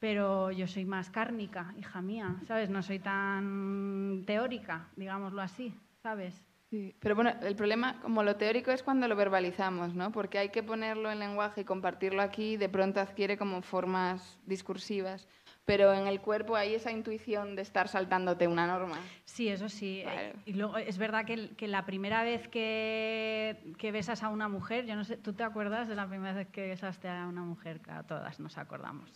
pero 0.00 0.50
yo 0.50 0.66
soy 0.66 0.86
más 0.86 1.10
cárnica, 1.10 1.74
hija 1.78 2.00
mía, 2.00 2.36
¿sabes? 2.48 2.70
No 2.70 2.82
soy 2.82 2.98
tan 2.98 4.24
teórica, 4.26 4.88
digámoslo 4.96 5.42
así, 5.42 5.74
¿sabes? 6.02 6.42
Sí, 6.70 6.94
pero 7.00 7.16
bueno, 7.16 7.32
el 7.42 7.56
problema, 7.56 8.00
como 8.00 8.22
lo 8.22 8.36
teórico, 8.36 8.70
es 8.70 8.82
cuando 8.82 9.08
lo 9.08 9.16
verbalizamos, 9.16 9.94
¿no? 9.94 10.12
Porque 10.12 10.38
hay 10.38 10.50
que 10.50 10.62
ponerlo 10.62 11.10
en 11.10 11.18
lenguaje 11.18 11.62
y 11.62 11.64
compartirlo 11.64 12.22
aquí 12.22 12.52
y 12.52 12.56
de 12.56 12.68
pronto 12.68 13.00
adquiere 13.00 13.36
como 13.36 13.60
formas 13.60 14.38
discursivas. 14.46 15.28
Pero 15.70 15.94
en 15.94 16.08
el 16.08 16.20
cuerpo 16.20 16.56
hay 16.56 16.74
esa 16.74 16.90
intuición 16.90 17.54
de 17.54 17.62
estar 17.62 17.86
saltándote 17.86 18.48
una 18.48 18.66
norma. 18.66 18.98
Sí, 19.24 19.46
eso 19.46 19.68
sí. 19.68 20.00
Claro. 20.02 20.36
Y 20.44 20.54
luego 20.54 20.76
es 20.78 20.98
verdad 20.98 21.24
que, 21.24 21.50
que 21.50 21.68
la 21.68 21.86
primera 21.86 22.24
vez 22.24 22.48
que, 22.48 23.72
que 23.78 23.92
besas 23.92 24.24
a 24.24 24.30
una 24.30 24.48
mujer, 24.48 24.84
yo 24.84 24.96
no 24.96 25.04
sé, 25.04 25.16
¿tú 25.16 25.32
te 25.32 25.44
acuerdas 25.44 25.86
de 25.86 25.94
la 25.94 26.08
primera 26.08 26.32
vez 26.32 26.48
que 26.48 26.66
besaste 26.66 27.08
a 27.08 27.24
una 27.28 27.42
mujer? 27.42 27.78
Claro, 27.82 28.02
todas 28.02 28.40
nos 28.40 28.58
acordamos. 28.58 29.12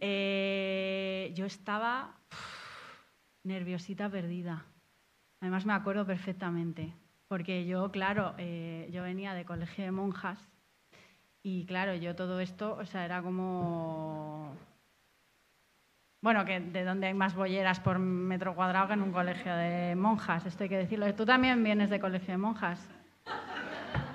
Eh, 0.00 1.32
yo 1.34 1.44
estaba 1.44 2.14
nerviosita 3.42 4.08
perdida. 4.08 4.64
Además 5.40 5.66
me 5.66 5.72
acuerdo 5.72 6.06
perfectamente, 6.06 6.94
porque 7.26 7.66
yo, 7.66 7.90
claro, 7.90 8.36
eh, 8.38 8.88
yo 8.92 9.02
venía 9.02 9.34
de 9.34 9.44
colegio 9.44 9.82
de 9.82 9.90
monjas 9.90 10.38
y 11.42 11.66
claro, 11.66 11.96
yo 11.96 12.14
todo 12.14 12.38
esto, 12.38 12.76
o 12.78 12.84
sea, 12.84 13.04
era 13.04 13.22
como... 13.22 14.54
Bueno, 16.20 16.44
que 16.44 16.58
de 16.58 16.84
donde 16.84 17.06
hay 17.06 17.14
más 17.14 17.34
bolleras 17.34 17.78
por 17.78 17.98
metro 18.00 18.54
cuadrado 18.54 18.88
que 18.88 18.94
en 18.94 19.02
un 19.02 19.12
colegio 19.12 19.54
de 19.54 19.94
monjas, 19.94 20.44
esto 20.46 20.64
hay 20.64 20.68
que 20.68 20.76
decirlo. 20.78 21.12
Tú 21.14 21.24
también 21.24 21.62
vienes 21.62 21.90
de 21.90 22.00
colegio 22.00 22.32
de 22.32 22.38
monjas. 22.38 22.88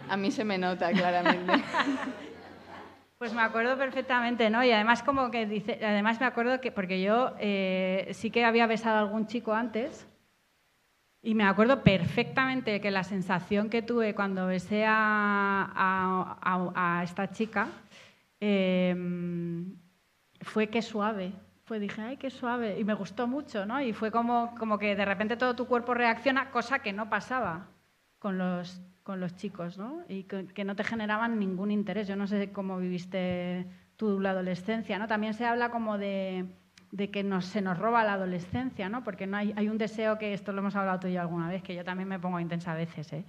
A 0.10 0.18
mí 0.18 0.30
se 0.32 0.44
me 0.44 0.58
nota 0.58 0.92
claramente. 0.92 1.54
Pues 3.20 3.32
me 3.34 3.42
acuerdo 3.42 3.78
perfectamente, 3.78 4.50
¿no? 4.50 4.66
Y 4.66 4.72
además 4.72 5.02
como 5.02 5.32
que 5.32 5.46
dice, 5.46 5.80
además 5.82 6.20
me 6.20 6.26
acuerdo 6.26 6.60
que, 6.60 6.74
porque 6.74 7.02
yo 7.02 7.34
eh, 7.40 8.10
sí 8.12 8.32
que 8.32 8.44
había 8.44 8.68
besado 8.68 8.98
a 8.98 9.00
algún 9.00 9.28
chico 9.28 9.54
antes, 9.54 10.06
y 11.22 11.34
me 11.34 11.46
acuerdo 11.46 11.84
perfectamente 11.84 12.82
que 12.82 12.92
la 12.92 13.06
sensación 13.06 13.70
que 13.70 13.82
tuve 13.82 14.14
cuando 14.14 14.48
besé 14.48 14.84
a, 14.86 15.72
a- 15.74 16.38
a- 16.42 16.98
a 17.00 17.04
esta 17.04 17.32
chica 17.32 17.70
eh, 18.42 18.94
fue 20.42 20.68
que 20.68 20.82
suave. 20.82 21.32
Fue, 21.74 21.80
dije, 21.80 22.04
ay, 22.04 22.18
qué 22.18 22.30
suave. 22.30 22.80
Y 22.80 22.84
me 22.84 22.94
gustó 22.94 23.26
mucho, 23.26 23.66
¿no? 23.66 23.82
Y 23.82 23.94
fue 23.94 24.12
como, 24.12 24.54
como 24.60 24.78
que 24.78 24.96
de 24.96 25.06
repente 25.06 25.38
todo 25.38 25.56
tu 25.56 25.66
cuerpo 25.66 25.96
reacciona, 25.96 26.52
cosa 26.52 26.78
que 26.84 26.94
no 26.94 27.10
pasaba 27.10 27.66
con 28.20 28.38
los, 28.38 28.80
con 29.02 29.20
los 29.20 29.36
chicos, 29.36 29.80
¿no? 29.80 30.04
Y 30.08 30.26
que, 30.26 30.64
no 30.66 30.76
te 30.76 30.84
generaban 30.84 31.40
ningún 31.40 31.72
interés. 31.72 32.08
Yo 32.08 32.16
no 32.16 32.28
sé 32.28 32.52
cómo 32.52 32.78
viviste 32.78 33.66
tú 33.96 34.20
la 34.20 34.30
adolescencia, 34.30 35.00
¿no? 35.00 35.08
También 35.08 35.34
se 35.34 35.48
habla 35.48 35.72
como 35.72 35.98
de, 35.98 36.46
de 36.94 37.10
que 37.10 37.24
nos, 37.24 37.46
se 37.46 37.60
nos 37.60 37.80
roba 37.80 38.04
la 38.04 38.14
adolescencia, 38.14 38.88
¿no? 38.88 39.04
Porque 39.04 39.26
no 39.26 39.36
hay, 39.38 39.52
hay 39.56 39.68
un 39.68 39.80
deseo 39.80 40.20
que, 40.20 40.32
esto 40.34 40.52
lo 40.54 40.60
hemos 40.60 40.76
hablado 40.76 41.00
tú 41.00 41.08
y 41.08 41.14
yo 41.14 41.22
alguna 41.22 41.50
vez, 41.50 41.64
que 41.64 41.74
yo 41.74 41.84
también 41.84 42.08
me 42.08 42.20
pongo 42.20 42.40
intensa 42.40 42.72
a 42.74 42.76
veces, 42.76 43.12
¿eh? 43.14 43.26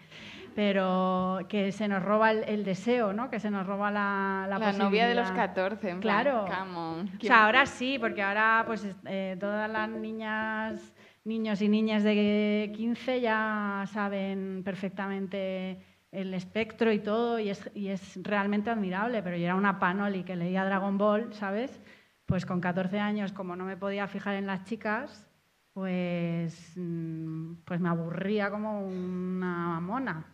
Pero 0.54 1.40
que 1.48 1.72
se 1.72 1.88
nos 1.88 2.02
roba 2.02 2.30
el, 2.30 2.44
el 2.44 2.62
deseo, 2.64 3.12
¿no? 3.12 3.30
Que 3.30 3.40
se 3.40 3.50
nos 3.50 3.66
roba 3.66 3.90
la 3.90 4.46
La, 4.48 4.58
la 4.58 4.72
novia 4.72 5.06
de 5.06 5.14
los 5.14 5.24
posibilidad. 5.30 5.54
14. 5.54 5.90
en 5.90 6.00
plan, 6.00 6.22
Claro. 6.22 6.44
come 6.46 6.76
on. 6.78 7.08
O 7.16 7.20
sea, 7.20 7.46
ahora 7.46 7.66
sí, 7.66 7.98
porque 7.98 8.22
ahora 8.22 8.62
pues 8.66 8.84
es- 8.84 8.96
eh, 9.06 9.36
todas 9.40 9.68
las 9.70 9.88
niñas, 9.88 10.94
niños 11.24 11.60
y 11.62 11.68
niñas 11.68 12.02
de 12.04 12.70
15 12.76 13.20
ya 13.20 13.84
saben 13.92 14.62
perfectamente 14.64 15.78
el 16.12 16.32
espectro 16.34 16.92
y 16.92 17.00
todo 17.00 17.40
y 17.40 17.48
es, 17.50 17.68
y 17.74 17.88
es 17.88 18.20
realmente 18.22 18.70
admirable, 18.70 19.22
pero 19.22 19.36
yo 19.36 19.46
era 19.46 19.56
una 19.56 19.78
panoli 19.80 20.22
que 20.22 20.36
leía 20.36 20.64
Dragon 20.64 20.96
Ball, 20.96 21.32
¿sabes? 21.32 21.80
Pues 22.26 22.46
con 22.46 22.60
14 22.60 22.98
años, 22.98 23.32
como 23.32 23.54
no 23.54 23.64
me 23.64 23.76
podía 23.76 24.08
fijar 24.08 24.34
en 24.34 24.46
las 24.46 24.64
chicas, 24.64 25.28
pues, 25.74 26.72
mm, 26.76 27.54
pues 27.64 27.80
me 27.80 27.88
aburría 27.88 28.50
como 28.50 28.86
una 28.86 29.80
mona, 29.80 30.24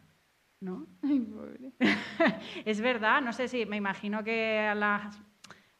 ¿no? 0.61 0.87
Ay, 1.03 1.21
pobre. 1.21 1.73
Es 2.65 2.81
verdad, 2.81 3.23
no 3.23 3.33
sé 3.33 3.49
si 3.49 3.67
me 3.67 3.77
imagino 3.77 4.23
que 4.23 4.61
a, 4.61 4.75
las, 4.75 5.19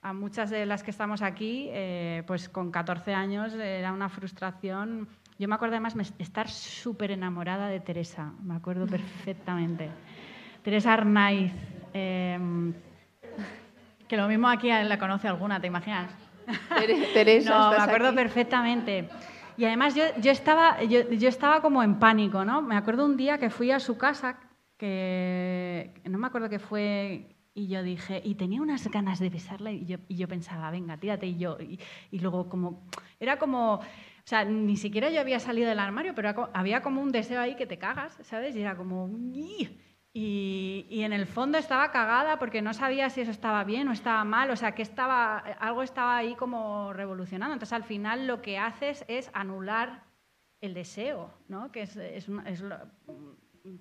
a 0.01 0.13
muchas 0.13 0.51
de 0.51 0.67
las 0.67 0.83
que 0.83 0.91
estamos 0.91 1.23
aquí, 1.23 1.69
eh, 1.71 2.25
pues 2.27 2.49
con 2.49 2.71
14 2.71 3.13
años 3.15 3.53
era 3.55 3.93
una 3.93 4.09
frustración. 4.09 5.09
Yo 5.39 5.47
me 5.47 5.55
acuerdo 5.55 5.75
además 5.75 5.95
estar 6.19 6.49
súper 6.49 7.11
enamorada 7.11 7.69
de 7.69 7.81
Teresa, 7.81 8.33
me 8.43 8.55
acuerdo 8.55 8.87
perfectamente. 8.89 9.91
Teresa 10.63 10.95
Arnaiz, 10.95 11.53
eh, 11.93 12.39
que 14.11 14.17
lo 14.17 14.27
mismo 14.27 14.49
aquí 14.49 14.67
la 14.69 14.99
conoce 14.99 15.29
alguna, 15.29 15.61
¿te 15.61 15.69
imaginas? 15.69 16.11
Tere- 16.69 17.13
Teresa, 17.15 17.51
No, 17.61 17.71
me 17.71 17.77
¿estás 17.77 17.87
acuerdo 17.87 18.09
aquí? 18.09 18.17
perfectamente. 18.17 19.09
Y 19.57 19.65
además 19.67 19.95
yo, 19.95 20.03
yo, 20.21 20.33
estaba, 20.33 20.83
yo, 20.83 21.09
yo 21.13 21.29
estaba 21.29 21.63
como 21.63 21.81
en 21.85 22.01
pánico, 22.01 22.45
¿no? 22.45 22.61
Me 22.61 22.77
acuerdo 22.77 23.05
un 23.07 23.17
día 23.17 23.39
que 23.39 23.51
fui 23.51 23.71
a 23.71 23.79
su 23.79 23.97
casa, 23.97 24.37
que 24.77 25.93
no 26.11 26.19
me 26.19 26.27
acuerdo 26.27 26.49
qué 26.49 26.59
fue, 26.59 27.37
y 27.55 27.69
yo 27.69 27.85
dije, 27.85 28.21
y 28.25 28.35
tenía 28.35 28.61
unas 28.61 28.91
ganas 28.91 29.21
de 29.21 29.31
besarla, 29.31 29.71
y 29.71 29.85
yo, 29.87 29.99
y 30.09 30.17
yo 30.17 30.27
pensaba, 30.27 30.73
venga, 30.73 30.97
tírate, 30.97 31.27
y 31.29 31.37
yo, 31.39 31.57
y, 31.61 31.79
y 32.11 32.19
luego 32.19 32.49
como, 32.49 32.83
era 33.21 33.39
como, 33.39 33.75
o 33.75 33.81
sea, 34.25 34.45
ni 34.45 34.77
siquiera 34.77 35.09
yo 35.11 35.21
había 35.21 35.39
salido 35.39 35.69
del 35.69 35.79
armario, 35.79 36.17
pero 36.17 36.51
había 36.53 36.83
como 36.83 37.01
un 37.01 37.13
deseo 37.13 37.41
ahí 37.41 37.55
que 37.55 37.67
te 37.67 37.79
cagas, 37.79 38.19
¿sabes? 38.23 38.57
Y 38.57 38.61
era 38.63 38.75
como, 38.77 39.09
"Ih". 39.35 39.69
Y, 40.13 40.87
y 40.91 41.05
en 41.05 41.13
el 41.13 41.27
fondo 41.27 41.57
estaba 41.59 41.91
cagada 41.93 42.39
porque 42.39 42.63
no 42.63 42.75
sabía 42.75 43.11
si 43.11 43.21
eso 43.21 43.31
estaba 43.31 43.63
bien 43.65 43.89
o 43.89 43.93
estaba 43.93 44.25
mal, 44.25 44.51
o 44.51 44.57
sea, 44.57 44.73
que 44.75 44.83
estaba, 44.83 45.39
algo 45.39 45.83
estaba 45.83 46.17
ahí 46.17 46.35
como 46.35 46.93
revolucionando. 46.93 47.53
Entonces, 47.55 47.73
al 47.75 47.85
final 47.85 48.27
lo 48.27 48.43
que 48.43 48.59
haces 48.59 49.05
es 49.09 49.31
anular 49.35 50.03
el 50.61 50.75
deseo, 50.75 51.31
¿no? 51.49 51.71
Que 51.71 51.83
es, 51.83 51.97
es 51.97 52.29
es 52.47 52.61
lo- 52.61 52.77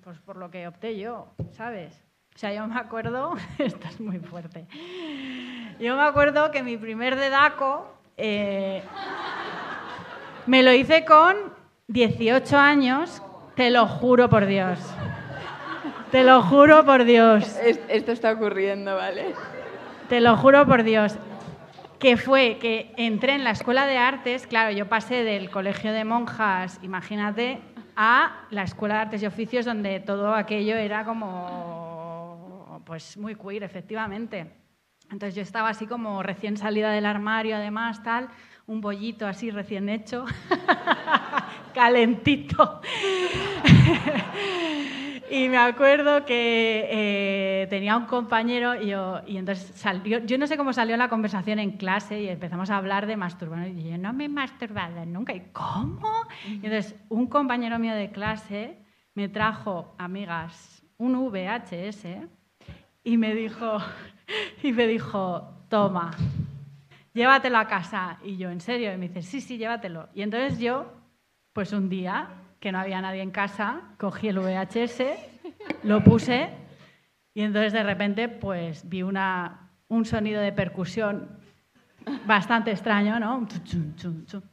pues 0.04 0.18
por 0.20 0.36
lo 0.36 0.50
que 0.50 0.68
opté 0.68 0.98
yo, 0.98 1.28
¿sabes? 1.52 2.04
O 2.34 2.38
sea, 2.38 2.52
yo 2.54 2.66
me 2.66 2.78
acuerdo, 2.78 3.34
esto 3.58 3.88
es 3.88 4.00
muy 4.00 4.18
fuerte, 4.20 4.66
yo 5.80 5.96
me 5.96 6.02
acuerdo 6.02 6.50
que 6.52 6.62
mi 6.62 6.76
primer 6.76 7.16
dedaco 7.16 7.92
eh, 8.16 8.82
me 10.46 10.62
lo 10.62 10.72
hice 10.72 11.04
con 11.04 11.36
18 11.88 12.56
años, 12.56 13.20
te 13.56 13.70
lo 13.70 13.86
juro 13.86 14.28
por 14.28 14.46
Dios. 14.46 14.78
Te 16.10 16.24
lo 16.24 16.42
juro 16.42 16.84
por 16.84 17.04
Dios. 17.04 17.44
Es- 17.64 17.80
Esto 17.88 18.12
está 18.12 18.32
ocurriendo, 18.32 18.96
¿vale? 18.96 19.34
Te 20.08 20.20
lo 20.20 20.36
juro 20.36 20.66
por 20.66 20.82
Dios. 20.82 21.16
Que 21.98 22.16
fue 22.16 22.58
que 22.60 22.92
entré 22.96 23.34
en 23.34 23.44
la 23.44 23.50
escuela 23.50 23.86
de 23.86 23.98
artes, 23.98 24.46
claro, 24.46 24.70
yo 24.72 24.88
pasé 24.88 25.22
del 25.22 25.50
colegio 25.50 25.92
de 25.92 26.04
monjas, 26.04 26.80
imagínate, 26.82 27.60
a 27.94 28.46
la 28.50 28.62
escuela 28.62 28.94
de 28.94 29.00
artes 29.02 29.22
y 29.22 29.26
oficios 29.26 29.66
donde 29.66 30.00
todo 30.00 30.34
aquello 30.34 30.76
era 30.76 31.04
como, 31.04 32.82
pues 32.86 33.16
muy 33.18 33.34
queer, 33.34 33.62
efectivamente. 33.64 34.50
Entonces 35.12 35.34
yo 35.34 35.42
estaba 35.42 35.68
así 35.68 35.86
como 35.86 36.22
recién 36.22 36.56
salida 36.56 36.90
del 36.90 37.04
armario, 37.04 37.56
además, 37.56 38.02
tal, 38.02 38.28
un 38.66 38.80
bollito 38.80 39.26
así 39.26 39.50
recién 39.50 39.88
hecho, 39.90 40.24
calentito. 41.74 42.80
Y 45.30 45.48
me 45.48 45.58
acuerdo 45.58 46.24
que 46.24 46.88
eh, 46.90 47.66
tenía 47.70 47.96
un 47.96 48.06
compañero 48.06 48.74
y, 48.74 48.88
yo, 48.88 49.20
y 49.28 49.36
entonces 49.36 49.70
salió, 49.76 50.18
yo 50.18 50.36
no 50.38 50.48
sé 50.48 50.56
cómo 50.56 50.72
salió 50.72 50.96
la 50.96 51.08
conversación 51.08 51.60
en 51.60 51.76
clase 51.76 52.20
y 52.20 52.28
empezamos 52.28 52.68
a 52.68 52.76
hablar 52.76 53.06
de 53.06 53.16
masturbar. 53.16 53.68
Y 53.68 53.90
yo 53.90 53.96
no 53.96 54.12
me 54.12 54.24
he 54.24 54.28
masturbado 54.28 55.06
nunca. 55.06 55.32
¿Y 55.32 55.40
cómo? 55.52 56.10
Y 56.48 56.66
entonces 56.66 56.96
un 57.08 57.28
compañero 57.28 57.78
mío 57.78 57.94
de 57.94 58.10
clase 58.10 58.76
me 59.14 59.28
trajo, 59.28 59.94
amigas, 59.98 60.82
un 60.98 61.14
VHS 61.30 62.06
y 63.04 63.16
me 63.16 63.32
dijo, 63.32 63.78
y 64.64 64.72
me 64.72 64.88
dijo, 64.88 65.64
toma, 65.68 66.10
llévatelo 67.14 67.58
a 67.58 67.68
casa. 67.68 68.18
Y 68.24 68.36
yo, 68.36 68.50
¿en 68.50 68.60
serio? 68.60 68.92
Y 68.92 68.96
me 68.96 69.06
dice, 69.06 69.22
sí, 69.22 69.40
sí, 69.40 69.58
llévatelo. 69.58 70.08
Y 70.12 70.22
entonces 70.22 70.58
yo, 70.58 70.92
pues 71.52 71.72
un 71.72 71.88
día, 71.88 72.30
que 72.60 72.70
no 72.70 72.78
había 72.78 73.00
nadie 73.00 73.22
en 73.22 73.30
casa, 73.30 73.80
cogí 73.98 74.28
el 74.28 74.38
VHS, 74.38 75.02
lo 75.82 76.04
puse 76.04 76.50
y 77.34 77.42
entonces 77.42 77.72
de 77.72 77.82
repente 77.82 78.28
pues 78.28 78.88
vi 78.88 79.02
una, 79.02 79.70
un 79.88 80.04
sonido 80.04 80.40
de 80.42 80.52
percusión 80.52 81.40
bastante 82.26 82.70
extraño, 82.70 83.18
¿no? 83.18 83.46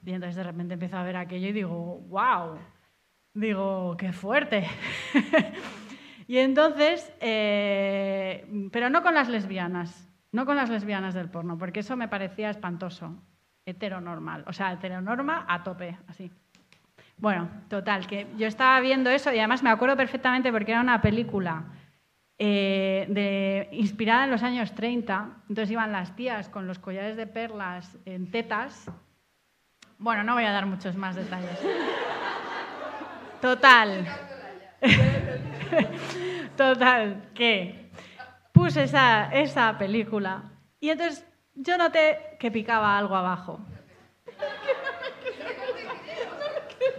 Y 0.06 0.12
entonces 0.12 0.36
de 0.36 0.44
repente 0.44 0.74
empiezo 0.76 0.98
a 0.98 1.04
ver 1.04 1.18
aquello 1.18 1.48
y 1.48 1.54
digo, 1.54 2.00
wow, 2.08 2.58
digo, 3.34 3.96
qué 3.98 4.14
fuerte. 4.14 4.66
y 6.28 6.38
entonces, 6.38 7.12
eh, 7.20 8.70
pero 8.72 8.90
no 8.90 9.04
con 9.04 9.14
las 9.14 9.30
lesbianas, 9.30 10.08
no 10.32 10.46
con 10.46 10.56
las 10.56 10.70
lesbianas 10.70 11.14
del 11.14 11.30
porno, 11.30 11.58
porque 11.58 11.82
eso 11.82 11.96
me 11.96 12.08
parecía 12.08 12.50
espantoso, 12.50 13.22
heteronormal, 13.66 14.44
o 14.48 14.54
sea, 14.54 14.74
heteronorma 14.74 15.46
a 15.48 15.64
tope, 15.64 15.98
así. 16.08 16.32
Bueno, 17.18 17.50
total, 17.68 18.06
que 18.06 18.28
yo 18.38 18.46
estaba 18.48 18.80
viendo 18.80 19.10
eso 19.10 19.34
y 19.34 19.40
además 19.40 19.64
me 19.64 19.72
acuerdo 19.72 19.98
perfectamente 19.98 20.52
porque 20.52 20.72
era 20.72 20.82
una 20.82 21.02
película 21.02 21.66
eh, 22.38 23.08
de, 23.10 23.70
inspirada 23.72 24.26
en 24.26 24.32
los 24.32 24.44
años 24.44 24.74
30. 24.76 25.30
Entonces 25.50 25.72
iban 25.72 25.92
las 25.92 26.16
tías 26.16 26.48
con 26.48 26.68
los 26.68 26.78
collares 26.78 27.18
de 27.18 27.26
perlas 27.26 27.98
en 28.06 28.30
tetas. 28.30 28.92
Bueno, 29.98 30.24
no 30.24 30.36
voy 30.36 30.44
a 30.44 30.52
dar 30.52 30.68
muchos 30.68 30.96
más 30.96 31.16
detalles. 31.16 31.60
Total. 33.42 34.06
Total, 36.56 37.30
que 37.34 37.90
puse 38.52 38.84
esa, 38.84 39.32
esa 39.32 39.76
película 39.78 40.44
y 40.80 40.90
entonces 40.90 41.26
yo 41.56 41.78
noté 41.78 42.38
que 42.40 42.52
picaba 42.52 42.98
algo 42.98 43.16
abajo. 43.16 43.60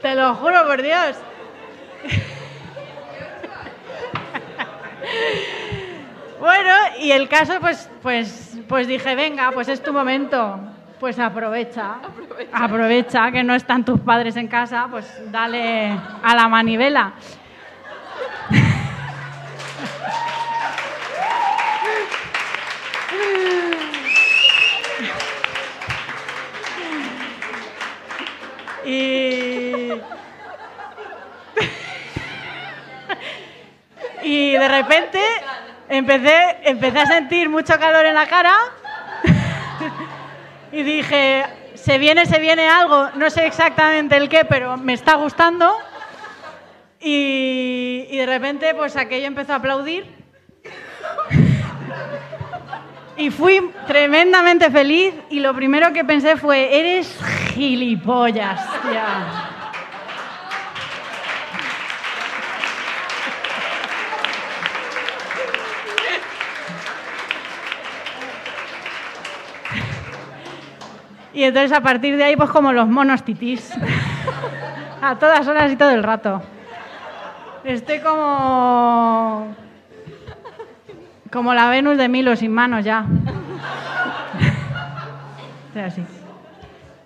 Te 0.02 0.14
lo 0.14 0.34
juro 0.34 0.64
por 0.66 0.82
Dios. 0.82 1.16
Bueno, 6.38 6.70
y 7.00 7.10
el 7.10 7.28
caso, 7.28 7.54
pues, 7.60 7.90
pues, 8.00 8.56
pues 8.68 8.86
dije, 8.86 9.16
venga, 9.16 9.50
pues 9.52 9.68
es 9.68 9.82
tu 9.82 9.92
momento. 9.92 10.60
Pues 11.00 11.18
aprovecha, 11.18 11.96
aprovecha, 12.52 13.30
que 13.32 13.42
no 13.42 13.54
están 13.54 13.84
tus 13.84 14.00
padres 14.00 14.36
en 14.36 14.46
casa, 14.48 14.86
pues 14.90 15.04
dale 15.30 15.96
a 16.22 16.34
la 16.34 16.48
manivela. 16.48 17.12
Y... 28.84 29.27
y 34.28 34.52
de 34.52 34.68
repente 34.68 35.18
empecé, 35.88 36.58
empecé 36.64 36.98
a 36.98 37.06
sentir 37.06 37.48
mucho 37.48 37.78
calor 37.78 38.04
en 38.04 38.14
la 38.14 38.26
cara 38.26 38.54
y 40.72 40.82
dije, 40.82 41.46
se 41.74 41.96
viene, 41.96 42.26
se 42.26 42.38
viene 42.38 42.68
algo, 42.68 43.08
no 43.14 43.30
sé 43.30 43.46
exactamente 43.46 44.18
el 44.18 44.28
qué, 44.28 44.44
pero 44.44 44.76
me 44.76 44.92
está 44.92 45.14
gustando. 45.14 45.74
Y, 47.00 48.06
y 48.10 48.18
de 48.18 48.26
repente, 48.26 48.74
pues 48.74 48.96
aquello 48.96 49.26
empezó 49.26 49.54
a 49.54 49.56
aplaudir. 49.56 50.06
Y 53.16 53.30
fui 53.30 53.72
tremendamente 53.88 54.70
feliz 54.70 55.12
y 55.28 55.40
lo 55.40 55.52
primero 55.52 55.92
que 55.92 56.04
pensé 56.04 56.36
fue, 56.36 56.78
eres 56.78 57.18
gilipollas, 57.52 58.60
tía. 58.82 59.47
Y 71.32 71.44
entonces 71.44 71.72
a 71.72 71.80
partir 71.80 72.16
de 72.16 72.24
ahí, 72.24 72.36
pues 72.36 72.50
como 72.50 72.72
los 72.72 72.88
monos 72.88 73.22
titís. 73.24 73.72
a 75.02 75.16
todas 75.16 75.46
horas 75.46 75.70
y 75.72 75.76
todo 75.76 75.90
el 75.90 76.02
rato. 76.02 76.42
Estoy 77.64 78.00
como. 78.00 79.54
Como 81.30 81.52
la 81.52 81.68
Venus 81.68 81.98
de 81.98 82.08
Milo 82.08 82.34
sin 82.36 82.52
manos 82.52 82.84
ya. 82.84 83.04
Estoy 85.68 85.82
así. 85.82 86.04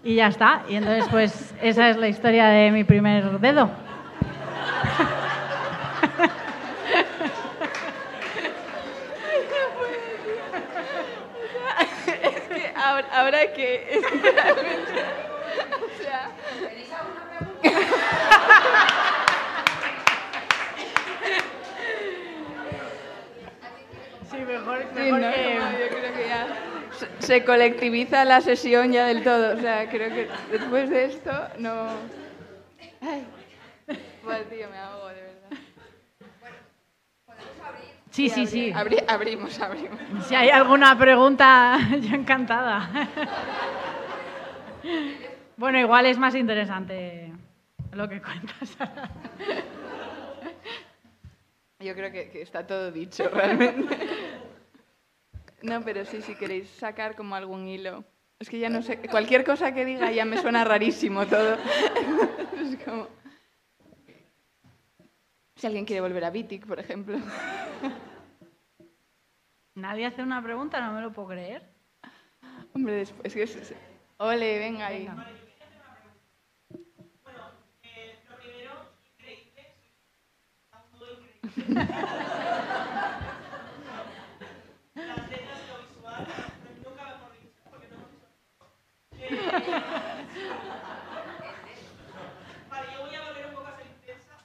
Y 0.04 0.14
ya 0.16 0.28
está. 0.28 0.62
Y 0.68 0.76
entonces, 0.76 1.06
pues, 1.10 1.54
esa 1.60 1.88
es 1.88 1.96
la 1.96 2.08
historia 2.08 2.46
de 2.46 2.70
mi 2.70 2.84
primer 2.84 3.40
dedo. 3.40 3.70
Es 12.22 12.40
que 12.48 12.72
ahora, 13.12 13.52
que 13.52 13.86
es 13.90 14.06
que 14.06 14.30
realmente, 14.32 15.04
o 15.82 16.02
sea, 16.02 16.30
Sí, 24.30 24.38
mejor, 24.38 24.78
sí, 24.94 25.00
mejor 25.00 25.20
no, 25.20 25.32
que- 25.32 25.54
no, 25.58 25.72
yo 25.72 25.88
creo 25.88 26.14
que 26.14 26.28
ya 26.28 26.46
se, 27.20 27.26
se 27.26 27.44
colectiviza 27.44 28.24
la 28.24 28.40
sesión 28.40 28.92
ya 28.92 29.06
del 29.06 29.22
todo. 29.22 29.54
O 29.56 29.60
sea, 29.60 29.88
creo 29.90 30.08
que 30.08 30.28
después 30.50 30.88
de 30.88 31.04
esto 31.06 31.30
no. 31.58 31.86
Ay, 33.02 33.24
Buah, 34.24 34.38
tío, 34.44 34.68
me 34.70 34.78
ahogo 34.78 35.08
de 35.08 35.21
Sí, 38.12 38.28
sí, 38.28 38.46
sí. 38.46 38.70
Abri- 38.72 39.02
abrimos, 39.08 39.58
abrimos. 39.58 39.98
Si 40.28 40.34
hay 40.34 40.50
alguna 40.50 40.96
pregunta, 40.98 41.78
yo 42.02 42.14
encantada. 42.14 42.90
Bueno, 45.56 45.78
igual 45.78 46.04
es 46.06 46.18
más 46.18 46.34
interesante 46.34 47.32
lo 47.92 48.08
que 48.10 48.20
cuentas. 48.20 48.76
Yo 51.80 51.94
creo 51.94 52.12
que, 52.12 52.28
que 52.30 52.42
está 52.42 52.66
todo 52.66 52.92
dicho 52.92 53.28
realmente. 53.30 53.96
No, 55.62 55.80
pero 55.82 56.04
sí, 56.04 56.20
si 56.20 56.34
queréis 56.34 56.68
sacar 56.68 57.16
como 57.16 57.34
algún 57.34 57.66
hilo. 57.66 58.04
Es 58.38 58.50
que 58.50 58.58
ya 58.58 58.68
no 58.68 58.82
sé, 58.82 58.98
cualquier 58.98 59.42
cosa 59.44 59.72
que 59.72 59.84
diga 59.86 60.10
ya 60.12 60.24
me 60.26 60.36
suena 60.36 60.64
rarísimo 60.64 61.26
todo. 61.26 61.54
Es 62.60 62.76
como... 62.84 63.08
Si 65.56 65.66
alguien 65.66 65.84
quiere 65.84 66.00
volver 66.00 66.24
a 66.24 66.30
Vitic, 66.30 66.66
por 66.66 66.78
ejemplo. 66.80 67.18
Nadie 69.74 70.06
hace 70.06 70.22
una 70.22 70.42
pregunta, 70.42 70.80
no 70.80 70.92
me 70.92 71.00
lo 71.00 71.12
puedo 71.12 71.28
creer. 71.28 71.62
Hombre, 72.74 72.94
después 72.94 73.26
es 73.26 73.34
que... 73.34 73.60
es- 73.60 73.74
Ole, 74.18 74.58
venga 74.58 74.86
ahí. 74.86 75.08
Venga. 75.08 75.26
Vale, 92.70 92.86
yo 92.94 93.00
voy 93.06 93.14
a 93.14 93.22
volver 93.28 93.46
un 93.46 93.54
poco 93.54 93.66
a 93.68 93.76
ser 93.76 93.86
intensa. 93.86 94.36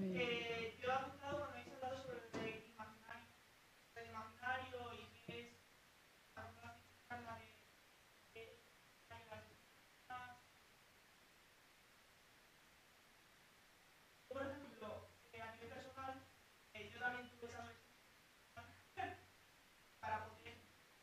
Eh, 0.00 0.78
yo 0.82 0.88
he 0.88 0.92
apuntado 0.92 1.38
cuando 1.38 1.52
habéis 1.56 1.72
hablado 1.74 2.02
sobre 2.02 2.18
el 2.18 2.32
de 2.32 2.66
imaginario, 2.74 3.28
el 3.96 4.06
imaginario 4.10 4.92
y 4.94 5.22
qué 5.26 5.40
es 5.40 5.48
la 6.36 6.42
relación 6.42 7.24
de, 8.34 8.40
de, 8.40 8.40
de 8.40 9.14
las 9.30 9.42
personas. 9.46 10.36
Por 14.28 14.42
ejemplo, 14.42 14.88
eh, 15.32 15.40
a 15.40 15.52
nivel 15.54 15.68
personal, 15.68 16.14
eh, 16.74 16.90
yo 16.92 16.98
también 17.00 17.28
tuve 17.30 17.48
esa 17.48 17.62
reflexión 17.62 19.14
para 20.00 20.24
poder 20.26 20.54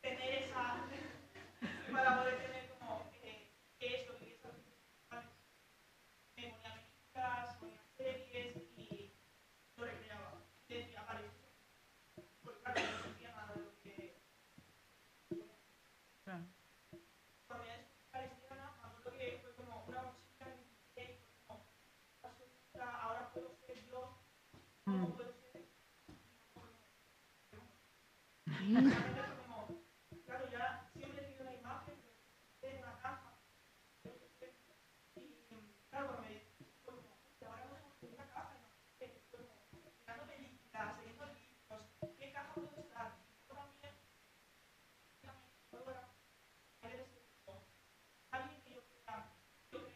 tener 0.02 0.42
esa, 0.44 0.84
para 1.92 2.18
poder 2.18 2.36
tener 2.42 2.68
como 2.78 3.10
eh, 3.22 3.50
qué 3.78 3.86
es 4.02 4.06
lo 4.08 4.18
que 4.18 4.34
es 4.34 4.42
la 4.42 4.50
reflexión 4.50 4.80
me 6.36 6.48
ponía 6.48 6.74
películas, 6.74 7.54
ponía 7.56 7.82
series 7.96 8.56
y 8.76 9.12
lo 9.76 9.84
recreaba. 9.84 10.32
Y 10.68 10.74
decía, 10.74 11.02
vale, 11.04 11.26
esto 11.26 11.48
porque 12.42 12.62
claro, 12.62 12.80
no 12.80 13.02
sentía 13.04 13.30
nada 13.36 13.52
de 13.54 13.60
lo 13.62 13.70
que 13.82 14.16
cuando 17.46 17.66
ya 17.66 17.76
descubrí 17.76 18.08
la 18.12 18.20
lesbiana, 18.22 18.66
me 18.80 18.86
acuerdo 18.88 19.18
que 19.18 19.38
fue 19.42 19.54
como 19.56 19.84
una 19.86 20.02
mochila 20.02 20.46
que 20.94 21.02
me 21.02 21.02
y 21.02 21.18
fue 21.18 21.28
como, 21.46 21.66
absoluta, 22.22 23.02
ahora 23.02 23.30
puedo 23.34 23.50
ser 23.66 23.84
yo, 23.86 24.16
¿cómo 24.90 25.06
puedo 25.14 25.32
ser? 25.52 25.64
Y 28.60 28.74
realmente 28.74 29.22
fue 29.22 29.36
como, 29.44 29.66
claro, 30.26 30.50
ya 30.50 30.80
siempre 30.92 31.20
he 31.20 31.24
tenido 31.24 31.42
una 31.42 31.54
imagen, 31.54 31.94
pero 32.60 32.76
en 32.76 32.82
una 32.82 32.96
caja. 32.98 33.32
Y 35.16 35.34
claro, 35.90 36.06
cuando 36.06 36.22
me 36.22 36.40
fue 36.84 36.94
como, 36.94 37.16
"Hostia, 37.24 37.48
ahora 37.48 37.64
no 37.68 37.76
tengo 38.00 38.14
una 38.14 38.26
caja, 38.28 38.56
y 38.56 38.60
no 38.60 38.68
sé 38.68 38.82
qué", 38.98 39.20
fue 39.30 39.40
como, 39.46 39.60
mirando 40.00 40.26
películas, 40.26 40.96
leyendo 40.98 41.24
libros, 41.26 41.82
¿qué 42.18 42.32
caja 42.32 42.54
puedo 42.54 42.70
estar? 42.76 43.12
Y 43.18 43.46
luego 43.48 43.62
también, 43.62 43.94
también 45.22 45.50
puedo 45.70 45.90
era 45.90 46.08
ver 46.82 47.00
ese 47.00 47.20
como, 47.44 47.62
alguien 48.32 48.60
que 48.62 48.70
yo 48.74 48.80
crea, 48.84 49.30
yo 49.72 49.78
creo 49.80 49.86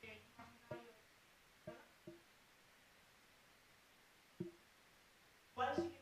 que 0.00 0.24
imaginario, 0.36 0.92
igual 5.58 5.97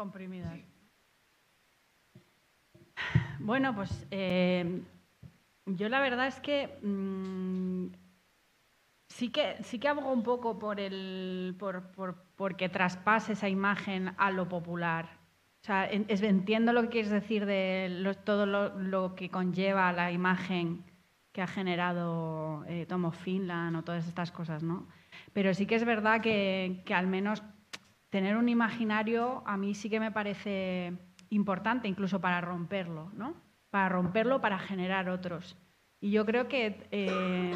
Comprimidas. 0.00 0.58
Bueno, 3.38 3.74
pues 3.74 4.06
eh, 4.10 4.80
yo 5.66 5.90
la 5.90 6.00
verdad 6.00 6.26
es 6.26 6.40
que 6.40 6.78
mm, 6.80 7.88
sí 9.08 9.28
que 9.30 9.62
sí 9.62 9.78
que 9.78 9.88
abogo 9.88 10.10
un 10.10 10.22
poco 10.22 10.58
por 10.58 10.80
el 10.80 11.54
por, 11.58 11.92
por, 11.92 12.14
porque 12.34 12.70
traspase 12.70 13.34
esa 13.34 13.50
imagen 13.50 14.14
a 14.16 14.30
lo 14.30 14.48
popular. 14.48 15.18
O 15.62 15.66
sea, 15.66 15.86
entiendo 15.90 16.72
lo 16.72 16.84
que 16.84 16.88
quieres 16.88 17.10
decir 17.10 17.44
de 17.44 18.16
todo 18.24 18.46
lo, 18.46 18.78
lo 18.78 19.14
que 19.14 19.28
conlleva 19.28 19.92
la 19.92 20.10
imagen 20.12 20.82
que 21.30 21.42
ha 21.42 21.46
generado 21.46 22.64
eh, 22.68 22.86
Tom 22.86 23.04
of 23.04 23.22
Finland 23.22 23.76
o 23.76 23.82
todas 23.82 24.08
estas 24.08 24.32
cosas, 24.32 24.62
¿no? 24.62 24.88
Pero 25.34 25.52
sí 25.52 25.66
que 25.66 25.74
es 25.74 25.84
verdad 25.84 26.22
que, 26.22 26.80
que 26.86 26.94
al 26.94 27.06
menos 27.06 27.42
tener 28.10 28.36
un 28.36 28.48
imaginario 28.48 29.42
a 29.46 29.56
mí 29.56 29.74
sí 29.74 29.88
que 29.88 30.00
me 30.00 30.10
parece 30.10 30.92
importante, 31.30 31.88
incluso 31.88 32.20
para 32.20 32.40
romperlo, 32.40 33.10
¿no? 33.14 33.34
Para 33.70 33.88
romperlo, 33.88 34.40
para 34.40 34.58
generar 34.58 35.08
otros. 35.08 35.56
Y 36.00 36.10
yo 36.10 36.26
creo 36.26 36.48
que 36.48 36.88
eh, 36.90 37.54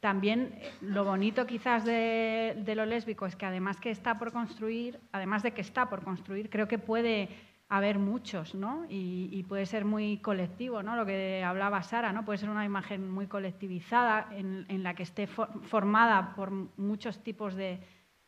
también 0.00 0.52
eh, 0.56 0.70
lo 0.82 1.04
bonito 1.04 1.46
quizás 1.46 1.84
de, 1.84 2.62
lo 2.76 2.84
lésbico 2.84 3.24
es 3.24 3.34
que 3.34 3.46
además 3.46 3.80
que 3.80 3.90
está 3.90 4.18
por 4.18 4.32
construir, 4.32 5.00
además 5.12 5.42
de 5.42 5.52
que 5.52 5.62
está 5.62 5.88
por 5.88 6.02
construir, 6.02 6.50
creo 6.50 6.68
que 6.68 6.78
puede 6.78 7.28
haber 7.70 7.98
muchos, 7.98 8.54
¿no? 8.54 8.84
Y, 8.88 9.28
y 9.32 9.42
puede 9.42 9.66
ser 9.66 9.84
muy 9.84 10.18
colectivo, 10.18 10.82
¿no? 10.82 10.96
Lo 10.96 11.04
que 11.06 11.42
hablaba 11.44 11.82
Sara, 11.82 12.12
¿no? 12.12 12.24
Puede 12.24 12.38
ser 12.38 12.50
una 12.50 12.64
imagen 12.64 13.10
muy 13.10 13.26
colectivizada 13.26 14.28
en, 14.32 14.66
en 14.68 14.82
la 14.82 14.94
que 14.94 15.02
esté 15.02 15.26
for- 15.26 15.50
formada 15.64 16.34
por 16.34 16.50
muchos 16.78 17.22
tipos 17.22 17.54
de, 17.54 17.80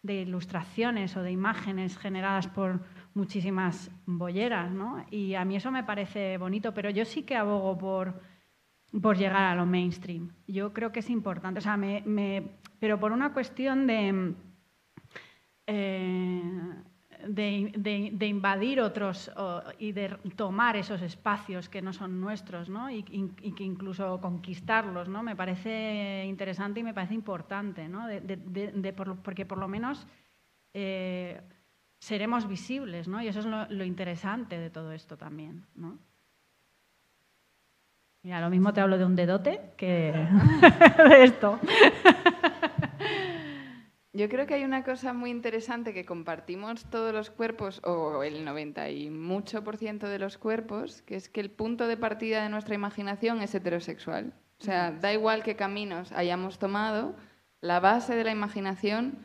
de 0.02 0.22
ilustraciones 0.22 1.16
o 1.16 1.22
de 1.22 1.30
imágenes 1.32 1.98
generadas 1.98 2.46
por 2.48 2.80
muchísimas 3.14 3.90
bolleras, 4.06 4.70
¿no? 4.72 5.04
Y 5.10 5.34
a 5.34 5.44
mí 5.44 5.56
eso 5.56 5.70
me 5.70 5.84
parece 5.84 6.38
bonito, 6.38 6.72
pero 6.72 6.90
yo 6.90 7.04
sí 7.04 7.22
que 7.22 7.36
abogo 7.36 7.76
por, 7.76 8.20
por 9.02 9.16
llegar 9.18 9.42
a 9.44 9.54
lo 9.54 9.66
mainstream. 9.66 10.32
Yo 10.46 10.72
creo 10.72 10.92
que 10.92 11.00
es 11.00 11.10
importante, 11.10 11.58
o 11.58 11.62
sea, 11.62 11.76
me, 11.76 12.02
me- 12.06 12.58
pero 12.78 12.98
por 12.98 13.12
una 13.12 13.32
cuestión 13.32 13.86
de, 13.86 14.34
eh, 15.66 16.42
de, 17.26 17.72
de- 17.76 18.10
de 18.12 18.26
invadir 18.26 18.80
otros 18.80 19.30
o- 19.36 19.62
y 19.78 19.92
de 19.92 20.08
tomar 20.36 20.76
esos 20.76 21.02
espacios 21.02 21.68
que 21.68 21.82
no 21.82 21.92
son 21.92 22.20
nuestros, 22.20 22.68
¿no? 22.68 22.90
Y, 22.90 23.02
que 23.02 23.64
incluso 23.64 24.20
conquistarlos, 24.20 25.08
¿no? 25.08 25.22
Me 25.22 25.36
parece 25.36 26.24
interesante 26.26 26.80
y 26.80 26.82
me 26.82 26.94
parece 26.94 27.14
importante, 27.14 27.88
¿no? 27.88 28.06
De- 28.06 28.92
por 28.96 29.16
porque 29.22 29.44
por 29.46 29.58
lo 29.58 29.68
menos 29.68 30.06
eh, 30.74 31.40
seremos 32.00 32.48
visibles, 32.48 33.08
¿no? 33.08 33.22
Y 33.22 33.28
eso 33.28 33.40
es 33.40 33.46
lo, 33.46 33.66
lo 33.68 33.84
interesante 33.84 34.58
de 34.58 34.70
todo 34.70 34.92
esto 34.92 35.16
también, 35.16 35.66
¿no? 35.74 35.98
Mira, 38.22 38.40
lo 38.40 38.50
mismo 38.50 38.72
te 38.74 38.80
hablo 38.82 38.98
de 38.98 39.04
un 39.06 39.16
dedote 39.16 39.60
que 39.76 40.12
de 41.08 41.24
esto. 41.24 41.58
Yo 44.12 44.28
creo 44.28 44.44
que 44.44 44.54
hay 44.54 44.64
una 44.64 44.82
cosa 44.82 45.12
muy 45.12 45.30
interesante 45.30 45.94
que 45.94 46.04
compartimos 46.04 46.84
todos 46.90 47.14
los 47.14 47.30
cuerpos, 47.30 47.80
o 47.84 48.24
el 48.24 48.44
90 48.44 48.90
y 48.90 49.08
mucho 49.08 49.62
por 49.62 49.76
ciento 49.76 50.08
de 50.08 50.18
los 50.18 50.36
cuerpos, 50.36 51.02
que 51.02 51.14
es 51.14 51.28
que 51.28 51.40
el 51.40 51.50
punto 51.50 51.86
de 51.86 51.96
partida 51.96 52.42
de 52.42 52.48
nuestra 52.48 52.74
imaginación 52.74 53.40
es 53.40 53.54
heterosexual. 53.54 54.34
O 54.60 54.64
sea, 54.64 54.90
da 54.90 55.12
igual 55.12 55.44
qué 55.44 55.54
caminos 55.54 56.10
hayamos 56.10 56.58
tomado, 56.58 57.14
la 57.60 57.78
base 57.78 58.16
de 58.16 58.24
la 58.24 58.32
imaginación 58.32 59.18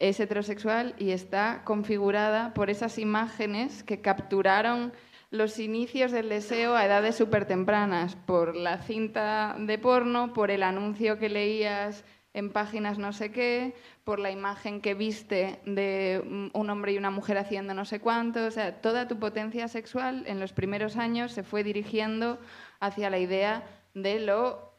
es 0.00 0.18
heterosexual 0.18 0.96
y 0.98 1.12
está 1.12 1.62
configurada 1.64 2.52
por 2.52 2.68
esas 2.68 2.98
imágenes 2.98 3.84
que 3.84 4.00
capturaron 4.00 4.92
los 5.30 5.60
inicios 5.60 6.10
del 6.10 6.28
deseo 6.28 6.74
a 6.74 6.84
edades 6.84 7.14
súper 7.14 7.46
tempranas, 7.46 8.16
por 8.16 8.56
la 8.56 8.78
cinta 8.78 9.54
de 9.56 9.78
porno, 9.78 10.32
por 10.32 10.50
el 10.50 10.64
anuncio 10.64 11.18
que 11.18 11.28
leías 11.28 12.04
en 12.34 12.50
páginas 12.50 12.98
no 12.98 13.12
sé 13.12 13.30
qué, 13.30 13.74
por 14.04 14.18
la 14.18 14.30
imagen 14.30 14.80
que 14.80 14.94
viste 14.94 15.60
de 15.66 16.22
mm, 16.24 16.58
un 16.58 16.70
hombre 16.70 16.92
y 16.92 16.98
una 16.98 17.10
mujer 17.10 17.38
haciendo 17.38 17.74
no 17.74 17.84
sé 17.84 18.00
cuánto. 18.00 18.46
O 18.46 18.50
sea, 18.50 18.80
toda 18.80 19.08
tu 19.08 19.18
potencia 19.18 19.68
sexual 19.68 20.24
en 20.26 20.40
los 20.40 20.52
primeros 20.52 20.96
años 20.96 21.32
se 21.32 21.42
fue 21.42 21.62
dirigiendo 21.62 22.38
hacia 22.80 23.10
la 23.10 23.18
idea 23.18 23.64
de 23.94 24.20
lo 24.20 24.72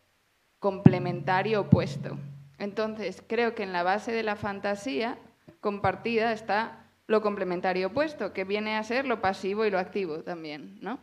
complementario 0.60 1.62
opuesto. 1.62 2.18
Entonces, 2.58 3.24
creo 3.28 3.56
que 3.56 3.64
en 3.64 3.74
la 3.74 3.84
base 3.84 4.12
de 4.12 4.24
la 4.24 4.36
fantasía 4.36 5.18
compartida 5.60 6.32
está 6.32 6.88
lo 7.08 7.22
complementario 7.22 7.88
opuesto, 7.88 8.34
que 8.34 8.45
viene 8.45 8.78
a 8.78 8.84
ser 8.84 9.06
lo 9.06 9.22
pasivo 9.22 9.66
y 9.66 9.70
lo 9.70 9.78
activo 9.78 10.24
también, 10.24 10.78
¿no? 10.82 10.99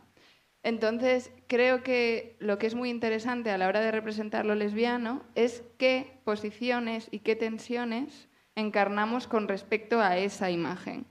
Entonces, 0.63 1.31
creo 1.47 1.81
que 1.81 2.37
lo 2.39 2.57
que 2.59 2.67
es 2.67 2.75
muy 2.75 2.89
interesante 2.89 3.49
a 3.49 3.57
la 3.57 3.67
hora 3.67 3.81
de 3.81 3.91
representar 3.91 4.45
lo 4.45 4.53
lesbiano 4.53 5.23
es 5.33 5.63
qué 5.77 6.19
posiciones 6.23 7.07
y 7.11 7.19
qué 7.19 7.35
tensiones 7.35 8.29
encarnamos 8.55 9.27
con 9.27 9.47
respecto 9.47 10.01
a 10.01 10.17
esa 10.17 10.51
imagen, 10.51 11.05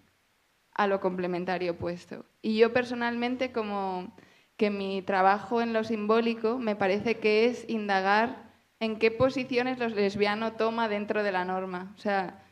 a 0.72 0.86
lo 0.86 1.01
complementario 1.01 1.72
opuesto. 1.72 2.24
Y 2.42 2.59
yo 2.59 2.72
personalmente, 2.72 3.51
como 3.51 4.14
que 4.57 4.70
mi 4.70 5.03
trabajo 5.03 5.62
en 5.62 5.72
lo 5.72 5.82
simbólico 5.82 6.59
me 6.59 6.76
parece 6.76 7.18
que 7.18 7.46
es 7.46 7.68
indagar 7.68 8.51
en 8.78 8.98
qué 8.98 9.11
posiciones 9.11 9.78
lo 9.78 9.88
lesbiano 9.88 10.53
toma 10.53 10.88
dentro 10.88 11.22
de 11.22 11.32
la 11.32 11.44
norma. 11.44 11.92
O 11.96 11.98
sea, 11.98 12.44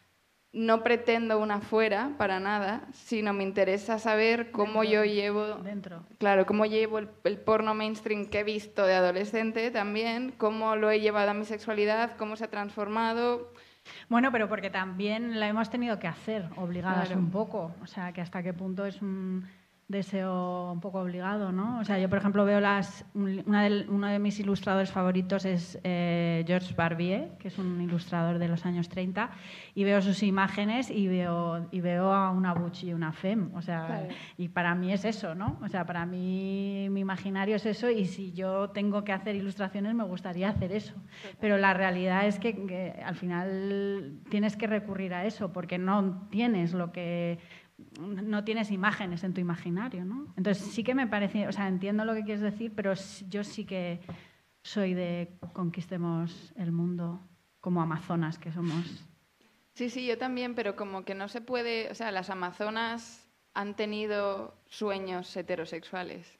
no 0.52 0.82
pretendo 0.82 1.38
una 1.38 1.60
fuera 1.60 2.12
para 2.16 2.40
nada, 2.40 2.82
sino 2.92 3.32
me 3.32 3.44
interesa 3.44 3.98
saber 3.98 4.50
cómo 4.50 4.82
yo 4.82 5.04
llevo 5.04 5.56
Dentro. 5.56 6.04
Claro, 6.18 6.46
cómo 6.46 6.64
llevo 6.64 6.98
el, 6.98 7.08
el 7.24 7.36
porno 7.38 7.74
mainstream 7.74 8.26
que 8.26 8.40
he 8.40 8.44
visto 8.44 8.86
de 8.86 8.94
adolescente 8.94 9.70
también, 9.70 10.32
cómo 10.38 10.74
lo 10.76 10.90
he 10.90 11.00
llevado 11.00 11.30
a 11.30 11.34
mi 11.34 11.44
sexualidad, 11.44 12.16
cómo 12.16 12.34
se 12.36 12.44
ha 12.44 12.48
transformado. 12.50 13.52
Bueno, 14.08 14.30
pero 14.32 14.48
porque 14.48 14.70
también 14.70 15.38
la 15.40 15.48
hemos 15.48 15.70
tenido 15.70 15.98
que 15.98 16.08
hacer 16.08 16.48
obligadas 16.56 17.06
Claro. 17.08 17.20
un 17.20 17.30
poco. 17.30 17.74
O 17.82 17.86
sea, 17.86 18.12
que 18.12 18.20
hasta 18.20 18.42
qué 18.42 18.52
punto 18.52 18.84
es 18.86 19.00
un 19.02 19.46
deseo 19.88 20.70
un 20.70 20.80
poco 20.80 21.00
obligado, 21.00 21.50
¿no? 21.50 21.78
O 21.80 21.84
sea, 21.84 21.98
yo, 21.98 22.08
por 22.10 22.18
ejemplo, 22.18 22.44
veo 22.44 22.60
las... 22.60 23.06
un- 23.14 23.42
Una 23.46 23.62
de, 23.64 23.86
uno 23.88 24.06
de 24.08 24.18
mis 24.18 24.38
ilustradores 24.38 24.90
favoritos 24.90 25.46
es 25.46 25.78
eh, 25.82 26.44
Georges 26.46 26.76
Barbier, 26.76 27.30
que 27.38 27.48
es 27.48 27.58
un 27.58 27.80
ilustrador 27.80 28.38
de 28.38 28.48
los 28.48 28.66
años 28.66 28.88
30, 28.90 29.30
y 29.74 29.84
veo 29.84 30.02
sus 30.02 30.22
imágenes 30.22 30.90
y 30.90 31.08
veo, 31.08 31.66
y 31.70 31.80
veo 31.80 32.12
a 32.12 32.30
una 32.30 32.52
Butch 32.52 32.84
y 32.84 32.92
una 32.92 33.12
Femme. 33.12 33.48
O 33.54 33.62
sea, 33.62 33.86
Claro. 33.86 34.08
y 34.36 34.48
para 34.48 34.74
mí 34.74 34.92
es 34.92 35.04
eso, 35.06 35.34
¿no? 35.34 35.58
O 35.62 35.68
sea, 35.68 35.86
para 35.86 36.04
mí 36.04 36.88
mi 36.90 37.00
imaginario 37.00 37.56
es 37.56 37.64
eso 37.64 37.88
y 37.90 38.04
si 38.04 38.32
yo 38.32 38.68
tengo 38.70 39.04
que 39.04 39.12
hacer 39.12 39.34
ilustraciones 39.36 39.94
me 39.94 40.04
gustaría 40.04 40.50
hacer 40.50 40.72
eso. 40.72 40.94
Pero 41.40 41.56
la 41.56 41.72
realidad 41.72 42.26
es 42.26 42.38
que, 42.38 42.54
que 42.66 42.94
al 43.04 43.14
final 43.16 44.18
tienes 44.28 44.56
que 44.56 44.66
recurrir 44.66 45.14
a 45.14 45.24
eso 45.24 45.50
porque 45.52 45.78
no 45.78 46.28
tienes 46.30 46.74
lo 46.74 46.92
que 46.92 47.38
no 48.00 48.44
tienes 48.44 48.70
imágenes 48.70 49.24
en 49.24 49.34
tu 49.34 49.40
imaginario, 49.40 50.04
¿no? 50.04 50.32
Entonces 50.36 50.64
sí 50.72 50.82
que 50.82 50.94
me 50.94 51.06
parece, 51.06 51.46
o 51.46 51.52
sea, 51.52 51.68
entiendo 51.68 52.04
lo 52.04 52.14
que 52.14 52.24
quieres 52.24 52.40
decir, 52.40 52.72
pero 52.74 52.92
yo 53.28 53.44
sí 53.44 53.64
que 53.64 54.00
soy 54.62 54.94
de 54.94 55.32
conquistemos 55.52 56.52
el 56.56 56.72
mundo 56.72 57.20
como 57.60 57.80
amazonas 57.80 58.38
que 58.38 58.52
somos. 58.52 58.84
Sí, 59.74 59.90
sí, 59.90 60.06
yo 60.06 60.18
también, 60.18 60.54
pero 60.54 60.74
como 60.74 61.04
que 61.04 61.14
no 61.14 61.28
se 61.28 61.40
puede, 61.40 61.90
o 61.90 61.94
sea, 61.94 62.10
las 62.10 62.30
amazonas 62.30 63.28
han 63.54 63.74
tenido 63.74 64.54
sueños 64.66 65.36
heterosexuales 65.36 66.38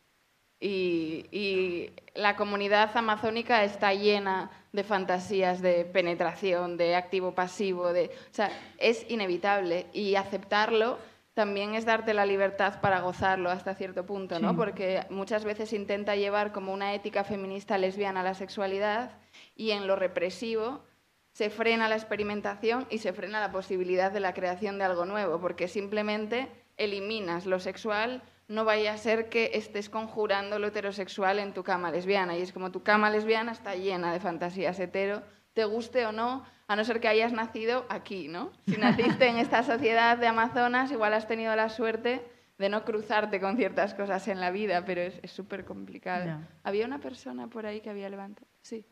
y, 0.61 1.27
y 1.31 1.91
la 2.15 2.35
comunidad 2.35 2.97
amazónica 2.97 3.63
está 3.63 3.95
llena 3.95 4.51
de 4.73 4.83
fantasías 4.83 5.63
de 5.63 5.85
penetración, 5.85 6.77
de 6.77 6.97
activo-pasivo, 6.97 7.93
de, 7.93 8.07
o 8.07 8.35
sea, 8.35 8.51
es 8.79 9.09
inevitable 9.09 9.87
y 9.93 10.17
aceptarlo 10.17 10.99
también 11.39 11.77
es 11.77 11.85
darte 11.85 12.15
la 12.15 12.27
libertad 12.27 12.81
para 12.81 12.99
gozarlo 12.99 13.49
hasta 13.49 13.77
cierto 13.77 14.05
punto, 14.05 14.41
¿no? 14.41 14.51
Sí. 14.51 14.57
Porque 14.57 15.07
muchas 15.09 15.45
veces 15.45 15.73
intenta 15.73 16.17
llevar 16.17 16.51
como 16.51 16.73
una 16.73 16.95
ética 16.95 17.23
feminista 17.23 17.79
lesbiana 17.79 18.25
la 18.25 18.35
sexualidad 18.35 19.13
y 19.55 19.71
en 19.71 19.87
lo 19.87 19.95
represivo 19.95 20.83
se 21.31 21.49
frena 21.49 21.89
la 21.89 21.95
experimentación 21.95 22.89
y 22.91 22.99
se 22.99 23.13
frena 23.13 23.39
la 23.39 23.53
posibilidad 23.53 24.11
de 24.11 24.19
la 24.19 24.35
creación 24.35 24.79
de 24.79 24.85
algo 24.87 25.05
nuevo, 25.05 25.41
porque 25.41 25.69
simplemente 25.69 26.49
eliminas 26.77 27.47
lo 27.47 27.61
sexual, 27.61 28.21
no 28.49 28.65
vaya 28.65 28.93
a 28.93 28.99
ser 28.99 29.29
que 29.29 29.53
estés 29.55 29.89
conjurando 29.89 30.59
lo 30.59 30.67
heterosexual 30.67 31.39
en 31.39 31.55
tu 31.55 31.63
cama 31.63 31.93
lesbiana. 31.93 32.37
Y 32.37 32.43
es 32.43 32.53
como 32.53 32.73
tu 32.73 32.83
cama 32.83 33.11
lesbiana 33.11 33.53
está 33.53 33.77
llena 33.77 34.13
de 34.13 34.19
fantasías 34.19 34.81
hetero, 34.81 35.23
te 35.53 35.65
guste 35.65 36.05
o 36.05 36.11
no, 36.11 36.45
a 36.69 36.77
no 36.77 36.85
ser 36.85 37.01
que 37.01 37.09
hayas 37.09 37.33
nacido 37.33 37.87
aquí, 37.89 38.29
¿no? 38.29 38.53
Si 38.67 38.77
naciste 38.77 39.27
en 39.27 39.39
esta 39.39 39.63
sociedad 39.63 40.19
de 40.19 40.27
Amazonas, 40.27 40.93
igual 40.93 41.15
has 41.15 41.27
tenido 41.27 41.57
la 41.57 41.71
suerte 41.71 42.25
de 42.59 42.69
no 42.69 42.85
cruzarte 42.85 43.41
con 43.41 43.57
ciertas 43.57 43.95
cosas 43.95 44.29
en 44.29 44.39
la 44.39 44.51
vida, 44.51 44.85
pero 44.85 45.01
es 45.01 45.31
súper 45.31 45.65
complicado. 45.65 46.41
Había 46.63 46.85
una 46.85 47.01
persona 47.01 47.49
por 47.49 47.67
ahí 47.67 47.81
que 47.81 47.89
había 47.89 48.09
levantado. 48.11 48.47
Sí. 48.63 48.85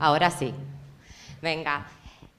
Ahora 0.00 0.30
sí. 0.30 0.54
Venga. 1.42 1.86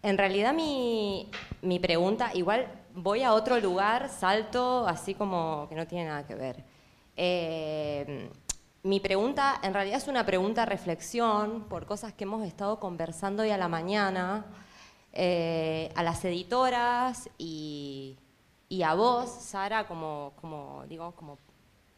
En 0.01 0.17
realidad 0.17 0.51
mi, 0.51 1.29
mi 1.61 1.77
pregunta, 1.77 2.31
igual 2.33 2.67
voy 2.95 3.21
a 3.21 3.33
otro 3.33 3.59
lugar, 3.59 4.09
salto 4.09 4.87
así 4.87 5.13
como 5.13 5.67
que 5.69 5.75
no 5.75 5.85
tiene 5.85 6.05
nada 6.05 6.25
que 6.25 6.33
ver. 6.33 6.63
Eh, 7.15 8.31
mi 8.81 8.99
pregunta 8.99 9.59
en 9.61 9.75
realidad 9.75 9.99
es 9.99 10.07
una 10.07 10.25
pregunta 10.25 10.65
reflexión 10.65 11.65
por 11.69 11.85
cosas 11.85 12.13
que 12.13 12.23
hemos 12.23 12.43
estado 12.47 12.79
conversando 12.79 13.43
hoy 13.43 13.51
a 13.51 13.57
la 13.57 13.67
mañana, 13.67 14.43
eh, 15.13 15.91
a 15.93 16.01
las 16.01 16.25
editoras 16.25 17.29
y, 17.37 18.17
y, 18.69 18.81
a 18.81 18.95
vos, 18.95 19.29
Sara, 19.29 19.85
como, 19.85 20.33
como, 20.41 20.83
digo, 20.89 21.11
como 21.11 21.37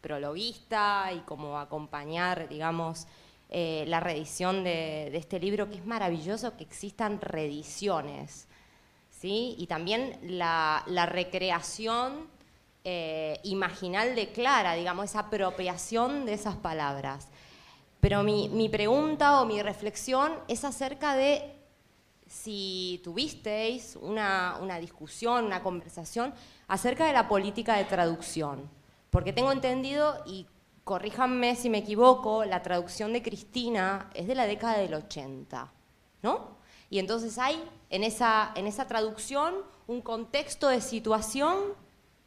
prologuista 0.01 1.13
y 1.13 1.19
como 1.19 1.57
acompañar, 1.57 2.49
digamos, 2.49 3.07
eh, 3.55 3.85
la 3.87 3.99
reedición 3.99 4.63
de, 4.63 5.15
este 5.15 5.39
libro, 5.39 5.69
que 5.69 5.75
es 5.75 5.85
maravilloso 5.85 6.57
que 6.57 6.63
existan 6.63 7.21
reediciones, 7.21 8.47
¿sí? 9.11 9.55
Y 9.59 9.67
también 9.67 10.17
la, 10.23 10.83
la 10.87 11.05
recreación 11.05 12.27
eh, 12.83 13.39
imaginal 13.43 14.15
de 14.15 14.31
Clara, 14.31 14.73
digamos, 14.73 15.05
esa 15.05 15.19
apropiación 15.19 16.25
de 16.25 16.33
esas 16.33 16.55
palabras. 16.55 17.27
Pero 18.01 18.23
mi, 18.23 18.49
mi 18.49 18.69
pregunta 18.69 19.39
o 19.39 19.45
mi 19.45 19.61
reflexión 19.61 20.33
es 20.47 20.65
acerca 20.65 21.15
de 21.15 21.55
si 22.27 22.99
tuvisteis 23.03 23.97
una, 24.01 24.57
una, 24.59 24.79
discusión, 24.79 25.45
una 25.45 25.61
conversación 25.61 26.33
acerca 26.67 27.05
de 27.05 27.13
la 27.13 27.27
política 27.27 27.77
de 27.77 27.85
traducción. 27.85 28.67
Porque 29.11 29.31
tengo 29.31 29.51
entendido, 29.51 30.21
y 30.25 30.47
corríjanme 30.83 31.55
si 31.55 31.69
me 31.69 31.79
equivoco, 31.79 32.43
la 32.45 32.61
traducción 32.61 33.13
de 33.13 33.21
Cristina 33.21 34.09
es 34.13 34.27
de 34.27 34.35
la 34.35 34.45
década 34.45 34.77
del 34.79 34.93
80, 34.93 35.71
¿no? 36.21 36.57
Y 36.89 36.99
entonces 36.99 37.37
hay 37.37 37.63
en 37.89 38.03
esa, 38.03 38.51
en 38.55 38.67
esa 38.67 38.87
traducción 38.87 39.55
un 39.87 40.01
contexto 40.01 40.67
de 40.67 40.81
situación 40.81 41.57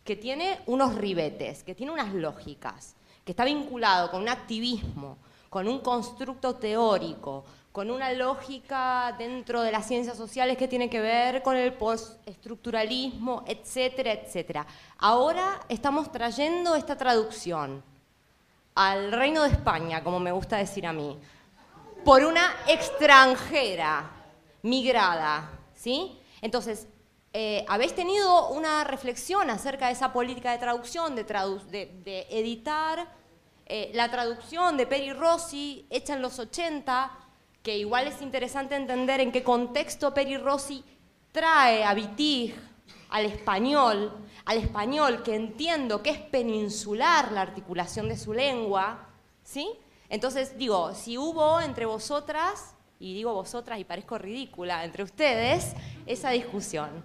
que 0.04 0.16
tiene 0.16 0.61
unos 0.66 0.94
ribetes, 0.94 1.62
que 1.62 1.74
tiene 1.74 1.92
unas 1.92 2.14
lógicas, 2.14 2.96
que 3.24 3.32
está 3.32 3.44
vinculado 3.44 4.11
con 4.11 4.22
un 4.22 4.28
activismo, 4.28 5.18
con 5.50 5.68
un 5.68 5.80
constructo 5.80 6.57
teórico, 6.57 7.44
con 7.72 7.90
una 7.90 8.12
lógica 8.12 9.14
dentro 9.18 9.61
de 9.61 9.70
las 9.70 9.86
ciencias 9.86 10.16
sociales 10.16 10.57
que 10.57 10.66
tiene 10.66 10.88
que 10.88 11.00
ver 11.00 11.42
con 11.42 11.57
el 11.57 11.74
postestructuralismo, 11.74 13.44
etcétera, 13.46 14.12
etcétera. 14.12 14.66
Ahora 14.96 15.61
estamos 15.68 16.11
trayendo 16.11 16.74
esta 16.74 16.96
traducción 16.96 17.82
al 18.77 19.11
Reino 19.11 19.43
de 19.43 19.49
España, 19.49 20.05
como 20.05 20.20
me 20.20 20.31
gusta 20.31 20.59
decir 20.59 20.87
a 20.87 20.93
mí, 20.93 21.18
por 22.05 22.22
una 22.24 22.55
extranjera 22.68 24.09
migrada, 24.62 25.51
¿sí? 25.74 26.20
Entonces, 26.43 26.87
eh, 27.33 27.64
¿habéis 27.68 27.95
tenido 27.95 28.51
una 28.51 28.85
reflexión 28.85 29.49
acerca 29.49 29.87
de 29.87 29.93
esa 29.93 30.12
política 30.12 30.53
de 30.53 30.59
traducción, 30.59 31.16
de, 31.16 32.27
editar 32.31 33.09
eh, 33.64 33.91
la 33.95 34.11
traducción 34.11 34.77
de 34.77 34.87
Peri 34.87 35.12
Rossi 35.14 35.87
hecha 35.89 36.14
en 36.14 36.22
los 36.22 36.39
80, 36.39 37.11
que 37.62 37.79
igual 37.79 38.07
es 38.07 38.20
interesante 38.20 38.77
entender 38.77 39.20
en 39.20 39.33
qué 39.33 39.43
contexto 39.43 40.12
Peri 40.12 40.37
Rossi 40.37 40.85
trae 41.33 41.83
a 41.83 41.95
Vitig 41.95 42.55
al 43.09 43.24
español, 43.24 44.12
al 44.47 44.59
español 44.59 45.22
que 45.22 45.34
entiendo 45.34 46.03
que 46.03 46.11
es 46.11 46.18
peninsular 46.18 47.32
la 47.32 47.42
articulación 47.42 48.09
de 48.09 48.16
su 48.16 48.32
lengua, 48.32 49.09
¿sí? 49.42 49.70
Entonces, 50.09 50.57
digo, 50.57 50.94
si 50.94 51.18
hubo 51.18 51.61
entre 51.61 51.84
vosotras, 51.84 52.74
y 52.99 53.12
digo 53.12 53.34
vosotras 53.34 53.78
y 53.78 53.84
parezco 53.84 54.16
ridícula, 54.16 54.84
entre 54.84 55.03
ustedes, 55.03 55.74
esa 56.07 56.30
discusión. 56.30 57.05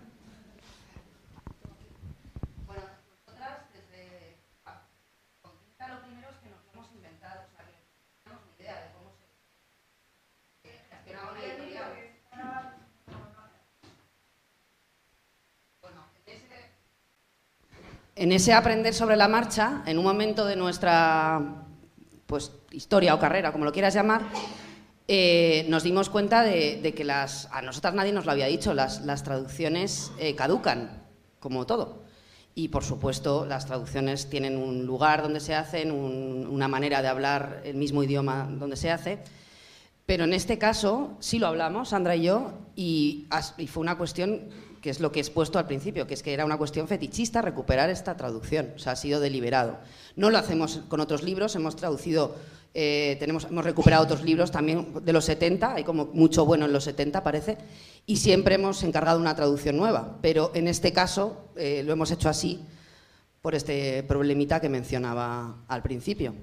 En 18.15 18.31
ese 18.31 18.53
aprender 18.53 18.93
sobre 18.93 19.15
la 19.15 19.27
marcha, 19.27 19.83
en 19.85 19.97
un 19.97 20.03
momento 20.03 20.45
de 20.45 20.55
nuestra 20.55 21.65
pues, 22.25 22.51
historia 22.71 23.15
o 23.15 23.19
carrera, 23.19 23.51
como 23.51 23.65
lo 23.65 23.71
quieras 23.71 23.93
llamar, 23.93 24.23
eh, 25.07 25.65
nos 25.67 25.83
dimos 25.83 26.09
cuenta 26.09 26.43
de, 26.43 26.93
que 26.95 27.03
las, 27.03 27.47
a 27.51 27.61
nosotras 27.61 27.93
nadie 27.93 28.13
nos 28.13 28.25
lo 28.25 28.31
había 28.31 28.45
dicho, 28.45 28.73
las, 28.73 29.01
las 29.01 29.23
traducciones 29.23 30.11
eh, 30.19 30.35
caducan, 30.35 31.03
como 31.39 31.65
todo. 31.65 32.03
Y 32.53 32.67
por 32.67 32.83
supuesto, 32.83 33.45
las 33.45 33.65
traducciones 33.65 34.29
tienen 34.29 34.57
un 34.57 34.85
lugar 34.85 35.21
donde 35.21 35.39
se 35.39 35.55
hacen, 35.55 35.91
una 35.91 36.67
manera 36.67 37.01
de 37.01 37.07
hablar 37.07 37.61
el 37.63 37.75
mismo 37.75 38.03
idioma 38.03 38.47
donde 38.49 38.75
se 38.75 38.91
hace. 38.91 39.19
Pero 40.11 40.25
en 40.25 40.33
este 40.33 40.57
caso 40.57 41.15
sí 41.21 41.39
lo 41.39 41.47
hablamos, 41.47 41.87
Sandra 41.87 42.17
y 42.17 42.23
yo, 42.23 42.51
y, 42.75 43.29
fue 43.67 43.79
una 43.79 43.97
cuestión 43.97 44.41
que 44.81 44.89
es 44.89 44.99
lo 44.99 45.09
que 45.09 45.19
he 45.19 45.21
expuesto 45.21 45.57
al 45.57 45.67
principio, 45.67 46.05
que 46.05 46.15
es 46.15 46.21
que 46.21 46.33
era 46.33 46.43
una 46.43 46.57
cuestión 46.57 46.89
fetichista 46.89 47.41
recuperar 47.41 47.89
esta 47.89 48.17
traducción, 48.17 48.73
o 48.75 48.77
sea, 48.77 48.91
ha 48.91 48.95
sido 48.97 49.21
deliberado. 49.21 49.77
No 50.17 50.29
lo 50.29 50.37
hacemos 50.37 50.81
con 50.89 50.99
otros 50.99 51.23
libros, 51.23 51.55
hemos 51.55 51.77
traducido, 51.77 52.35
eh, 52.73 53.15
tenemos, 53.21 53.45
hemos 53.45 53.63
recuperado 53.63 54.03
otros 54.03 54.21
libros 54.21 54.51
también 54.51 54.93
de 55.01 55.13
los 55.13 55.23
70, 55.23 55.75
hay 55.75 55.85
como 55.85 56.07
mucho 56.07 56.45
bueno 56.45 56.65
en 56.65 56.73
los 56.73 56.83
70 56.83 57.23
parece, 57.23 57.57
y 58.05 58.17
siempre 58.17 58.55
hemos 58.55 58.83
encargado 58.83 59.17
una 59.17 59.37
traducción 59.37 59.77
nueva, 59.77 60.17
pero 60.21 60.51
en 60.53 60.67
este 60.67 60.91
caso 60.91 61.45
eh, 61.55 61.83
lo 61.85 61.93
hemos 61.93 62.11
hecho 62.11 62.27
así 62.27 62.59
por 63.41 63.55
este 63.55 64.03
problemita 64.03 64.59
que 64.59 64.67
mencionaba 64.67 65.63
al 65.69 65.81
principio. 65.81 66.35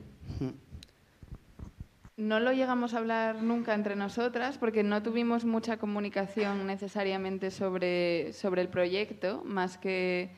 No 2.18 2.40
lo 2.40 2.52
llegamos 2.52 2.94
a 2.94 2.98
hablar 2.98 3.44
nunca 3.44 3.74
entre 3.74 3.94
nosotras 3.94 4.58
porque 4.58 4.82
no 4.82 5.04
tuvimos 5.04 5.44
mucha 5.44 5.76
comunicación 5.76 6.66
necesariamente 6.66 7.52
sobre, 7.52 8.32
sobre 8.32 8.60
el 8.60 8.68
proyecto, 8.68 9.44
más 9.44 9.78
que 9.78 10.32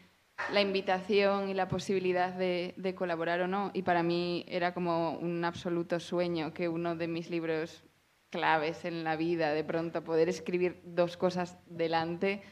la 0.52 0.60
invitación 0.60 1.48
y 1.48 1.54
la 1.54 1.68
posibilidad 1.68 2.34
de, 2.34 2.74
de, 2.76 2.94
colaborar 2.94 3.40
o 3.40 3.48
no. 3.48 3.70
Y 3.72 3.80
para 3.80 4.02
mí 4.02 4.44
era 4.46 4.74
como 4.74 5.12
un 5.20 5.42
absoluto 5.42 6.00
sueño 6.00 6.52
que 6.52 6.68
uno 6.68 6.96
de 6.96 7.08
mis 7.08 7.30
libros 7.30 7.82
claves 8.30 8.84
en 8.84 9.04
la 9.04 9.16
vida, 9.16 9.52
de 9.52 9.64
pronto 9.64 10.02
poder 10.04 10.28
escribir 10.28 10.80
dos 10.84 11.16
cosas 11.16 11.58
delante, 11.66 12.42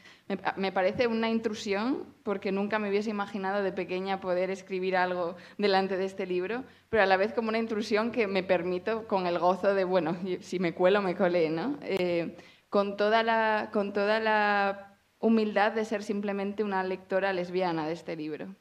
me, 0.57 0.71
parece 0.71 1.07
una 1.07 1.27
intrusión 1.29 2.13
porque 2.21 2.51
nunca 2.51 2.77
me 2.77 2.89
hubiese 2.89 3.09
imaginado 3.09 3.63
de 3.63 3.71
pequeña 3.71 4.21
poder 4.21 4.51
escribir 4.51 4.95
algo 4.95 5.35
delante 5.57 5.97
de 5.97 6.05
este 6.05 6.27
libro, 6.27 6.63
pero 6.89 7.01
a 7.01 7.07
la 7.07 7.17
vez 7.17 7.33
como 7.33 7.49
una 7.49 7.57
intrusión 7.57 8.11
que 8.11 8.27
me 8.27 8.43
permito 8.43 9.07
con 9.07 9.25
el 9.25 9.39
gozo 9.39 9.73
de, 9.73 9.85
bueno, 9.85 10.15
si 10.41 10.59
me 10.59 10.75
cuelo, 10.75 11.01
me 11.01 11.15
colé, 11.15 11.49
¿no? 11.49 11.79
Eh, 11.81 12.37
con, 12.69 12.95
toda 12.95 13.23
la, 13.23 13.71
con 13.73 13.91
toda 13.91 14.19
la 14.19 14.99
humildad 15.17 15.71
de 15.71 15.83
ser 15.83 16.03
simplemente 16.03 16.63
una 16.63 16.83
lectora 16.83 17.33
lesbiana 17.33 17.87
de 17.87 17.93
este 17.93 18.15
libro. 18.15 18.55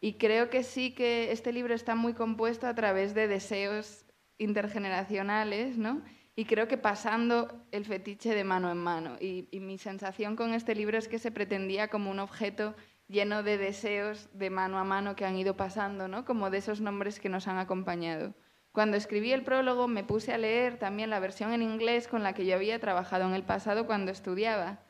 Y 0.00 0.14
creo 0.14 0.50
que 0.50 0.64
sí 0.64 0.92
que 0.92 1.30
este 1.30 1.52
libro 1.52 1.72
está 1.72 1.94
muy 1.94 2.14
compuesto 2.14 2.66
a 2.66 2.74
través 2.74 3.14
de 3.14 3.28
deseos 3.28 4.04
intergeneracionales, 4.38 5.78
¿no? 5.78 6.02
Y 6.34 6.46
creo 6.46 6.66
que 6.66 6.78
pasando 6.78 7.66
el 7.72 7.84
fetiche 7.84 8.34
de 8.34 8.44
mano 8.44 8.70
en 8.70 8.78
mano. 8.78 9.16
Y, 9.20 9.48
mi 9.52 9.78
sensación 9.78 10.36
con 10.36 10.54
este 10.54 10.74
libro 10.74 10.96
es 10.96 11.08
que 11.08 11.18
se 11.18 11.30
pretendía 11.30 11.88
como 11.88 12.10
un 12.10 12.18
objeto 12.18 12.74
lleno 13.08 13.42
de 13.42 13.58
deseos 13.58 14.30
de 14.32 14.48
mano 14.48 14.78
a 14.78 14.84
mano 14.84 15.14
que 15.14 15.26
han 15.26 15.36
ido 15.36 15.56
pasando, 15.56 16.08
¿no? 16.08 16.24
como 16.24 16.48
de 16.50 16.58
esos 16.58 16.80
nombres 16.80 17.20
que 17.20 17.28
nos 17.28 17.48
han 17.48 17.58
acompañado. 17.58 18.34
Cuando 18.72 18.96
escribí 18.96 19.32
el 19.32 19.42
prólogo 19.42 19.86
me 19.86 20.02
puse 20.02 20.32
a 20.32 20.38
leer 20.38 20.78
también 20.78 21.10
la 21.10 21.20
versión 21.20 21.52
en 21.52 21.60
inglés 21.60 22.08
con 22.08 22.22
la 22.22 22.32
que 22.32 22.46
yo 22.46 22.54
había 22.54 22.78
trabajado 22.78 23.28
en 23.28 23.34
el 23.34 23.42
pasado 23.42 23.86
cuando 23.86 24.10
estudiaba. 24.10 24.80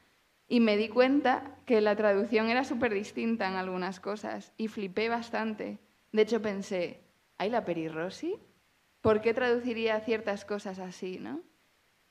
Y 0.46 0.60
me 0.60 0.76
di 0.76 0.88
cuenta 0.88 1.56
que 1.66 1.80
la 1.80 1.96
traducción 1.96 2.48
era 2.48 2.62
súper 2.62 2.94
distinta 2.94 3.48
en 3.48 3.54
algunas 3.54 3.98
cosas 3.98 4.52
y 4.56 4.68
flipé 4.68 5.08
bastante. 5.08 5.80
De 6.12 6.22
hecho 6.22 6.40
pensé, 6.40 7.00
¿hay 7.38 7.50
la 7.50 7.64
perirrosi? 7.64 8.38
¿Por 9.02 9.20
qué 9.20 9.34
traduciría 9.34 10.00
ciertas 10.00 10.46
cosas 10.46 10.78
así? 10.78 11.18
¿no? 11.18 11.42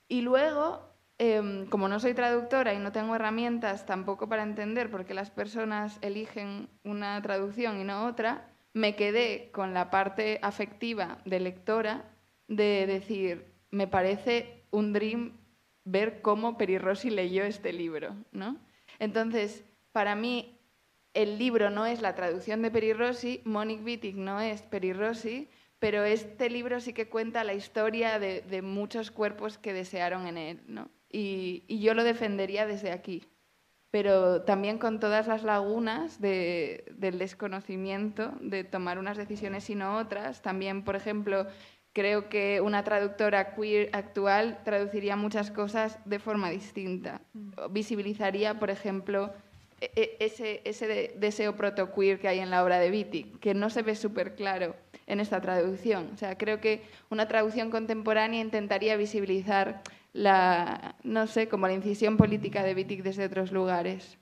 Y 0.06 0.20
luego, 0.20 0.88
em, 1.18 1.66
como 1.66 1.88
no 1.88 1.98
soy 1.98 2.14
traductora 2.14 2.74
y 2.74 2.78
no 2.78 2.92
tengo 2.92 3.16
herramientas 3.16 3.84
tampoco 3.86 4.28
para 4.28 4.44
entender 4.44 4.90
por 4.90 5.04
qué 5.04 5.14
las 5.14 5.30
personas 5.30 5.98
eligen 6.02 6.68
una 6.84 7.20
traducción 7.20 7.80
y 7.80 7.84
no 7.84 8.06
otra, 8.06 8.48
me 8.74 8.94
quedé 8.94 9.50
con 9.52 9.74
la 9.74 9.90
parte 9.90 10.38
afectiva 10.42 11.18
de 11.24 11.40
lectora 11.40 12.04
de 12.48 12.86
decir, 12.86 13.52
me 13.70 13.86
parece 13.86 14.64
un 14.70 14.92
dream 14.92 15.38
ver 15.84 16.22
cómo 16.22 16.56
Peri 16.56 16.78
Rossi 16.78 17.10
leyó 17.10 17.44
este 17.44 17.72
libro. 17.72 18.14
¿no? 18.32 18.58
Entonces, 18.98 19.64
para 19.92 20.14
mí, 20.14 20.58
el 21.14 21.38
libro 21.38 21.70
no 21.70 21.86
es 21.86 22.00
la 22.00 22.14
traducción 22.14 22.62
de 22.62 22.70
Peri 22.70 22.92
Rossi, 22.92 23.42
Monique 23.44 23.84
Wittig 23.84 24.16
no 24.16 24.40
es 24.40 24.62
Peri 24.62 24.92
Rossi, 24.92 25.48
pero 25.82 26.04
este 26.04 26.48
libro 26.48 26.78
sí 26.78 26.92
que 26.92 27.08
cuenta 27.08 27.42
la 27.42 27.54
historia 27.54 28.20
de, 28.20 28.42
de 28.42 28.62
muchos 28.62 29.10
cuerpos 29.10 29.58
que 29.58 29.72
desearon 29.72 30.28
en 30.28 30.38
él, 30.38 30.60
¿no? 30.68 30.88
Y, 31.10 31.64
y 31.66 31.80
yo 31.80 31.94
lo 31.94 32.04
defendería 32.04 32.66
desde 32.66 32.92
aquí, 32.92 33.24
pero 33.90 34.42
también 34.42 34.78
con 34.78 35.00
todas 35.00 35.26
las 35.26 35.42
lagunas 35.42 36.20
de, 36.20 36.84
del 36.94 37.18
desconocimiento, 37.18 38.32
de 38.40 38.62
tomar 38.62 38.96
unas 39.00 39.16
decisiones 39.16 39.68
y 39.70 39.74
no 39.74 39.96
otras. 39.98 40.40
También, 40.40 40.84
por 40.84 40.94
ejemplo, 40.94 41.48
creo 41.92 42.28
que 42.28 42.60
una 42.60 42.84
traductora 42.84 43.56
queer 43.56 43.90
actual 43.92 44.60
traduciría 44.62 45.16
muchas 45.16 45.50
cosas 45.50 45.98
de 46.04 46.20
forma 46.20 46.48
distinta. 46.48 47.22
Visibilizaría, 47.72 48.60
por 48.60 48.70
ejemplo, 48.70 49.34
e- 49.80 49.90
e- 49.96 50.16
ese, 50.20 50.62
ese 50.64 50.86
de- 50.86 51.14
deseo 51.18 51.56
protoqueer 51.56 52.20
que 52.20 52.28
hay 52.28 52.38
en 52.38 52.50
la 52.50 52.62
obra 52.62 52.78
de 52.78 52.88
Wittig, 52.88 53.40
que 53.40 53.52
no 53.52 53.68
se 53.68 53.82
ve 53.82 53.96
súper 53.96 54.36
claro 54.36 54.76
en 55.12 55.20
esta 55.20 55.40
traducción. 55.40 56.10
O 56.14 56.16
sea, 56.16 56.38
creo 56.38 56.60
que 56.60 56.82
una 57.10 57.28
traducción 57.28 57.70
contemporánea 57.70 58.40
intentaría 58.40 58.96
visibilizar 58.96 59.82
la, 60.12 60.96
no 61.04 61.26
sé, 61.26 61.48
como 61.48 61.66
la 61.66 61.74
incisión 61.74 62.16
política 62.16 62.62
de 62.62 62.74
Wittig 62.74 63.02
desde 63.02 63.26
otros 63.26 63.52
lugares. 63.52 64.18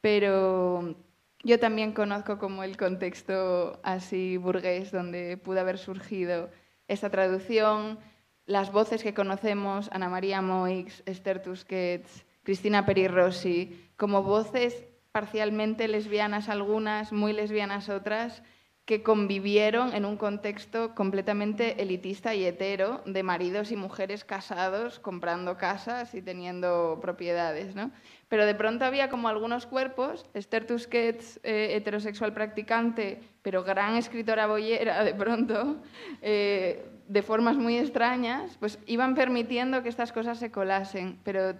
Pero 0.00 0.94
yo 1.42 1.58
también 1.58 1.92
conozco 1.92 2.38
como 2.38 2.64
el 2.64 2.76
contexto 2.76 3.80
así 3.82 4.36
burgués 4.36 4.92
donde 4.92 5.38
pudo 5.38 5.60
haber 5.60 5.78
surgido 5.78 6.50
esta 6.86 7.10
traducción, 7.10 7.98
las 8.44 8.70
voces 8.70 9.02
que 9.02 9.14
conocemos, 9.14 9.88
Ana 9.90 10.08
María 10.08 10.42
Moix, 10.42 11.02
Esther 11.06 11.42
Tusquets, 11.42 12.26
Cristina 12.42 12.84
Peri 12.84 13.08
Rossi, 13.08 13.88
como 13.96 14.22
voces 14.22 14.86
parcialmente 15.12 15.88
lesbianas 15.88 16.50
algunas, 16.50 17.10
muy 17.10 17.32
lesbianas 17.32 17.88
otras, 17.88 18.42
que 18.86 19.02
convivieron 19.02 19.92
en 19.94 20.04
un 20.04 20.16
contexto 20.16 20.94
completamente 20.94 21.82
elitista 21.82 22.36
y 22.36 22.44
hetero 22.44 23.02
de 23.04 23.24
maridos 23.24 23.72
y 23.72 23.76
mujeres 23.76 24.24
casados 24.24 25.00
comprando 25.00 25.56
casas 25.58 26.14
y 26.14 26.22
teniendo 26.22 27.00
propiedades, 27.02 27.74
¿no? 27.74 27.90
Pero 28.28 28.46
de 28.46 28.54
pronto 28.54 28.84
había 28.84 29.10
como 29.10 29.26
algunos 29.26 29.66
cuerpos, 29.66 30.24
Esther 30.34 30.68
Tusquets, 30.68 31.40
eh, 31.42 31.74
heterosexual 31.74 32.32
practicante, 32.32 33.20
pero 33.42 33.64
gran 33.64 33.96
escritora 33.96 34.46
boyera 34.46 35.02
de 35.02 35.14
pronto, 35.14 35.82
eh, 36.22 36.88
de 37.08 37.22
formas 37.22 37.56
muy 37.56 37.76
extrañas, 37.76 38.56
pues 38.60 38.78
iban 38.86 39.16
permitiendo 39.16 39.82
que 39.82 39.88
estas 39.88 40.12
cosas 40.12 40.38
se 40.38 40.52
colasen. 40.52 41.18
Pero 41.24 41.56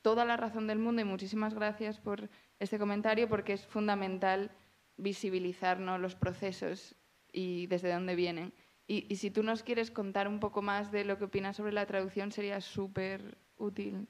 toda 0.00 0.24
la 0.24 0.36
razón 0.36 0.68
del 0.68 0.78
mundo 0.78 1.02
y 1.02 1.04
muchísimas 1.04 1.54
gracias 1.54 1.98
por 1.98 2.28
este 2.60 2.78
comentario 2.78 3.28
porque 3.28 3.54
es 3.54 3.66
fundamental 3.66 4.52
visibilizar 4.98 5.78
¿no? 5.80 5.98
los 5.98 6.14
procesos 6.16 6.94
y 7.32 7.66
desde 7.68 7.92
dónde 7.92 8.14
vienen. 8.16 8.52
Y, 8.86 9.06
y 9.12 9.16
si 9.16 9.30
tú 9.30 9.42
nos 9.42 9.62
quieres 9.62 9.90
contar 9.90 10.28
un 10.28 10.40
poco 10.40 10.62
más 10.62 10.92
de 10.92 11.04
lo 11.04 11.18
que 11.18 11.24
opinas 11.24 11.56
sobre 11.56 11.72
la 11.72 11.86
traducción, 11.86 12.32
sería 12.32 12.60
súper 12.60 13.38
útil. 13.56 14.08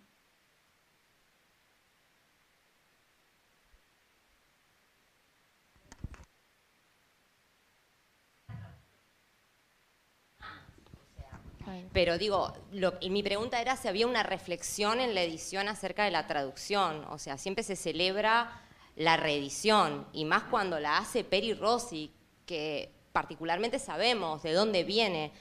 Pero 11.92 12.18
digo, 12.18 12.52
lo- 12.72 12.94
y 13.00 13.10
mi 13.10 13.22
pregunta 13.22 13.60
era 13.60 13.76
si 13.76 13.88
había 13.88 14.06
una 14.06 14.22
reflexión 14.22 15.00
en 15.00 15.14
la 15.14 15.22
edición 15.22 15.68
acerca 15.68 16.04
de 16.04 16.10
la 16.10 16.26
traducción. 16.26 17.04
O 17.10 17.18
sea, 17.18 17.38
siempre 17.38 17.64
se 17.64 17.76
celebra 17.76 18.50
la 18.98 19.16
reedición, 19.16 20.06
y 20.12 20.24
más 20.24 20.42
cuando 20.44 20.80
la 20.80 20.98
hace 20.98 21.22
Peri 21.22 21.54
Rossi, 21.54 22.12
que 22.44 22.92
particularmente 23.12 23.78
sabemos 23.78 24.42
de 24.42 24.52
dónde 24.52 24.82
viene. 24.82 25.32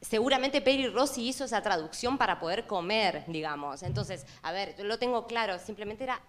Seguramente 0.00 0.60
Peri 0.60 0.88
Rossi 0.88 1.28
hizo 1.28 1.44
esa 1.44 1.62
traducción 1.62 2.18
para 2.18 2.40
poder 2.40 2.66
comer, 2.66 3.24
digamos. 3.28 3.84
Entonces, 3.84 4.26
a 4.42 4.50
ver, 4.50 4.76
yo 4.76 4.84
lo 4.84 4.98
tengo 4.98 5.26
claro, 5.28 5.58
simplemente 5.60 6.02
era 6.02 6.20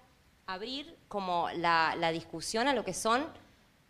abrir 0.46 0.98
como 1.08 1.50
la, 1.56 1.96
la 1.98 2.12
discusión 2.12 2.68
a 2.68 2.74
lo 2.74 2.86
que 2.86 2.94
son 2.94 3.26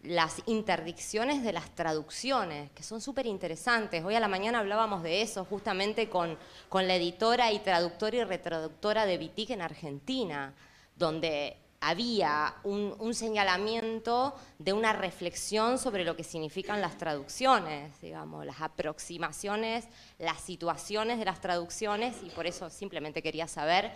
las 0.04 0.42
interdicciones 0.46 1.44
de 1.44 1.52
las 1.52 1.76
traducciones, 1.76 2.72
que 2.72 2.84
son 2.84 3.02
súper 3.02 3.26
interesantes. 3.26 4.04
Hoy 4.04 4.16
a 4.16 4.20
la 4.22 4.30
mañana 4.30 4.60
hablábamos 4.60 5.04
de 5.04 5.22
eso 5.22 5.44
justamente 5.44 6.10
con, 6.10 6.38
con 6.70 6.88
la 6.88 6.96
editora 6.96 7.52
y 7.52 7.60
traductora 7.60 8.18
y 8.18 8.24
retraductora 8.24 9.06
de 9.06 9.18
Vitic 9.18 9.50
en 9.50 9.62
Argentina, 9.62 10.54
donde 10.96 11.58
había 11.82 12.54
un, 12.64 13.14
señalamiento 13.16 14.36
de 14.60 14.72
una 14.72 14.94
reflexión 14.94 15.80
sobre 15.80 16.06
lo 16.06 16.16
que 16.16 16.24
significan 16.24 16.80
las 16.80 16.98
traducciones, 16.98 18.00
digamos, 18.00 18.46
las 18.46 18.62
aproximaciones, 18.62 19.88
las 20.20 20.40
situaciones 20.42 21.18
de 21.18 21.26
las 21.26 21.42
traducciones, 21.42 22.16
y 22.24 22.30
por 22.30 22.46
eso 22.46 22.70
simplemente 22.70 23.24
quería 23.24 23.48
saber 23.48 23.92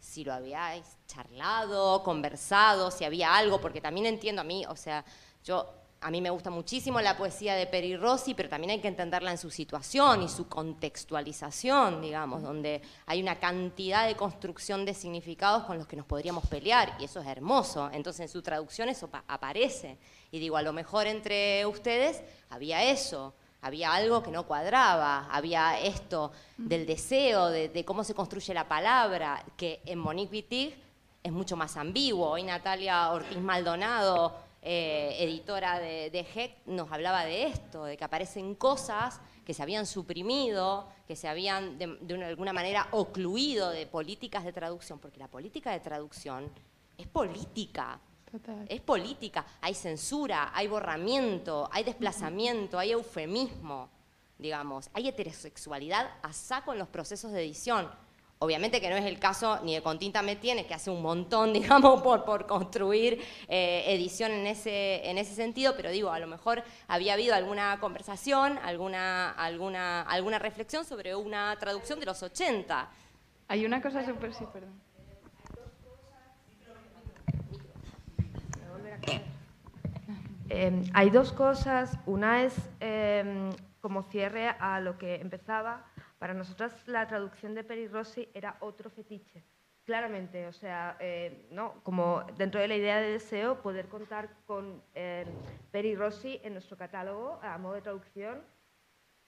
si 0.00 0.24
lo 0.24 0.34
habíais 0.34 0.84
charlado, 1.06 2.02
conversado, 2.02 2.90
si 2.90 3.04
había 3.04 3.36
algo, 3.36 3.60
porque 3.60 3.80
también 3.80 4.06
entiendo 4.06 4.40
a 4.40 4.44
mí, 4.44 4.64
o 4.68 4.74
sea, 4.74 5.04
yo 5.44 5.81
a 6.02 6.10
mí 6.10 6.20
me 6.20 6.30
gusta 6.30 6.50
muchísimo 6.50 7.00
la 7.00 7.16
poesía 7.16 7.54
de 7.54 7.66
Peri 7.66 7.96
Rossi, 7.96 8.34
pero 8.34 8.48
también 8.48 8.72
hay 8.72 8.80
que 8.80 8.88
entenderla 8.88 9.30
en 9.30 9.38
su 9.38 9.50
situación 9.50 10.22
y 10.22 10.28
su 10.28 10.48
contextualización, 10.48 12.00
digamos, 12.02 12.42
donde 12.42 12.82
hay 13.06 13.22
una 13.22 13.36
cantidad 13.38 14.06
de 14.06 14.16
construcción 14.16 14.84
de 14.84 14.94
significados 14.94 15.64
con 15.64 15.78
los 15.78 15.86
que 15.86 15.96
nos 15.96 16.06
podríamos 16.06 16.46
pelear, 16.46 16.96
y 16.98 17.04
eso 17.04 17.20
es 17.20 17.26
hermoso. 17.26 17.88
Entonces 17.92 18.20
en 18.22 18.28
su 18.28 18.42
traducción 18.42 18.88
eso 18.88 19.08
pa- 19.08 19.24
aparece. 19.28 19.98
Y 20.30 20.38
digo, 20.38 20.56
a 20.56 20.62
lo 20.62 20.72
mejor 20.72 21.06
entre 21.06 21.64
ustedes 21.66 22.22
había 22.50 22.82
eso, 22.82 23.34
había 23.60 23.92
algo 23.94 24.22
que 24.22 24.30
no 24.32 24.44
cuadraba, 24.46 25.28
había 25.30 25.78
esto 25.78 26.32
del 26.56 26.84
deseo, 26.84 27.48
de, 27.48 27.68
de 27.68 27.84
cómo 27.84 28.02
se 28.02 28.14
construye 28.14 28.52
la 28.54 28.66
palabra, 28.66 29.44
que 29.56 29.80
en 29.86 29.98
Monique 30.00 30.32
Wittig 30.32 30.74
es 31.22 31.30
mucho 31.30 31.56
más 31.56 31.76
ambiguo. 31.76 32.30
Hoy 32.30 32.42
Natalia 32.42 33.12
Ortiz 33.12 33.38
Maldonado, 33.38 34.34
eh, 34.62 35.16
editora 35.18 35.78
de, 35.80 36.10
de 36.10 36.20
HEC, 36.20 36.58
nos 36.66 36.90
hablaba 36.92 37.24
de 37.24 37.44
esto, 37.46 37.84
de 37.84 37.96
que 37.96 38.04
aparecen 38.04 38.54
cosas 38.54 39.20
que 39.44 39.54
se 39.54 39.62
habían 39.62 39.86
suprimido, 39.86 40.88
que 41.06 41.16
se 41.16 41.26
habían 41.28 41.78
de, 41.78 41.98
de 42.00 42.14
una- 42.14 42.28
alguna 42.28 42.52
manera 42.52 42.86
ocluido 42.92 43.70
de 43.70 43.86
políticas 43.86 44.44
de 44.44 44.52
traducción, 44.52 45.00
porque 45.00 45.18
la 45.18 45.26
política 45.28 45.72
de 45.72 45.80
traducción 45.80 46.48
es 46.96 47.08
política. 47.08 47.98
Total. 48.30 48.64
Es 48.68 48.80
política, 48.80 49.44
hay 49.60 49.74
censura, 49.74 50.52
hay 50.54 50.66
borramiento, 50.68 51.68
hay 51.70 51.84
desplazamiento, 51.84 52.78
hay 52.78 52.92
eufemismo, 52.92 53.90
digamos, 54.38 54.88
hay 54.94 55.08
heterosexualidad 55.08 56.08
a 56.22 56.32
saco 56.32 56.72
en 56.72 56.78
los 56.78 56.88
procesos 56.88 57.32
de 57.32 57.40
edición. 57.42 57.90
Obviamente 58.42 58.80
que 58.80 58.90
no 58.90 58.96
es 58.96 59.04
el 59.04 59.20
caso 59.20 59.60
ni 59.62 59.72
de 59.76 59.82
Continta 59.82 60.20
Me 60.20 60.34
Tienes, 60.34 60.66
que 60.66 60.74
hace 60.74 60.90
un 60.90 61.00
montón, 61.00 61.52
digamos, 61.52 62.02
por, 62.02 62.24
por 62.24 62.44
construir 62.48 63.22
eh, 63.46 63.84
edición 63.86 64.32
en 64.32 64.48
ese, 64.48 65.08
en 65.08 65.16
ese 65.16 65.32
sentido, 65.32 65.74
pero 65.76 65.90
digo, 65.90 66.10
a 66.10 66.18
lo 66.18 66.26
mejor 66.26 66.64
había 66.88 67.12
habido 67.12 67.36
alguna 67.36 67.78
conversación, 67.78 68.58
alguna, 68.58 69.30
alguna, 69.30 70.02
alguna 70.02 70.40
reflexión 70.40 70.84
sobre 70.84 71.14
una 71.14 71.56
traducción 71.60 72.00
de 72.00 72.06
los 72.06 72.20
80. 72.20 72.90
Hay 73.46 73.64
una 73.64 73.80
cosa 73.80 74.04
súper... 74.04 74.34
Sí, 74.34 74.44
perdón. 74.52 74.72
Eh, 80.50 80.82
hay 80.92 81.10
dos 81.10 81.32
cosas. 81.32 81.96
Una 82.06 82.42
es 82.42 82.54
eh, 82.80 83.50
como 83.80 84.02
cierre 84.02 84.48
a 84.48 84.80
lo 84.80 84.98
que 84.98 85.14
empezaba. 85.14 85.91
Para 86.22 86.34
nosotras 86.34 86.72
la 86.86 87.04
traducción 87.08 87.52
de 87.52 87.64
Peri 87.64 87.88
Rossi 87.88 88.28
era 88.32 88.56
otro 88.60 88.88
fetiche. 88.90 89.42
Claramente, 89.84 90.46
o 90.46 90.52
sea, 90.52 90.96
eh, 91.00 91.48
¿no? 91.50 91.82
como 91.82 92.22
dentro 92.38 92.60
de 92.60 92.68
la 92.68 92.76
idea 92.76 93.00
de 93.00 93.10
deseo, 93.10 93.60
poder 93.60 93.88
contar 93.88 94.28
con 94.46 94.80
eh, 94.94 95.26
Peri 95.72 95.96
Rossi 95.96 96.38
en 96.44 96.52
nuestro 96.52 96.76
catálogo 96.76 97.40
a 97.42 97.58
modo 97.58 97.74
de 97.74 97.80
traducción 97.82 98.40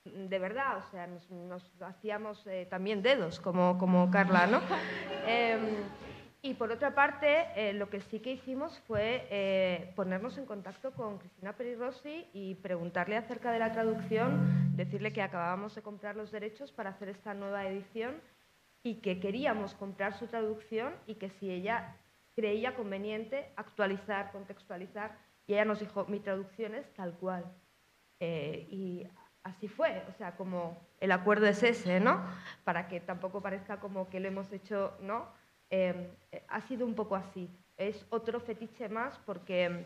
de 0.05 0.39
verdad, 0.39 0.79
o 0.79 0.83
sea, 0.93 1.09
nos, 1.09 1.69
hacíamos 1.81 2.47
eh, 2.47 2.69
también 2.71 3.03
dedos, 3.03 3.41
como, 3.41 3.77
como 3.77 4.09
Carla, 4.13 4.47
¿no? 4.47 4.61
Y 6.45 6.53
por 6.53 6.71
otra 6.71 6.95
parte, 6.95 7.47
eh, 7.57 7.73
lo 7.73 7.89
que 7.89 8.03
sí 8.03 8.21
que 8.21 8.33
hicimos 8.33 8.79
fue 8.81 9.27
eh, 9.31 9.95
ponernos 9.97 10.37
en 10.37 10.45
contacto 10.45 10.93
con 10.93 11.17
Cristina 11.17 11.55
Peri 11.55 11.75
Rossi 11.75 12.29
y 12.35 12.57
preguntarle 12.57 13.17
acerca 13.17 13.51
de 13.51 13.59
la 13.59 13.73
traducción, 13.73 14.77
decirle 14.77 15.15
que 15.15 15.23
acabábamos 15.23 15.75
de 15.75 15.81
comprar 15.81 16.17
los 16.17 16.31
derechos 16.31 16.71
para 16.71 16.91
hacer 16.91 17.09
esta 17.09 17.33
nueva 17.33 17.67
edición 17.67 18.21
y 18.83 18.97
que 18.97 19.21
queríamos 19.21 19.75
comprar 19.75 20.13
su 20.19 20.27
traducción 20.27 20.93
y 21.07 21.15
que 21.15 21.31
si 21.31 21.51
ella 21.51 21.97
creía 22.37 22.77
conveniente 22.77 23.51
actualizar, 23.57 24.31
contextualizar, 24.31 25.17
y 25.47 25.55
ella 25.55 25.65
nos 25.65 25.81
dijo, 25.81 26.05
mi 26.09 26.21
traducción 26.21 26.75
es 26.75 26.93
tal 26.93 27.15
cual. 27.15 27.51
Eh, 28.21 28.67
y 28.71 29.09
así 29.45 29.67
fue, 29.67 30.05
o 30.11 30.13
sea, 30.13 30.37
como 30.37 30.77
el 31.01 31.11
acuerdo 31.13 31.47
es 31.47 31.63
ese, 31.63 32.01
¿no? 32.01 32.23
Para 32.65 32.87
que 32.87 33.01
tampoco 33.01 33.41
parezca 33.41 33.81
como 33.81 34.11
que 34.11 34.21
lo 34.21 34.29
hemos 34.29 34.53
hecho, 34.53 34.95
¿no? 35.01 35.43
Eh, 35.77 36.43
ha 36.49 36.61
sido 36.69 36.87
un 36.87 36.95
poco 36.95 37.17
así. 37.17 37.49
es 37.77 38.07
otro 38.11 38.39
fetiche 38.39 38.89
más 38.89 39.19
porque 39.27 39.69
mm, 39.69 39.83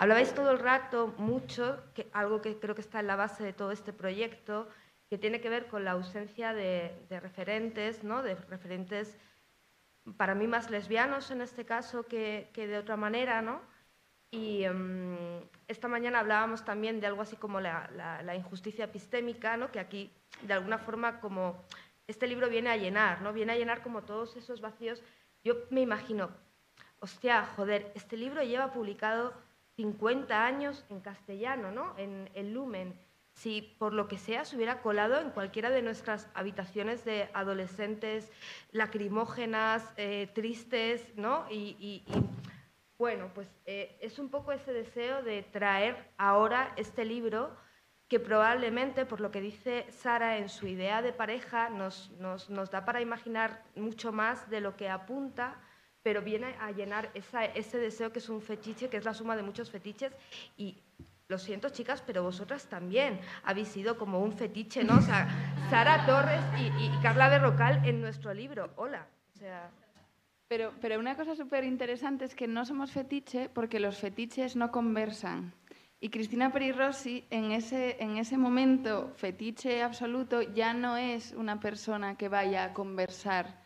hablabais 0.00 0.34
todo 0.34 0.50
el 0.50 0.58
rato 0.58 1.14
mucho, 1.18 1.62
que, 1.94 2.08
algo 2.12 2.40
que 2.42 2.58
creo 2.58 2.74
que 2.74 2.80
está 2.80 2.98
en 2.98 3.06
la 3.06 3.14
base 3.24 3.44
de 3.44 3.52
todo 3.52 3.70
este 3.70 3.92
proyecto, 3.92 4.66
que 5.08 5.18
tiene 5.18 5.40
que 5.40 5.48
ver 5.48 5.64
con 5.68 5.84
la 5.84 5.92
ausencia 5.92 6.52
de, 6.52 6.90
de 7.08 7.20
referentes, 7.20 8.02
¿no? 8.02 8.22
de 8.24 8.34
referentes 8.54 9.16
para 10.16 10.34
mí 10.34 10.46
más 10.48 10.70
lesbianos 10.70 11.30
en 11.30 11.40
este 11.42 11.64
caso 11.64 12.02
que, 12.04 12.48
que 12.52 12.66
de 12.66 12.78
otra 12.78 12.96
manera, 12.96 13.42
¿no? 13.42 13.60
Y 14.32 14.64
mm, 14.66 15.42
esta 15.68 15.86
mañana 15.88 16.18
hablábamos 16.20 16.64
también 16.64 17.00
de 17.00 17.06
algo 17.06 17.22
así 17.22 17.36
como 17.36 17.60
la, 17.60 17.88
la- 17.94 18.22
la 18.22 18.34
injusticia 18.34 18.84
epistémica, 18.86 19.56
¿no? 19.56 19.70
que 19.70 19.78
aquí 19.80 20.10
de 20.42 20.54
alguna 20.54 20.78
forma 20.78 21.20
como 21.20 21.62
este 22.08 22.26
libro 22.26 22.48
viene 22.48 22.70
a 22.70 22.76
llenar, 22.76 23.22
¿no? 23.22 23.32
viene 23.32 23.52
a 23.52 23.56
llenar 23.56 23.82
como 23.82 24.02
todos 24.02 24.36
esos 24.36 24.60
vacíos. 24.60 25.02
Yo 25.42 25.54
me 25.70 25.80
imagino, 25.80 26.30
hostia, 27.00 27.46
joder, 27.56 27.92
este 27.94 28.16
libro 28.16 28.42
lleva 28.42 28.72
publicado 28.72 29.32
50 29.76 30.44
años 30.44 30.84
en 30.90 31.00
castellano, 31.00 31.70
¿no? 31.72 31.94
en 31.98 32.28
el 32.34 32.52
Lumen. 32.52 32.98
Si 33.32 33.62
por 33.78 33.94
lo 33.94 34.06
que 34.06 34.18
sea 34.18 34.44
se 34.44 34.56
hubiera 34.56 34.82
colado 34.82 35.18
en 35.20 35.30
cualquiera 35.30 35.70
de 35.70 35.80
nuestras 35.82 36.28
habitaciones 36.34 37.04
de 37.04 37.30
adolescentes 37.32 38.30
lacrimógenas, 38.72 39.82
eh, 39.96 40.28
tristes, 40.34 41.02
¿no? 41.16 41.46
Y, 41.50 41.76
y- 41.78 42.02
y, 42.06 42.24
bueno, 42.98 43.30
pues 43.34 43.48
eh, 43.64 43.96
es 44.02 44.18
un 44.18 44.28
poco 44.28 44.52
ese 44.52 44.74
deseo 44.74 45.22
de 45.22 45.42
traer 45.42 45.96
ahora 46.18 46.74
este 46.76 47.06
libro 47.06 47.56
que 48.10 48.18
probablemente, 48.18 49.06
por 49.06 49.20
lo 49.20 49.30
que 49.30 49.40
dice 49.40 49.86
Sara 49.92 50.36
en 50.38 50.48
su 50.48 50.66
idea 50.66 51.00
de 51.00 51.12
pareja, 51.12 51.70
nos, 51.70 52.10
da 52.72 52.84
para 52.84 53.00
imaginar 53.00 53.62
mucho 53.76 54.10
más 54.10 54.50
de 54.50 54.60
lo 54.60 54.76
que 54.76 54.88
apunta, 54.88 55.60
pero 56.02 56.20
viene 56.20 56.56
a 56.60 56.72
llenar 56.72 57.12
ese 57.14 57.78
deseo 57.78 58.10
que 58.10 58.18
es 58.18 58.28
un 58.28 58.42
fetiche, 58.42 58.88
que 58.88 58.96
es 58.96 59.04
la 59.04 59.14
suma 59.14 59.36
de 59.36 59.44
muchos 59.44 59.70
fetiches. 59.70 60.12
Y 60.56 60.76
lo 61.28 61.38
siento, 61.38 61.68
chicas, 61.68 62.02
pero 62.04 62.24
vosotras 62.24 62.66
también 62.66 63.20
habéis 63.44 63.68
sido 63.68 63.96
como 63.96 64.18
un 64.18 64.32
fetiche, 64.32 64.82
¿no? 64.82 64.96
O 64.96 65.02
sea, 65.02 65.28
Sara 65.70 66.04
Torres 66.04 66.42
y, 66.58 66.86
y 66.86 66.90
Carla 67.04 67.28
Berrocal 67.28 67.86
en 67.86 68.00
nuestro 68.00 68.34
libro. 68.34 68.70
Hola. 68.74 69.06
O 69.36 69.38
sea, 69.38 69.70
Pero, 70.48 70.72
pero 70.80 70.98
una 70.98 71.14
cosa 71.14 71.36
súper 71.36 71.62
interesante 71.62 72.24
es 72.24 72.34
que 72.34 72.48
no 72.48 72.66
somos 72.66 72.90
fetiche 72.90 73.48
porque 73.48 73.78
los 73.78 73.98
fetiches 73.98 74.56
no 74.56 74.72
conversan. 74.72 75.54
Y 76.02 76.08
Cristina 76.08 76.50
Peri 76.50 76.72
Rossi, 76.72 77.26
en 77.28 77.52
ese, 77.52 78.02
en 78.02 78.16
ese 78.16 78.38
momento 78.38 79.12
fetiche 79.16 79.82
absoluto, 79.82 80.40
ya 80.40 80.72
no 80.72 80.96
es 80.96 81.32
una 81.32 81.60
persona 81.60 82.16
que 82.16 82.30
vaya 82.30 82.64
a 82.64 82.72
conversar 82.72 83.60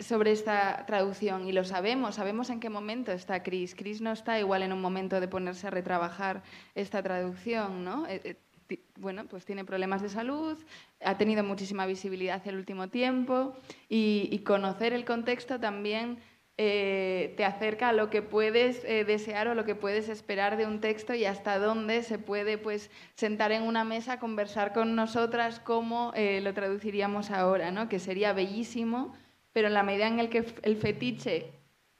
sobre 0.00 0.32
esta 0.32 0.84
traducción. 0.84 1.46
Y 1.46 1.52
lo 1.52 1.62
sabemos, 1.62 2.16
sabemos 2.16 2.50
en 2.50 2.58
qué 2.58 2.70
momento 2.70 3.12
está 3.12 3.44
Cris. 3.44 3.76
Cris 3.76 4.00
no 4.00 4.10
está 4.10 4.40
igual 4.40 4.64
en 4.64 4.72
un 4.72 4.80
momento 4.80 5.20
de 5.20 5.28
ponerse 5.28 5.68
a 5.68 5.70
retrabajar 5.70 6.42
esta 6.74 7.00
traducción, 7.04 7.84
¿no? 7.84 8.04
Eh, 8.08 8.36
eh, 8.68 8.80
bueno, 8.98 9.26
pues 9.26 9.44
tiene 9.44 9.64
problemas 9.64 10.02
de 10.02 10.08
salud, 10.08 10.58
ha 11.04 11.16
tenido 11.18 11.44
muchísima 11.44 11.86
visibilidad 11.86 12.42
el 12.48 12.56
último 12.56 12.88
tiempo 12.88 13.54
y 13.88 14.36
conocer 14.38 14.92
el 14.92 15.04
contexto 15.04 15.60
también 15.60 16.18
eh, 16.56 17.34
te 17.36 17.44
acerca 17.44 17.88
a 17.88 17.92
lo 17.92 18.10
que 18.10 18.22
puedes 18.22 18.84
eh, 18.84 19.04
desear 19.04 19.48
o 19.48 19.56
lo 19.56 19.64
que 19.64 19.74
puedes 19.74 20.08
esperar 20.08 20.56
de 20.56 20.66
un 20.66 20.80
texto 20.80 21.12
y 21.12 21.24
hasta 21.24 21.58
dónde 21.58 22.04
se 22.04 22.16
puede 22.18 22.58
pues 22.58 22.92
sentar 23.14 23.50
en 23.50 23.64
una 23.64 23.82
mesa, 23.82 24.20
conversar 24.20 24.72
con 24.72 24.94
nosotras 24.94 25.58
cómo 25.58 26.12
eh, 26.14 26.40
lo 26.42 26.54
traduciríamos 26.54 27.32
ahora, 27.32 27.72
¿no? 27.72 27.88
que 27.88 27.98
sería 27.98 28.32
bellísimo, 28.32 29.16
pero 29.52 29.66
en 29.66 29.74
la 29.74 29.82
medida 29.82 30.06
en 30.06 30.20
el 30.20 30.28
que 30.28 30.44
el 30.62 30.76
fetiche 30.76 31.50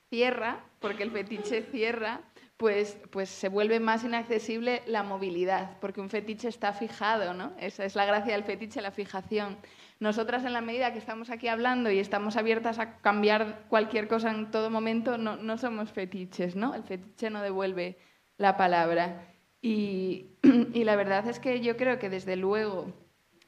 cierra, 0.09 0.65
porque 0.79 1.03
el 1.03 1.11
fetiche 1.11 1.63
cierra, 1.63 2.21
pues, 2.57 2.97
pues 3.11 3.29
se 3.31 3.49
vuelve 3.49 3.81
más 3.81 4.05
inaccesible 4.05 4.83
la 4.87 5.03
movilidad, 5.03 5.79
porque 5.81 6.01
un 6.01 6.11
fetiche 6.11 6.47
está 6.47 6.73
fijado, 6.73 7.35
¿no? 7.35 7.53
Esa 7.59 7.85
es 7.85 7.97
la 7.97 8.05
gracia 8.05 8.35
del 8.35 8.45
fetiche, 8.45 8.81
la 8.81 8.93
fijación. 8.93 9.57
Nosotras, 10.05 10.45
en 10.45 10.53
la 10.53 10.61
medida 10.61 10.93
que 10.93 10.99
estamos 10.99 11.31
aquí 11.31 11.49
hablando 11.49 11.91
y 11.91 11.99
estamos 11.99 12.37
abiertas 12.37 12.79
a 12.79 12.99
cambiar 12.99 13.65
cualquier 13.71 14.07
cosa 14.07 14.31
en 14.31 14.51
todo 14.51 14.69
momento, 14.69 15.17
no, 15.17 15.37
no 15.37 15.57
somos 15.57 15.93
fetiches, 15.93 16.57
¿no? 16.57 16.75
El 16.75 16.83
fetiche 16.83 17.31
no 17.31 17.41
devuelve 17.41 17.97
la 18.37 18.59
palabra. 18.59 19.27
Y, 19.63 20.27
y 20.75 20.85
la 20.85 20.95
verdad 20.97 21.27
es 21.27 21.41
que 21.41 21.63
yo 21.63 21.79
creo 21.79 21.99
que 21.99 22.11
desde 22.11 22.37
luego 22.37 22.93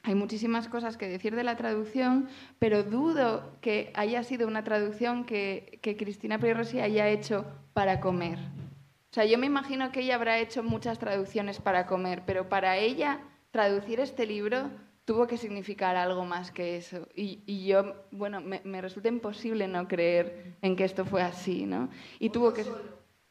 hay 0.01 0.15
muchísimas 0.15 0.67
cosas 0.67 0.97
que 0.97 1.07
decir 1.07 1.35
de 1.35 1.43
la 1.43 1.57
traducción, 1.57 2.27
pero 2.57 2.81
dudo 2.81 3.55
que 3.61 3.91
haya 3.93 4.23
sido 4.23 4.47
una 4.47 4.63
traducción 4.63 5.25
que, 5.25 5.77
que 5.83 5.95
Cristina 5.95 6.39
Peri 6.39 6.53
Rossi 6.53 6.79
haya 6.79 7.07
hecho 7.07 7.45
para 7.73 7.99
comer. 7.99 8.39
O 8.39 9.13
sea, 9.13 9.25
yo 9.25 9.37
me 9.37 9.45
imagino 9.45 9.91
que 9.91 9.99
ella 9.99 10.15
habrá 10.15 10.39
hecho 10.39 10.63
muchas 10.63 10.97
traducciones 10.97 11.61
para 11.61 11.85
comer, 11.85 12.23
pero 12.25 12.49
para 12.49 12.77
ella 12.77 13.19
traducir 13.51 13.99
este 13.99 14.25
libro 14.25 14.71
tuvo 15.07 15.25
que 15.25 15.37
significar 15.37 15.95
algo 15.95 16.25
más 16.25 16.51
que 16.51 16.75
eso. 16.75 17.07
Y, 17.15 17.41
y 17.45 17.65
yo, 17.65 17.95
bueno, 18.11 18.41
me, 18.41 18.61
me 18.65 18.81
resulta 18.81 19.07
imposible 19.07 19.65
no 19.69 19.87
creer 19.87 20.57
en 20.61 20.75
que 20.75 20.83
esto 20.83 21.05
fue 21.05 21.21
así, 21.21 21.65
¿no? 21.65 21.89
Y 22.19 22.29
tuvo 22.29 22.53
que... 22.53 22.65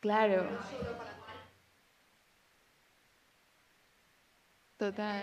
Claro. 0.00 0.48
Total. 4.78 5.22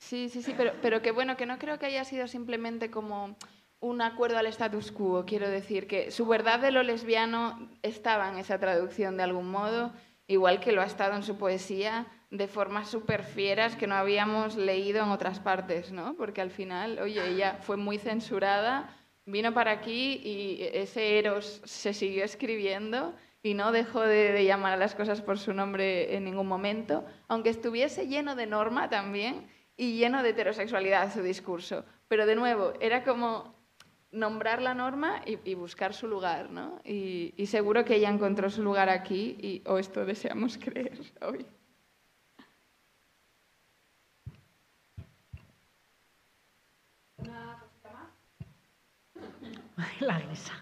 Sí, 0.00 0.28
sí, 0.28 0.42
sí, 0.42 0.54
pero, 0.56 0.72
pero 0.82 1.02
que 1.02 1.12
bueno, 1.12 1.36
que 1.36 1.46
no 1.46 1.58
creo 1.58 1.78
que 1.78 1.86
haya 1.86 2.04
sido 2.04 2.26
simplemente 2.26 2.90
como 2.90 3.36
un 3.78 4.02
acuerdo 4.02 4.38
al 4.38 4.46
status 4.46 4.90
quo, 4.90 5.24
quiero 5.24 5.48
decir, 5.48 5.86
que 5.86 6.10
su 6.10 6.26
verdad 6.26 6.58
de 6.58 6.72
lo 6.72 6.82
lesbiano 6.82 7.70
estaba 7.82 8.28
en 8.28 8.38
esa 8.38 8.58
traducción 8.58 9.16
de 9.16 9.22
algún 9.22 9.52
modo, 9.52 9.92
igual 10.26 10.58
que 10.58 10.72
lo 10.72 10.82
ha 10.82 10.86
estado 10.86 11.14
en 11.14 11.22
su 11.22 11.36
poesía, 11.38 12.06
de 12.30 12.46
formas 12.46 12.90
súper 12.90 13.24
fieras 13.24 13.76
que 13.76 13.86
no 13.86 13.94
habíamos 13.94 14.56
leído 14.56 15.02
en 15.02 15.10
otras 15.10 15.40
partes, 15.40 15.92
¿no? 15.92 16.14
Porque 16.14 16.40
al 16.40 16.50
final, 16.50 16.98
oye, 16.98 17.26
ella 17.26 17.58
fue 17.62 17.76
muy 17.76 17.98
censurada, 17.98 18.94
vino 19.24 19.54
para 19.54 19.70
aquí 19.70 20.20
y 20.22 20.62
ese 20.74 21.18
Eros 21.18 21.62
se 21.64 21.94
siguió 21.94 22.24
escribiendo 22.24 23.14
y 23.42 23.54
no 23.54 23.72
dejó 23.72 24.00
de, 24.02 24.44
llamar 24.44 24.74
a 24.74 24.76
las 24.76 24.94
cosas 24.94 25.22
por 25.22 25.38
su 25.38 25.54
nombre 25.54 26.14
en 26.16 26.24
ningún 26.24 26.46
momento, 26.46 27.04
aunque 27.28 27.50
estuviese 27.50 28.08
lleno 28.08 28.34
de 28.34 28.46
norma 28.46 28.90
también 28.90 29.48
y 29.76 29.96
lleno 29.96 30.22
de 30.22 30.30
heterosexualidad 30.30 31.12
su 31.12 31.22
discurso. 31.22 31.84
Pero 32.08 32.26
de 32.26 32.34
nuevo, 32.34 32.74
era 32.80 33.04
como 33.04 33.54
nombrar 34.10 34.60
la 34.60 34.74
norma 34.74 35.22
y, 35.24 35.38
y 35.48 35.54
buscar 35.54 35.94
su 35.94 36.08
lugar, 36.08 36.50
¿no? 36.50 36.80
Y, 36.84 37.32
y 37.36 37.46
seguro 37.46 37.84
que 37.84 37.96
ella 37.96 38.10
encontró 38.10 38.50
su 38.50 38.62
lugar 38.62 38.88
aquí, 38.88 39.36
y, 39.40 39.62
o 39.66 39.78
esto 39.78 40.04
deseamos 40.04 40.58
creer 40.58 40.98
hoy. 41.22 41.46
La 50.00 50.18
risa. 50.18 50.52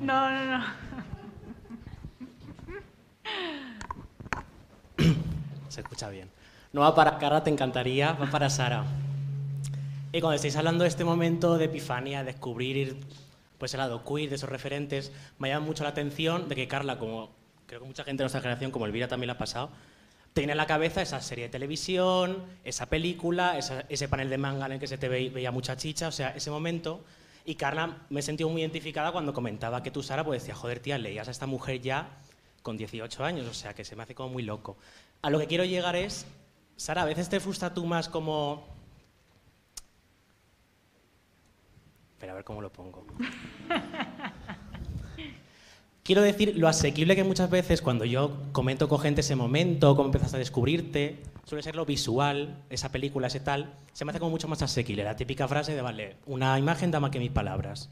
No, 0.00 0.30
no, 0.30 0.58
no. 0.58 0.64
Se 5.68 5.80
escucha 5.80 6.08
bien. 6.08 6.30
No 6.72 6.82
va 6.82 6.94
para 6.94 7.18
Cara, 7.18 7.42
te 7.42 7.50
encantaría, 7.50 8.12
va 8.12 8.30
para 8.30 8.48
Sara. 8.48 8.84
Y 10.12 10.20
cuando 10.20 10.36
estáis 10.36 10.56
hablando 10.56 10.84
de 10.84 10.88
este 10.88 11.04
momento 11.04 11.58
de 11.58 11.66
epifanía, 11.66 12.24
descubrir 12.24 13.00
pues 13.58 13.74
el 13.74 13.78
lado 13.78 14.04
queer 14.04 14.30
de 14.30 14.36
esos 14.36 14.48
referentes, 14.48 15.12
me 15.38 15.48
llama 15.48 15.66
mucho 15.66 15.82
la 15.82 15.90
atención 15.90 16.48
de 16.48 16.54
que 16.54 16.68
Carla, 16.68 16.98
como 16.98 17.30
creo 17.66 17.80
que 17.80 17.86
mucha 17.86 18.04
gente 18.04 18.22
de 18.22 18.24
nuestra 18.24 18.40
generación, 18.40 18.70
como 18.70 18.86
Elvira 18.86 19.08
también 19.08 19.26
la 19.26 19.32
ha 19.34 19.38
pasado, 19.38 19.70
tiene 20.38 20.52
en 20.52 20.56
la 20.58 20.66
cabeza 20.66 21.02
esa 21.02 21.20
serie 21.20 21.44
de 21.46 21.50
televisión, 21.50 22.44
esa 22.64 22.86
película, 22.86 23.58
ese 23.58 24.08
panel 24.08 24.30
de 24.30 24.38
manga 24.38 24.66
en 24.66 24.72
el 24.72 24.78
que 24.80 24.86
se 24.86 24.96
te 24.98 25.08
ve- 25.08 25.30
veía 25.30 25.50
mucha 25.50 25.76
chicha, 25.76 26.08
o 26.08 26.12
sea, 26.12 26.30
ese 26.30 26.50
momento. 26.50 27.04
Y 27.44 27.56
Carla 27.56 27.98
me 28.10 28.20
he 28.20 28.22
muy 28.48 28.60
identificada 28.62 29.10
cuando 29.10 29.32
comentaba 29.34 29.82
que 29.82 29.90
tú, 29.90 30.02
Sara, 30.02 30.24
pues 30.24 30.42
decía, 30.42 30.54
joder, 30.54 30.80
tía, 30.80 30.96
leías 30.98 31.28
a 31.28 31.30
esta 31.30 31.46
mujer 31.46 31.80
ya 31.80 32.08
con 32.62 32.76
18 32.76 33.24
años, 33.24 33.46
o 33.48 33.54
sea, 33.54 33.74
que 33.74 33.84
se 33.84 33.96
me 33.96 34.02
hace 34.04 34.14
como 34.14 34.28
muy 34.30 34.42
loco. 34.42 34.76
A 35.22 35.30
lo 35.30 35.38
que 35.38 35.46
quiero 35.46 35.64
llegar 35.64 35.96
es, 35.96 36.26
Sara, 36.76 37.02
a 37.02 37.04
veces 37.06 37.28
te 37.28 37.40
frustra 37.40 37.74
tú 37.74 37.84
más 37.86 38.08
como... 38.08 38.64
Espera, 42.12 42.32
a 42.32 42.36
ver 42.36 42.44
cómo 42.44 42.60
lo 42.62 42.70
pongo. 42.72 43.06
Quiero 46.08 46.22
decir 46.22 46.56
lo 46.56 46.68
asequible 46.68 47.14
que 47.16 47.22
muchas 47.22 47.50
veces 47.50 47.82
cuando 47.82 48.06
yo 48.06 48.40
comento 48.52 48.88
con 48.88 48.98
gente 48.98 49.20
ese 49.20 49.36
momento, 49.36 49.94
cómo 49.94 50.06
empezaste 50.06 50.36
a 50.36 50.38
descubrirte, 50.38 51.18
suele 51.44 51.62
ser 51.62 51.76
lo 51.76 51.84
visual, 51.84 52.64
esa 52.70 52.90
película, 52.90 53.26
ese 53.26 53.40
tal, 53.40 53.74
se 53.92 54.06
me 54.06 54.12
hace 54.12 54.18
como 54.18 54.30
mucho 54.30 54.48
más 54.48 54.62
asequible. 54.62 55.04
La 55.04 55.16
típica 55.16 55.46
frase 55.46 55.74
de, 55.74 55.82
vale, 55.82 56.16
una 56.24 56.58
imagen 56.58 56.90
da 56.90 56.98
más 56.98 57.10
que 57.10 57.18
mil 57.18 57.30
palabras. 57.30 57.90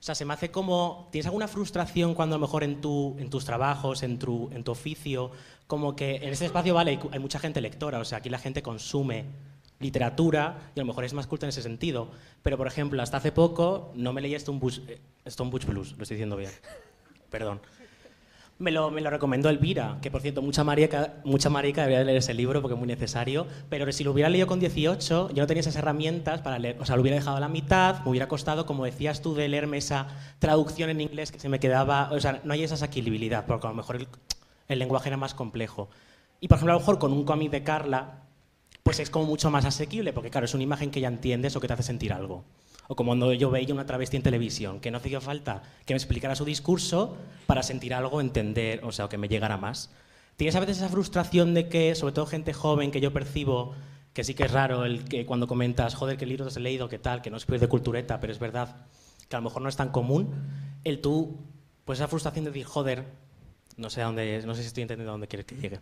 O 0.00 0.02
sea, 0.02 0.14
se 0.14 0.24
me 0.24 0.32
hace 0.32 0.50
como, 0.50 1.10
¿tienes 1.12 1.26
alguna 1.26 1.46
frustración 1.46 2.14
cuando 2.14 2.36
a 2.36 2.38
lo 2.38 2.46
mejor 2.46 2.64
en, 2.64 2.80
tu, 2.80 3.14
en 3.18 3.28
tus 3.28 3.44
trabajos, 3.44 4.02
en 4.02 4.18
tu, 4.18 4.48
en 4.50 4.64
tu 4.64 4.72
oficio, 4.72 5.30
como 5.66 5.94
que 5.94 6.16
en 6.16 6.30
este 6.30 6.46
espacio, 6.46 6.72
vale, 6.72 6.92
hay, 6.92 7.00
hay 7.12 7.18
mucha 7.18 7.38
gente 7.38 7.60
lectora, 7.60 7.98
o 7.98 8.04
sea, 8.06 8.16
aquí 8.16 8.30
la 8.30 8.38
gente 8.38 8.62
consume 8.62 9.26
literatura 9.78 10.70
y 10.74 10.80
a 10.80 10.84
lo 10.84 10.86
mejor 10.86 11.04
es 11.04 11.12
más 11.12 11.26
culta 11.26 11.44
en 11.44 11.50
ese 11.50 11.60
sentido. 11.60 12.12
Pero, 12.42 12.56
por 12.56 12.66
ejemplo, 12.66 13.02
hasta 13.02 13.18
hace 13.18 13.30
poco 13.30 13.92
no 13.94 14.14
me 14.14 14.22
leí 14.22 14.34
Stone 14.36 14.58
Bush, 14.58 14.80
eh, 14.88 15.00
Stone 15.26 15.50
Bush 15.50 15.66
Blues, 15.66 15.94
lo 15.98 16.04
estoy 16.04 16.16
diciendo 16.16 16.38
bien. 16.38 16.50
Perdón. 17.30 17.60
Me 18.58 18.72
lo, 18.72 18.90
me 18.90 19.00
lo 19.00 19.08
recomendó 19.08 19.48
Elvira, 19.50 19.98
que 20.02 20.10
por 20.10 20.20
cierto, 20.20 20.42
mucha 20.42 20.64
marica, 20.64 21.14
mucha 21.22 21.48
marica 21.48 21.82
debería 21.82 22.02
leer 22.02 22.18
ese 22.18 22.34
libro 22.34 22.60
porque 22.60 22.74
es 22.74 22.78
muy 22.78 22.88
necesario, 22.88 23.46
pero 23.68 23.90
si 23.92 24.02
lo 24.02 24.10
hubiera 24.10 24.28
leído 24.28 24.48
con 24.48 24.58
18, 24.58 25.30
yo 25.32 25.42
no 25.42 25.46
tenía 25.46 25.60
esas 25.60 25.76
herramientas 25.76 26.40
para 26.40 26.58
leer, 26.58 26.76
o 26.80 26.84
sea, 26.84 26.96
lo 26.96 27.02
hubiera 27.02 27.16
dejado 27.16 27.36
a 27.36 27.40
la 27.40 27.48
mitad, 27.48 28.02
me 28.02 28.10
hubiera 28.10 28.26
costado, 28.26 28.66
como 28.66 28.84
decías 28.84 29.22
tú, 29.22 29.36
de 29.36 29.46
leerme 29.46 29.76
esa 29.76 30.08
traducción 30.40 30.90
en 30.90 31.00
inglés 31.00 31.30
que 31.30 31.38
se 31.38 31.48
me 31.48 31.60
quedaba, 31.60 32.10
o 32.10 32.18
sea, 32.18 32.40
no 32.42 32.52
hay 32.52 32.64
esa 32.64 32.74
asequibilidad, 32.74 33.46
porque 33.46 33.68
a 33.68 33.70
lo 33.70 33.76
mejor 33.76 33.94
el, 33.94 34.08
el 34.66 34.78
lenguaje 34.80 35.08
era 35.08 35.16
más 35.16 35.34
complejo. 35.34 35.88
Y 36.40 36.48
por 36.48 36.56
ejemplo, 36.56 36.72
a 36.72 36.74
lo 36.74 36.80
mejor 36.80 36.98
con 36.98 37.12
un 37.12 37.24
cómic 37.24 37.52
de 37.52 37.62
Carla, 37.62 38.24
pues 38.82 38.98
es 38.98 39.08
como 39.08 39.26
mucho 39.26 39.52
más 39.52 39.66
asequible, 39.66 40.12
porque 40.12 40.30
claro, 40.30 40.46
es 40.46 40.54
una 40.54 40.64
imagen 40.64 40.90
que 40.90 41.00
ya 41.00 41.08
entiendes 41.08 41.54
o 41.54 41.60
que 41.60 41.68
te 41.68 41.74
hace 41.74 41.84
sentir 41.84 42.12
algo. 42.12 42.44
O 42.88 42.96
como 42.96 43.10
cuando 43.10 43.32
yo 43.34 43.50
veía 43.50 43.74
una 43.74 43.86
travesti 43.86 44.16
en 44.16 44.22
televisión, 44.22 44.80
que 44.80 44.90
no 44.90 44.96
hacía 44.96 45.20
falta 45.20 45.62
que 45.84 45.94
me 45.94 45.98
explicara 45.98 46.34
su 46.34 46.44
discurso 46.44 47.16
para 47.46 47.62
sentir 47.62 47.92
algo, 47.92 48.20
entender, 48.20 48.80
o 48.82 48.92
sea, 48.92 49.08
que 49.08 49.18
me 49.18 49.28
llegara 49.28 49.58
más. 49.58 49.90
¿Tienes 50.36 50.56
a 50.56 50.60
veces 50.60 50.78
esa 50.78 50.88
frustración 50.88 51.52
de 51.52 51.68
que, 51.68 51.94
sobre 51.94 52.14
todo 52.14 52.24
gente 52.24 52.54
joven, 52.54 52.90
que 52.90 53.00
yo 53.00 53.12
percibo, 53.12 53.74
que 54.14 54.24
sí 54.24 54.34
que 54.34 54.44
es 54.44 54.50
raro 54.50 54.84
el 54.84 55.04
que 55.04 55.26
cuando 55.26 55.46
comentas, 55.46 55.94
joder, 55.94 56.16
qué 56.16 56.24
libros 56.26 56.48
has 56.48 56.62
leído, 56.62 56.88
qué 56.88 56.98
tal, 56.98 57.20
que 57.20 57.30
no 57.30 57.36
es 57.36 57.46
de 57.46 57.68
cultureta, 57.68 58.20
pero 58.20 58.32
es 58.32 58.38
verdad 58.38 58.86
que 59.28 59.36
a 59.36 59.38
lo 59.38 59.44
mejor 59.44 59.62
no 59.62 59.68
es 59.68 59.76
tan 59.76 59.90
común, 59.90 60.34
el 60.84 61.00
tú, 61.00 61.38
pues 61.84 61.98
esa 61.98 62.08
frustración 62.08 62.46
de 62.46 62.52
decir, 62.52 62.64
joder, 62.64 63.04
no 63.76 63.90
sé, 63.90 64.00
dónde, 64.00 64.42
no 64.46 64.54
sé 64.54 64.62
si 64.62 64.68
estoy 64.68 64.82
entendiendo 64.82 65.10
a 65.10 65.14
dónde 65.14 65.28
quieres 65.28 65.44
que 65.44 65.56
llegue. 65.56 65.80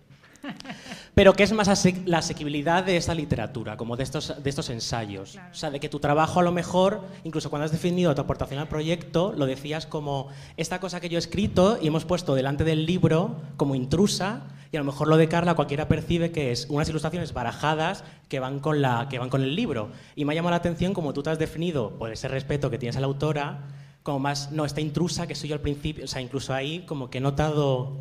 Pero 1.15 1.33
¿qué 1.33 1.43
es 1.45 1.53
más 1.53 1.69
ase- 1.69 2.03
la 2.05 2.19
asequibilidad 2.19 2.85
de 2.85 2.97
esta 2.97 3.15
literatura, 3.15 3.77
como 3.77 3.97
de 3.97 4.03
estos, 4.03 4.35
de 4.43 4.51
estos 4.51 4.71
ensayos? 4.71 5.37
O 5.51 5.55
sea, 5.55 5.71
de 5.71 5.81
que 5.81 5.89
tu 5.89 5.99
trabajo 6.01 6.41
a 6.41 6.43
lo 6.43 6.53
mejor, 6.53 7.03
incluso 7.25 7.51
cuando 7.51 7.65
has 7.65 7.73
definido 7.73 8.15
tu 8.15 8.21
aportación 8.21 8.61
al 8.61 8.69
proyecto, 8.69 9.33
lo 9.37 9.47
decías 9.47 9.87
como 9.87 10.29
esta 10.57 10.81
cosa 10.81 11.01
que 11.01 11.09
yo 11.09 11.17
he 11.17 11.19
escrito 11.19 11.79
y 11.81 11.89
hemos 11.89 12.05
puesto 12.05 12.35
delante 12.35 12.65
del 12.65 12.87
libro 12.87 13.37
como 13.57 13.75
intrusa 13.75 14.43
y 14.73 14.77
a 14.77 14.81
lo 14.81 14.85
mejor 14.85 15.09
lo 15.09 15.17
de 15.17 15.29
Carla 15.29 15.55
cualquiera 15.55 15.89
percibe 15.89 16.33
que 16.33 16.51
es 16.51 16.67
unas 16.69 16.89
ilustraciones 16.89 17.33
barajadas 17.33 18.03
que 18.29 18.41
van 18.41 18.59
con, 18.59 18.83
la, 18.83 19.07
que 19.09 19.19
van 19.19 19.31
con 19.31 19.43
el 19.43 19.55
libro. 19.55 19.91
Y 20.17 20.25
me 20.25 20.33
ha 20.33 20.35
llamado 20.35 20.51
la 20.51 20.57
atención 20.57 20.93
como 20.93 21.13
tú 21.13 21.23
te 21.23 21.31
has 21.31 21.39
definido 21.39 21.91
por 21.99 22.11
ese 22.13 22.29
respeto 22.29 22.69
que 22.69 22.77
tienes 22.79 22.97
a 22.97 23.01
la 23.01 23.07
autora, 23.07 23.69
como 24.03 24.19
más, 24.19 24.53
no, 24.53 24.65
esta 24.65 24.81
intrusa 24.81 25.27
que 25.27 25.35
soy 25.35 25.49
yo 25.51 25.55
al 25.55 25.61
principio, 25.61 26.05
o 26.05 26.09
sea, 26.09 26.21
incluso 26.21 26.53
ahí 26.55 26.81
como 26.87 27.11
que 27.11 27.19
he 27.19 27.21
notado, 27.21 27.97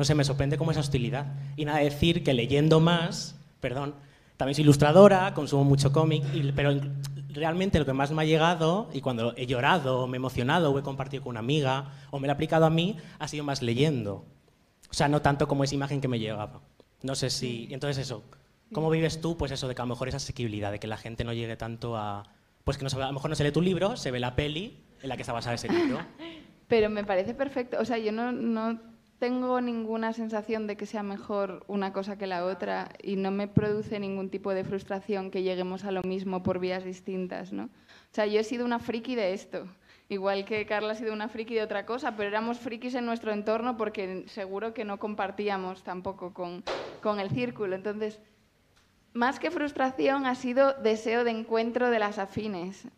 no 0.00 0.04
sé, 0.04 0.14
me 0.14 0.24
sorprende 0.24 0.56
como 0.56 0.70
esa 0.70 0.80
hostilidad. 0.80 1.26
Y 1.56 1.66
nada, 1.66 1.80
decir 1.80 2.24
que 2.24 2.32
leyendo 2.32 2.80
más, 2.80 3.38
perdón, 3.60 3.94
también 4.38 4.54
soy 4.54 4.62
ilustradora, 4.62 5.34
consumo 5.34 5.62
mucho 5.62 5.92
cómic, 5.92 6.24
pero 6.56 6.74
realmente 7.28 7.78
lo 7.78 7.84
que 7.84 7.92
más 7.92 8.10
me 8.10 8.22
ha 8.22 8.24
llegado, 8.24 8.88
y 8.94 9.02
cuando 9.02 9.36
he 9.36 9.44
llorado, 9.44 10.06
me 10.06 10.16
he 10.16 10.16
emocionado, 10.16 10.72
o 10.72 10.78
he 10.78 10.82
compartido 10.82 11.22
con 11.22 11.32
una 11.32 11.40
amiga, 11.40 11.92
o 12.10 12.18
me 12.18 12.28
lo 12.28 12.32
he 12.32 12.34
aplicado 12.34 12.64
a 12.64 12.70
mí, 12.70 12.96
ha 13.18 13.28
sido 13.28 13.44
más 13.44 13.60
leyendo. 13.60 14.24
O 14.90 14.94
sea, 14.94 15.06
no 15.08 15.20
tanto 15.20 15.46
como 15.46 15.64
esa 15.64 15.74
imagen 15.74 16.00
que 16.00 16.08
me 16.08 16.18
llegaba. 16.18 16.62
No 17.02 17.14
sé 17.14 17.28
si... 17.28 17.68
Entonces 17.70 17.98
eso, 17.98 18.22
¿cómo 18.72 18.88
vives 18.88 19.20
tú 19.20 19.36
pues 19.36 19.52
eso 19.52 19.68
de 19.68 19.74
que 19.74 19.82
a 19.82 19.84
lo 19.84 19.90
mejor 19.90 20.08
esa 20.08 20.16
asequibilidad, 20.16 20.72
de 20.72 20.80
que 20.80 20.86
la 20.86 20.96
gente 20.96 21.24
no 21.24 21.34
llegue 21.34 21.58
tanto 21.58 21.98
a... 21.98 22.22
Pues 22.64 22.78
que 22.78 22.86
no 22.86 22.90
a 22.90 23.06
lo 23.06 23.12
mejor 23.12 23.28
no 23.28 23.36
se 23.36 23.44
lee 23.44 23.52
tu 23.52 23.60
libro, 23.60 23.98
se 23.98 24.10
ve 24.10 24.18
la 24.18 24.34
peli 24.34 24.78
en 25.02 25.10
la 25.10 25.16
que 25.16 25.22
está 25.24 25.34
basada 25.34 25.56
ese 25.56 25.68
libro. 25.68 25.98
Pero 26.68 26.88
me 26.88 27.04
parece 27.04 27.34
perfecto. 27.34 27.76
O 27.80 27.84
sea, 27.84 27.98
yo 27.98 28.12
no, 28.12 28.32
no 28.32 28.89
tengo 29.20 29.60
ninguna 29.60 30.14
sensación 30.14 30.66
de 30.66 30.78
que 30.78 30.86
sea 30.86 31.02
mejor 31.02 31.62
una 31.68 31.92
cosa 31.92 32.16
que 32.16 32.26
la 32.26 32.46
otra 32.46 32.88
y 33.02 33.16
no 33.16 33.30
me 33.30 33.48
produce 33.48 34.00
ningún 34.00 34.30
tipo 34.30 34.54
de 34.54 34.64
frustración 34.64 35.30
que 35.30 35.42
lleguemos 35.42 35.84
a 35.84 35.90
lo 35.90 36.02
mismo 36.02 36.42
por 36.42 36.58
vías 36.58 36.84
distintas, 36.84 37.52
¿no? 37.52 37.64
O 37.64 38.12
sea, 38.12 38.24
yo 38.24 38.40
he 38.40 38.44
sido 38.44 38.64
una 38.64 38.78
friki 38.78 39.14
de 39.14 39.34
esto. 39.34 39.68
Igual 40.08 40.46
que 40.46 40.64
Carla 40.64 40.92
ha 40.92 40.96
sido 40.96 41.12
una 41.12 41.28
friki 41.28 41.54
de 41.54 41.62
otra 41.62 41.84
cosa, 41.84 42.16
pero 42.16 42.30
éramos 42.30 42.58
frikis 42.58 42.94
en 42.94 43.04
nuestro 43.04 43.30
entorno 43.30 43.76
porque 43.76 44.24
seguro 44.26 44.72
que 44.72 44.86
no 44.86 44.98
compartíamos 44.98 45.84
tampoco 45.84 46.32
con, 46.32 46.64
con 47.02 47.20
el 47.20 47.28
círculo. 47.28 47.76
Entonces, 47.76 48.20
más 49.12 49.38
que 49.38 49.50
frustración 49.50 50.24
ha 50.24 50.34
sido 50.34 50.72
deseo 50.72 51.24
de 51.24 51.32
encuentro 51.32 51.90
de 51.90 51.98
las 51.98 52.18
afines. 52.18 52.88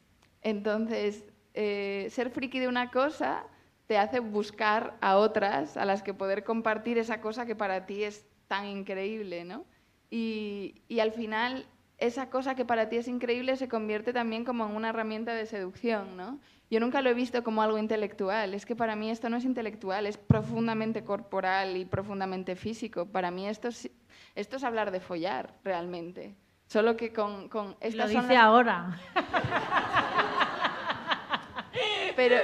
Entonces, 0.40 1.24
eh, 1.54 2.06
ser 2.10 2.30
friki 2.30 2.60
de 2.60 2.68
una 2.68 2.92
cosa 2.92 3.44
te 3.93 3.98
hace 3.98 4.20
buscar 4.20 4.97
a 5.02 5.19
otras 5.19 5.77
a 5.77 5.85
las 5.85 6.02
que 6.02 6.14
poder 6.14 6.44
compartir 6.44 6.97
esa 6.97 7.20
cosa 7.20 7.44
que 7.44 7.55
para 7.55 7.85
ti 7.85 8.05
es 8.05 8.24
tan 8.48 8.64
increíble, 8.64 9.44
¿no? 9.44 9.66
Y, 10.09 10.77
y 10.89 11.01
al 11.01 11.12
final, 11.12 11.66
esa 11.98 12.31
cosa 12.31 12.55
que 12.55 12.64
para 12.64 12.89
ti 12.89 12.97
es 12.97 13.06
increíble 13.06 13.55
se 13.59 13.69
convierte 13.69 14.14
también 14.14 14.47
como 14.47 14.64
en 14.64 14.74
una 14.74 14.89
herramienta 14.89 15.35
de 15.35 15.44
seducción, 15.44 16.16
¿no? 16.16 16.39
Yo 16.70 16.81
nunca 16.81 17.02
lo 17.02 17.10
he 17.10 17.14
visto 17.14 17.44
como 17.44 17.62
algo 17.62 17.77
intelectual. 17.77 18.55
Es 18.55 18.64
que 18.64 18.74
para 18.74 18.97
mí 18.97 19.10
esto 19.10 19.28
no 19.28 19.36
es 19.36 19.44
intelectual, 19.44 20.06
es 20.06 20.16
profundamente 20.16 21.05
corporal 21.05 21.77
y 21.77 21.85
profundamente 21.85 22.56
físico. 22.56 23.05
Para 23.05 23.31
mí 23.31 23.47
esto 23.47 23.69
es, 23.69 23.90
esto 24.35 24.56
es 24.56 24.64
hablar 24.64 24.90
de 24.90 25.01
follar, 25.01 25.52
realmente. 25.64 26.35
Solo 26.66 26.97
que 26.97 27.12
con... 27.12 27.51
con 27.51 27.73
Lo 27.73 27.77
estas 27.82 28.10
son 28.10 28.23
dice 28.23 28.32
las- 28.32 28.43
ahora. 28.43 28.98
pero, 32.16 32.36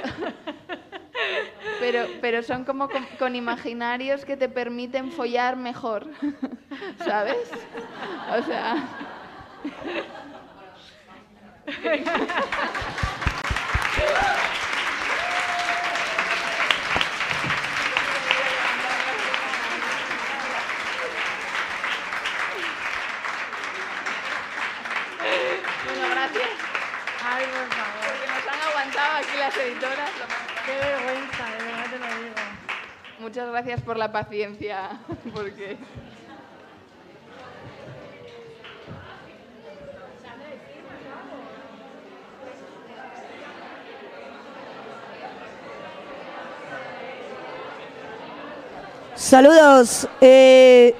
pero, 1.79 2.07
pero 2.21 2.43
son 2.43 2.65
como 2.65 2.89
con, 2.89 3.05
con 3.17 3.35
imaginarios 3.35 4.25
que 4.25 4.37
te 4.37 4.49
permiten 4.49 5.11
follar 5.11 5.55
mejor, 5.55 6.07
¿sabes? 7.05 7.49
O 8.37 8.43
sea... 8.43 8.87
Bueno, 25.85 26.09
gracias. 26.11 26.49
Ay, 27.23 27.45
por 27.45 27.77
favor. 27.77 27.99
Porque 28.07 28.27
nos 28.27 28.47
han 28.47 28.61
aguantado 28.69 29.17
aquí 29.17 29.37
las 29.37 29.57
editoras. 29.57 30.11
Qué 30.69 30.75
vergüenza, 30.75 31.45
de 31.57 31.65
verdad 31.65 31.85
te 31.89 31.97
lo 31.97 32.23
digo. 32.23 32.35
Muchas 33.19 33.49
gracias 33.49 33.81
por 33.81 33.97
la 33.97 34.11
paciencia, 34.11 34.99
porque... 35.33 35.77
Saludos. 49.15 50.07
eh, 50.21 50.95